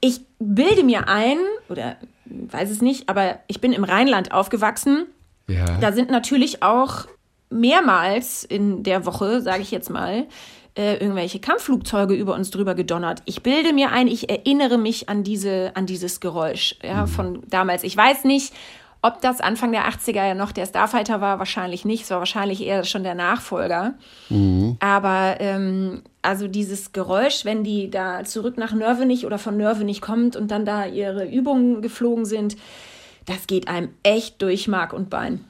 ich 0.00 0.20
bilde 0.38 0.84
mir 0.84 1.08
ein, 1.08 1.38
oder 1.68 1.96
weiß 2.24 2.70
es 2.70 2.82
nicht, 2.82 3.08
aber 3.08 3.40
ich 3.46 3.60
bin 3.60 3.72
im 3.72 3.84
Rheinland 3.84 4.32
aufgewachsen. 4.32 5.06
Ja. 5.48 5.78
Da 5.80 5.92
sind 5.92 6.10
natürlich 6.10 6.62
auch 6.62 7.06
mehrmals 7.50 8.44
in 8.44 8.82
der 8.82 9.06
Woche, 9.06 9.40
sage 9.40 9.62
ich 9.62 9.70
jetzt 9.70 9.90
mal, 9.90 10.26
äh, 10.76 10.96
irgendwelche 10.96 11.40
Kampfflugzeuge 11.40 12.14
über 12.14 12.34
uns 12.34 12.50
drüber 12.50 12.74
gedonnert. 12.74 13.22
Ich 13.24 13.42
bilde 13.42 13.72
mir 13.72 13.92
ein, 13.92 14.08
ich 14.08 14.28
erinnere 14.28 14.78
mich 14.78 15.08
an 15.08 15.24
diese, 15.24 15.72
an 15.74 15.86
dieses 15.86 16.20
Geräusch 16.20 16.76
ja, 16.82 17.02
mhm. 17.02 17.08
von 17.08 17.42
damals. 17.48 17.82
Ich 17.82 17.96
weiß 17.96 18.24
nicht, 18.24 18.52
ob 19.02 19.20
das 19.20 19.40
Anfang 19.40 19.72
der 19.72 19.88
80er 19.88 20.26
ja 20.26 20.34
noch 20.34 20.52
der 20.52 20.66
Starfighter 20.66 21.20
war, 21.20 21.38
wahrscheinlich 21.38 21.84
nicht. 21.84 22.02
Es 22.02 22.10
war 22.10 22.18
wahrscheinlich 22.18 22.62
eher 22.62 22.84
schon 22.84 23.04
der 23.04 23.14
Nachfolger. 23.14 23.94
Mhm. 24.28 24.76
Aber 24.80 25.36
ähm, 25.38 26.02
also 26.22 26.48
dieses 26.48 26.92
Geräusch, 26.92 27.44
wenn 27.44 27.62
die 27.62 27.88
da 27.88 28.24
zurück 28.24 28.58
nach 28.58 28.72
Nörvenich 28.72 29.24
oder 29.24 29.38
von 29.38 29.56
Nörvenich 29.56 30.00
kommt 30.00 30.34
und 30.34 30.50
dann 30.50 30.64
da 30.64 30.86
ihre 30.86 31.24
Übungen 31.24 31.82
geflogen 31.82 32.24
sind, 32.24 32.56
das 33.26 33.46
geht 33.46 33.68
einem 33.68 33.90
echt 34.02 34.42
durch 34.42 34.66
Mark 34.66 34.92
und 34.92 35.08
Bein. 35.08 35.44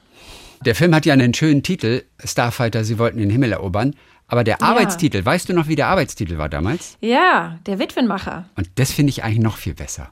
Der 0.65 0.75
Film 0.75 0.93
hat 0.93 1.05
ja 1.05 1.13
einen 1.13 1.33
schönen 1.33 1.63
Titel, 1.63 2.03
Starfighter, 2.23 2.83
sie 2.83 2.99
wollten 2.99 3.19
den 3.19 3.29
Himmel 3.29 3.51
erobern. 3.51 3.95
Aber 4.27 4.43
der 4.43 4.61
Arbeitstitel, 4.61 5.19
ja. 5.19 5.25
weißt 5.25 5.47
du 5.47 5.53
noch, 5.53 5.67
wie 5.67 5.75
der 5.75 5.87
Arbeitstitel 5.87 6.37
war 6.37 6.49
damals? 6.49 6.97
Ja, 6.99 7.59
der 7.65 7.79
Witwenmacher. 7.79 8.49
Und 8.55 8.67
das 8.75 8.91
finde 8.91 9.11
ich 9.11 9.23
eigentlich 9.23 9.39
noch 9.39 9.55
viel 9.55 9.73
besser. 9.73 10.11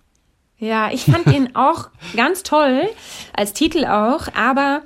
Ja, 0.58 0.89
ich 0.91 1.04
fand 1.04 1.28
ihn 1.28 1.50
auch 1.56 1.89
ganz 2.16 2.43
toll, 2.43 2.84
als 3.34 3.52
Titel 3.52 3.86
auch, 3.86 4.28
aber 4.34 4.84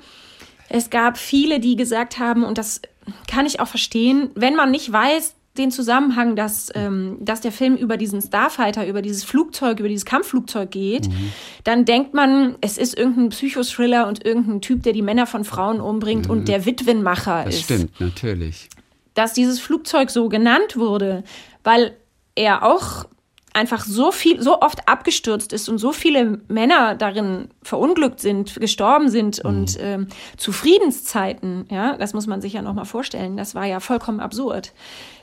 es 0.68 0.90
gab 0.90 1.16
viele, 1.16 1.60
die 1.60 1.76
gesagt 1.76 2.18
haben, 2.18 2.42
und 2.42 2.58
das 2.58 2.80
kann 3.28 3.46
ich 3.46 3.60
auch 3.60 3.68
verstehen, 3.68 4.30
wenn 4.34 4.56
man 4.56 4.70
nicht 4.70 4.90
weiß, 4.90 5.34
den 5.58 5.70
Zusammenhang, 5.70 6.36
dass, 6.36 6.70
ähm, 6.74 7.18
dass 7.20 7.40
der 7.40 7.50
Film 7.50 7.76
über 7.76 7.96
diesen 7.96 8.22
Starfighter, 8.22 8.86
über 8.86 9.02
dieses 9.02 9.24
Flugzeug, 9.24 9.80
über 9.80 9.88
dieses 9.88 10.04
Kampfflugzeug 10.04 10.70
geht, 10.70 11.08
mhm. 11.08 11.32
dann 11.64 11.84
denkt 11.84 12.14
man, 12.14 12.56
es 12.60 12.78
ist 12.78 12.96
irgendein 12.96 13.30
Psychothriller 13.30 14.06
und 14.06 14.24
irgendein 14.24 14.60
Typ, 14.60 14.84
der 14.84 14.92
die 14.92 15.02
Männer 15.02 15.26
von 15.26 15.44
Frauen 15.44 15.80
umbringt 15.80 16.26
mhm. 16.26 16.30
und 16.30 16.48
der 16.48 16.66
Witwenmacher 16.66 17.44
das 17.44 17.54
ist. 17.56 17.70
Das 17.70 17.76
stimmt, 17.76 18.00
natürlich. 18.00 18.68
Dass 19.14 19.32
dieses 19.32 19.58
Flugzeug 19.58 20.10
so 20.10 20.28
genannt 20.28 20.76
wurde, 20.76 21.24
weil 21.64 21.96
er 22.36 22.62
auch 22.62 23.06
einfach 23.52 23.84
so 23.84 24.12
viel, 24.12 24.40
so 24.42 24.60
oft 24.60 24.88
abgestürzt 24.88 25.52
ist 25.52 25.68
und 25.68 25.78
so 25.78 25.92
viele 25.92 26.40
Männer 26.48 26.94
darin 26.94 27.48
verunglückt 27.62 28.20
sind, 28.20 28.54
gestorben 28.60 29.08
sind 29.08 29.42
mhm. 29.42 29.50
und 29.50 29.78
ähm, 29.80 30.06
zu 30.36 30.52
Friedenszeiten, 30.52 31.66
ja, 31.70 31.96
das 31.96 32.14
muss 32.14 32.26
man 32.26 32.40
sich 32.40 32.52
ja 32.52 32.62
nochmal 32.62 32.84
vorstellen, 32.84 33.36
das 33.36 33.54
war 33.54 33.66
ja 33.66 33.80
vollkommen 33.80 34.20
absurd, 34.20 34.72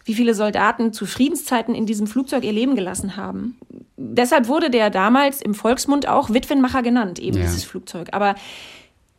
wie 0.05 0.13
viele 0.13 0.33
Soldaten 0.33 0.93
zu 0.93 1.05
Friedenszeiten 1.05 1.75
in 1.75 1.85
diesem 1.85 2.07
Flugzeug 2.07 2.43
ihr 2.43 2.53
Leben 2.53 2.75
gelassen 2.75 3.15
haben. 3.15 3.57
Deshalb 3.97 4.47
wurde 4.47 4.69
der 4.69 4.89
damals 4.89 5.41
im 5.41 5.53
Volksmund 5.53 6.07
auch 6.07 6.33
Witwenmacher 6.33 6.81
genannt, 6.81 7.19
eben 7.19 7.37
ja. 7.37 7.43
dieses 7.43 7.63
Flugzeug. 7.63 8.09
Aber 8.11 8.35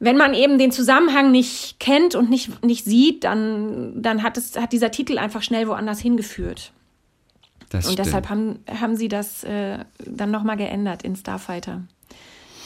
wenn 0.01 0.17
man 0.17 0.35
eben 0.35 0.59
den 0.59 0.71
Zusammenhang 0.71 1.33
nicht 1.33 1.81
kennt 1.81 2.15
und 2.15 2.31
nicht, 2.31 2.65
nicht 2.65 2.85
sieht, 2.85 3.25
dann, 3.25 4.01
dann 4.01 4.23
hat, 4.23 4.37
es, 4.37 4.57
hat 4.57 4.73
dieser 4.73 4.91
Titel 4.91 5.19
einfach 5.19 5.43
schnell 5.43 5.67
woanders 5.67 5.99
hingeführt. 5.99 6.73
Das 7.69 7.87
und 7.87 7.93
stimmt. 7.93 8.07
deshalb 8.07 8.29
haben, 8.29 8.59
haben 8.69 8.97
sie 8.97 9.09
das 9.09 9.45
äh, 9.45 9.79
dann 10.05 10.31
nochmal 10.31 10.57
geändert 10.57 11.03
in 11.03 11.17
Starfighter. 11.17 11.83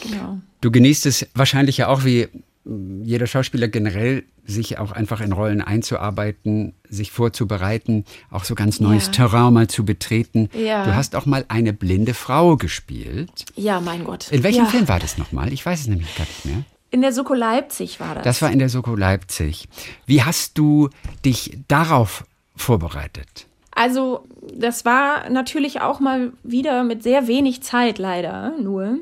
Genau. 0.03 0.39
Du 0.61 0.71
genießt 0.71 1.07
es 1.07 1.27
wahrscheinlich 1.35 1.79
ja 1.79 1.89
auch 1.89 2.05
wie 2.05 2.29
jeder 2.65 3.27
Schauspieler 3.27 3.69
generell, 3.69 4.25
sich 4.45 4.79
auch 4.79 4.93
einfach 4.93 5.21
in 5.21 5.33
Rollen 5.33 5.61
einzuarbeiten, 5.61 6.75
sich 6.89 7.11
vorzubereiten, 7.11 8.05
auch 8.31 8.45
so 8.45 8.55
ganz 8.55 8.81
neues 8.81 9.07
ja. 9.07 9.13
Terrain 9.13 9.53
mal 9.53 9.69
zu 9.69 9.85
betreten. 9.85 10.49
Ja. 10.55 10.85
Du 10.85 10.95
hast 10.95 11.17
auch 11.17 11.27
mal 11.27 11.45
eine 11.49 11.73
blinde 11.73 12.15
Frau 12.15 12.57
gespielt. 12.57 13.47
Ja, 13.57 13.81
mein 13.81 14.05
Gott. 14.05 14.31
In 14.31 14.43
welchem 14.43 14.65
ja. 14.65 14.71
Film 14.71 14.89
war 14.89 15.01
das 15.01 15.19
nochmal? 15.19 15.53
Ich 15.53 15.65
weiß 15.65 15.81
es 15.81 15.87
nämlich 15.89 16.15
gar 16.17 16.25
nicht 16.25 16.45
mehr. 16.45 16.65
In 16.91 17.01
der 17.01 17.13
Soko 17.13 17.35
Leipzig 17.35 18.01
war 18.01 18.15
das. 18.15 18.25
Das 18.25 18.43
war 18.43 18.51
in 18.51 18.59
der 18.59 18.69
Soko 18.69 18.95
Leipzig. 18.95 19.69
Wie 20.07 20.23
hast 20.23 20.59
du 20.59 20.91
dich 21.25 21.59
darauf 21.67 22.25
vorbereitet? 22.55 23.47
Also, 23.75 24.25
das 24.55 24.85
war 24.85 25.31
natürlich 25.31 25.81
auch 25.81 25.99
mal 25.99 26.33
wieder 26.43 26.85
mit 26.85 27.03
sehr 27.03 27.27
wenig 27.27 27.63
Zeit 27.63 27.99
leider 27.99 28.53
nur. 28.59 28.99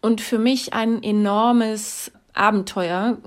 Und 0.00 0.20
für 0.20 0.38
mich 0.38 0.72
ein 0.72 1.02
enormes 1.02 2.10
Abenteuer, 2.32 3.18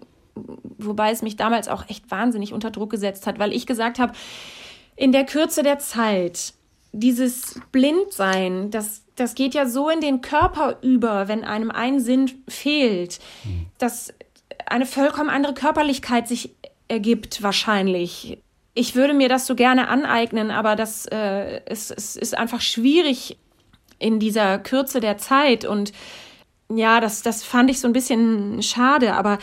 wobei 0.78 1.12
es 1.12 1.22
mich 1.22 1.36
damals 1.36 1.68
auch 1.68 1.88
echt 1.90 2.10
wahnsinnig 2.12 2.54
unter 2.54 2.72
Druck 2.72 2.90
gesetzt 2.90 3.28
hat, 3.28 3.40
weil 3.40 3.54
ich 3.54 3.66
gesagt 3.66 4.00
habe, 4.00 4.14
in 4.96 5.12
der 5.12 5.26
Kürze 5.26 5.64
der 5.64 5.80
Zeit, 5.80 6.54
dieses 6.92 7.60
Blindsein, 7.72 8.72
das, 8.72 9.04
das 9.16 9.36
geht 9.36 9.54
ja 9.54 9.68
so 9.68 9.90
in 9.90 10.02
den 10.02 10.22
Körper 10.22 10.78
über, 10.82 11.28
wenn 11.28 11.44
einem 11.44 11.72
ein 11.72 12.00
Sinn 12.00 12.32
fehlt, 12.48 13.20
mhm. 13.44 13.68
dass 13.78 14.14
eine 14.66 14.86
vollkommen 14.86 15.30
andere 15.30 15.54
Körperlichkeit 15.54 16.28
sich 16.28 16.56
ergibt 16.88 17.44
wahrscheinlich 17.44 18.40
ich 18.78 18.96
würde 18.96 19.14
mir 19.14 19.28
das 19.28 19.48
so 19.48 19.56
gerne 19.56 19.88
aneignen, 19.88 20.52
aber 20.52 20.76
das 20.76 21.06
äh, 21.08 21.62
es, 21.66 21.90
es 21.90 22.16
ist 22.16 22.38
einfach 22.38 22.62
schwierig 22.62 23.38
in 24.00 24.20
dieser 24.20 24.60
Kürze 24.60 25.00
der 25.00 25.18
Zeit 25.18 25.66
und 25.66 25.92
ja, 26.70 27.00
das, 27.00 27.22
das 27.22 27.44
fand 27.44 27.70
ich 27.72 27.80
so 27.80 27.88
ein 27.88 27.94
bisschen 27.94 28.62
schade, 28.62 29.14
aber 29.14 29.40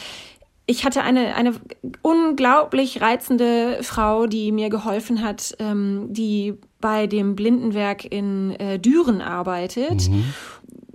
ich 0.66 0.85
hatte 0.85 1.03
eine, 1.03 1.35
eine 1.35 1.55
unglaublich 2.03 3.01
reizende 3.01 3.78
Frau, 3.82 4.26
die 4.26 4.53
mir 4.53 4.70
geholfen 4.70 5.22
hat, 5.22 5.57
ähm, 5.59 6.07
die 6.11 6.55
bei 6.80 7.07
dem 7.07 7.35
Blindenwerk 7.35 8.05
in 8.05 8.53
äh, 8.53 8.78
Düren 8.78 9.20
arbeitet. 9.20 10.09
Mhm. 10.09 10.32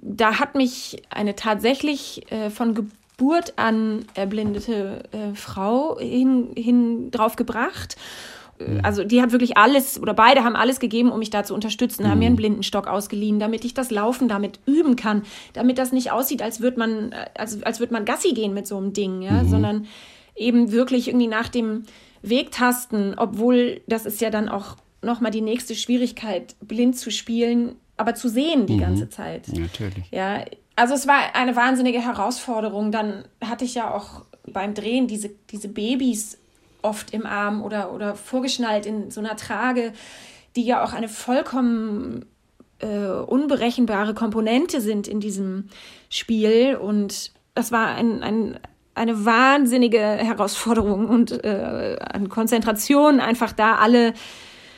Da 0.01 0.39
hat 0.39 0.55
mich 0.55 1.03
eine 1.09 1.35
tatsächlich 1.35 2.31
äh, 2.31 2.49
von 2.49 2.73
Geburt 2.73 2.98
an 3.57 4.05
erblindete 4.13 5.03
äh, 5.11 5.35
Frau 5.35 5.99
hin, 5.99 6.49
hin 6.55 7.11
drauf 7.11 7.35
gebracht. 7.35 7.95
Äh, 8.59 8.79
also 8.83 9.03
die 9.03 9.21
hat 9.21 9.31
wirklich 9.31 9.57
alles 9.57 10.01
oder 10.01 10.13
beide 10.13 10.43
haben 10.43 10.55
alles 10.55 10.79
gegeben, 10.79 11.11
um 11.11 11.19
mich 11.19 11.29
da 11.29 11.43
zu 11.43 11.53
unterstützen, 11.53 12.03
mhm. 12.03 12.09
haben 12.09 12.19
mir 12.19 12.27
einen 12.27 12.35
Blindenstock 12.35 12.87
ausgeliehen, 12.87 13.39
damit 13.39 13.65
ich 13.65 13.73
das 13.73 13.91
Laufen 13.91 14.27
damit 14.27 14.59
üben 14.65 14.95
kann, 14.95 15.23
damit 15.53 15.77
das 15.77 15.91
nicht 15.91 16.11
aussieht, 16.11 16.41
als 16.41 16.61
würde 16.61 16.79
man, 16.79 17.11
äh, 17.11 17.25
als, 17.37 17.61
als 17.63 17.79
würde 17.79 17.93
man 17.93 18.05
Gassi 18.05 18.33
gehen 18.33 18.53
mit 18.53 18.67
so 18.67 18.77
einem 18.77 18.93
Ding, 18.93 19.21
ja, 19.21 19.43
mhm. 19.43 19.49
sondern 19.49 19.87
eben 20.35 20.71
wirklich 20.71 21.07
irgendwie 21.07 21.27
nach 21.27 21.49
dem 21.49 21.83
Weg 22.21 22.51
tasten, 22.51 23.13
obwohl 23.17 23.81
das 23.87 24.05
ist 24.05 24.21
ja 24.21 24.29
dann 24.29 24.49
auch 24.49 24.77
nochmal 25.01 25.31
die 25.31 25.41
nächste 25.41 25.75
Schwierigkeit, 25.75 26.55
blind 26.61 26.97
zu 26.97 27.11
spielen, 27.11 27.75
aber 27.97 28.15
zu 28.15 28.29
sehen 28.29 28.65
die 28.65 28.75
mhm. 28.75 28.81
ganze 28.81 29.09
Zeit. 29.09 29.47
Natürlich. 29.47 30.05
Ja, 30.11 30.43
also 30.79 30.93
es 30.93 31.07
war 31.07 31.35
eine 31.35 31.55
wahnsinnige 31.55 31.99
Herausforderung. 31.99 32.91
Dann 32.91 33.25
hatte 33.43 33.65
ich 33.65 33.75
ja 33.75 33.93
auch 33.93 34.23
beim 34.47 34.73
Drehen 34.73 35.07
diese, 35.07 35.29
diese 35.51 35.67
Babys 35.67 36.37
oft 36.81 37.13
im 37.13 37.25
Arm 37.25 37.61
oder, 37.61 37.93
oder 37.93 38.15
vorgeschnallt 38.15 38.85
in 38.85 39.11
so 39.11 39.19
einer 39.19 39.35
Trage, 39.35 39.91
die 40.55 40.63
ja 40.63 40.81
auch 40.83 40.93
eine 40.93 41.09
vollkommen 41.09 42.25
äh, 42.79 42.87
unberechenbare 42.87 44.13
Komponente 44.13 44.79
sind 44.79 45.09
in 45.09 45.19
diesem 45.19 45.67
Spiel. 46.09 46.77
Und 46.77 47.33
das 47.55 47.73
war 47.73 47.95
ein, 47.95 48.23
ein, 48.23 48.59
eine 48.95 49.25
wahnsinnige 49.25 49.99
Herausforderung 49.99 51.09
und 51.09 51.43
äh, 51.43 51.97
an 51.99 52.29
Konzentration, 52.29 53.19
einfach 53.19 53.51
da 53.51 53.75
alle, 53.75 54.13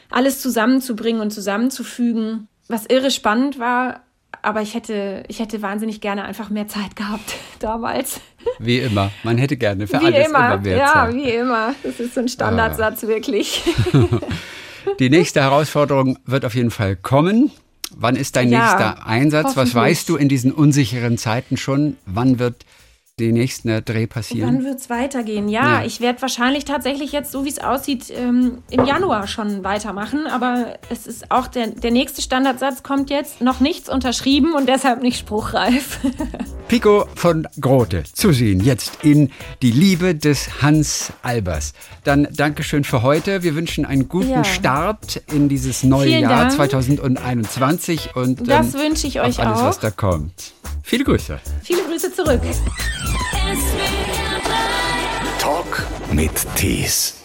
alles 0.09 0.41
zusammenzubringen 0.41 1.21
und 1.21 1.29
zusammenzufügen. 1.29 2.47
Was 2.67 2.87
irre 2.87 3.11
spannend 3.11 3.59
war, 3.59 4.01
aber 4.41 4.61
ich 4.61 4.73
hätte, 4.73 5.23
ich 5.27 5.39
hätte 5.39 5.61
wahnsinnig 5.61 6.01
gerne 6.01 6.23
einfach 6.23 6.49
mehr 6.49 6.67
Zeit 6.67 6.95
gehabt 6.95 7.35
damals. 7.59 8.21
Wie 8.59 8.79
immer. 8.79 9.11
Man 9.23 9.37
hätte 9.37 9.57
gerne 9.57 9.87
für 9.87 10.01
wie 10.01 10.05
alles 10.07 10.27
immer. 10.27 10.53
immer 10.53 10.57
mehr 10.57 10.77
ja, 10.77 10.87
Zeit. 10.87 11.13
Ja, 11.13 11.19
wie 11.19 11.29
immer. 11.29 11.75
Das 11.83 11.99
ist 11.99 12.15
so 12.15 12.21
ein 12.21 12.27
Standardsatz, 12.27 13.03
ah. 13.03 13.07
wirklich. 13.07 13.63
Die 14.99 15.09
nächste 15.09 15.41
Herausforderung 15.41 16.17
wird 16.25 16.43
auf 16.43 16.55
jeden 16.55 16.71
Fall 16.71 16.95
kommen. 16.95 17.51
Wann 17.95 18.15
ist 18.15 18.35
dein 18.35 18.49
ja, 18.49 18.59
nächster 18.59 19.05
Einsatz? 19.05 19.55
Was 19.55 19.75
weißt 19.75 20.09
du 20.09 20.15
in 20.15 20.29
diesen 20.29 20.51
unsicheren 20.51 21.17
Zeiten 21.17 21.57
schon? 21.57 21.97
Wann 22.05 22.39
wird 22.39 22.65
den 23.21 23.35
nächsten 23.35 23.83
Dreh 23.85 24.07
passieren? 24.07 24.47
Wann 24.47 24.65
wird 24.65 24.79
es 24.79 24.89
weitergehen? 24.89 25.47
Ja, 25.47 25.79
ja. 25.79 25.85
ich 25.85 26.01
werde 26.01 26.21
wahrscheinlich 26.21 26.65
tatsächlich 26.65 27.11
jetzt, 27.11 27.31
so 27.31 27.45
wie 27.45 27.49
es 27.49 27.59
aussieht, 27.59 28.11
ähm, 28.15 28.59
im 28.69 28.85
Januar 28.85 29.27
schon 29.27 29.63
weitermachen. 29.63 30.27
Aber 30.27 30.77
es 30.89 31.07
ist 31.07 31.31
auch 31.31 31.47
der, 31.47 31.67
der 31.67 31.91
nächste 31.91 32.21
Standardsatz 32.21 32.83
kommt 32.83 33.09
jetzt, 33.09 33.41
noch 33.41 33.59
nichts 33.59 33.89
unterschrieben 33.89 34.53
und 34.53 34.67
deshalb 34.67 35.01
nicht 35.01 35.19
spruchreif. 35.19 35.99
Pico 36.67 37.05
von 37.15 37.47
Grote 37.59 38.03
zu 38.03 38.31
sehen 38.31 38.61
jetzt 38.61 39.03
in 39.03 39.29
Die 39.61 39.71
Liebe 39.71 40.15
des 40.15 40.61
Hans 40.61 41.11
Albers. 41.21 41.73
Dann 42.03 42.27
Dankeschön 42.31 42.83
für 42.83 43.01
heute. 43.01 43.43
Wir 43.43 43.55
wünschen 43.55 43.85
einen 43.85 44.07
guten 44.07 44.29
ja. 44.29 44.43
Start 44.43 45.21
in 45.31 45.49
dieses 45.49 45.83
neue 45.83 46.07
Vielen 46.07 46.21
Jahr 46.21 46.45
Dank. 46.45 46.53
2021 46.53 48.15
und 48.15 48.47
das 48.47 48.73
wünsche 48.73 49.07
ich 49.07 49.19
euch 49.19 49.39
alles, 49.39 49.59
auch. 49.59 49.65
was 49.65 49.79
da 49.79 49.91
kommt. 49.91 50.53
Viele 50.83 51.03
Grüße. 51.03 51.39
Viele 51.63 51.83
Grüße 51.83 52.13
zurück. 52.13 52.41
Talk 55.39 55.85
mit 56.11 56.31
Tees. 56.55 57.20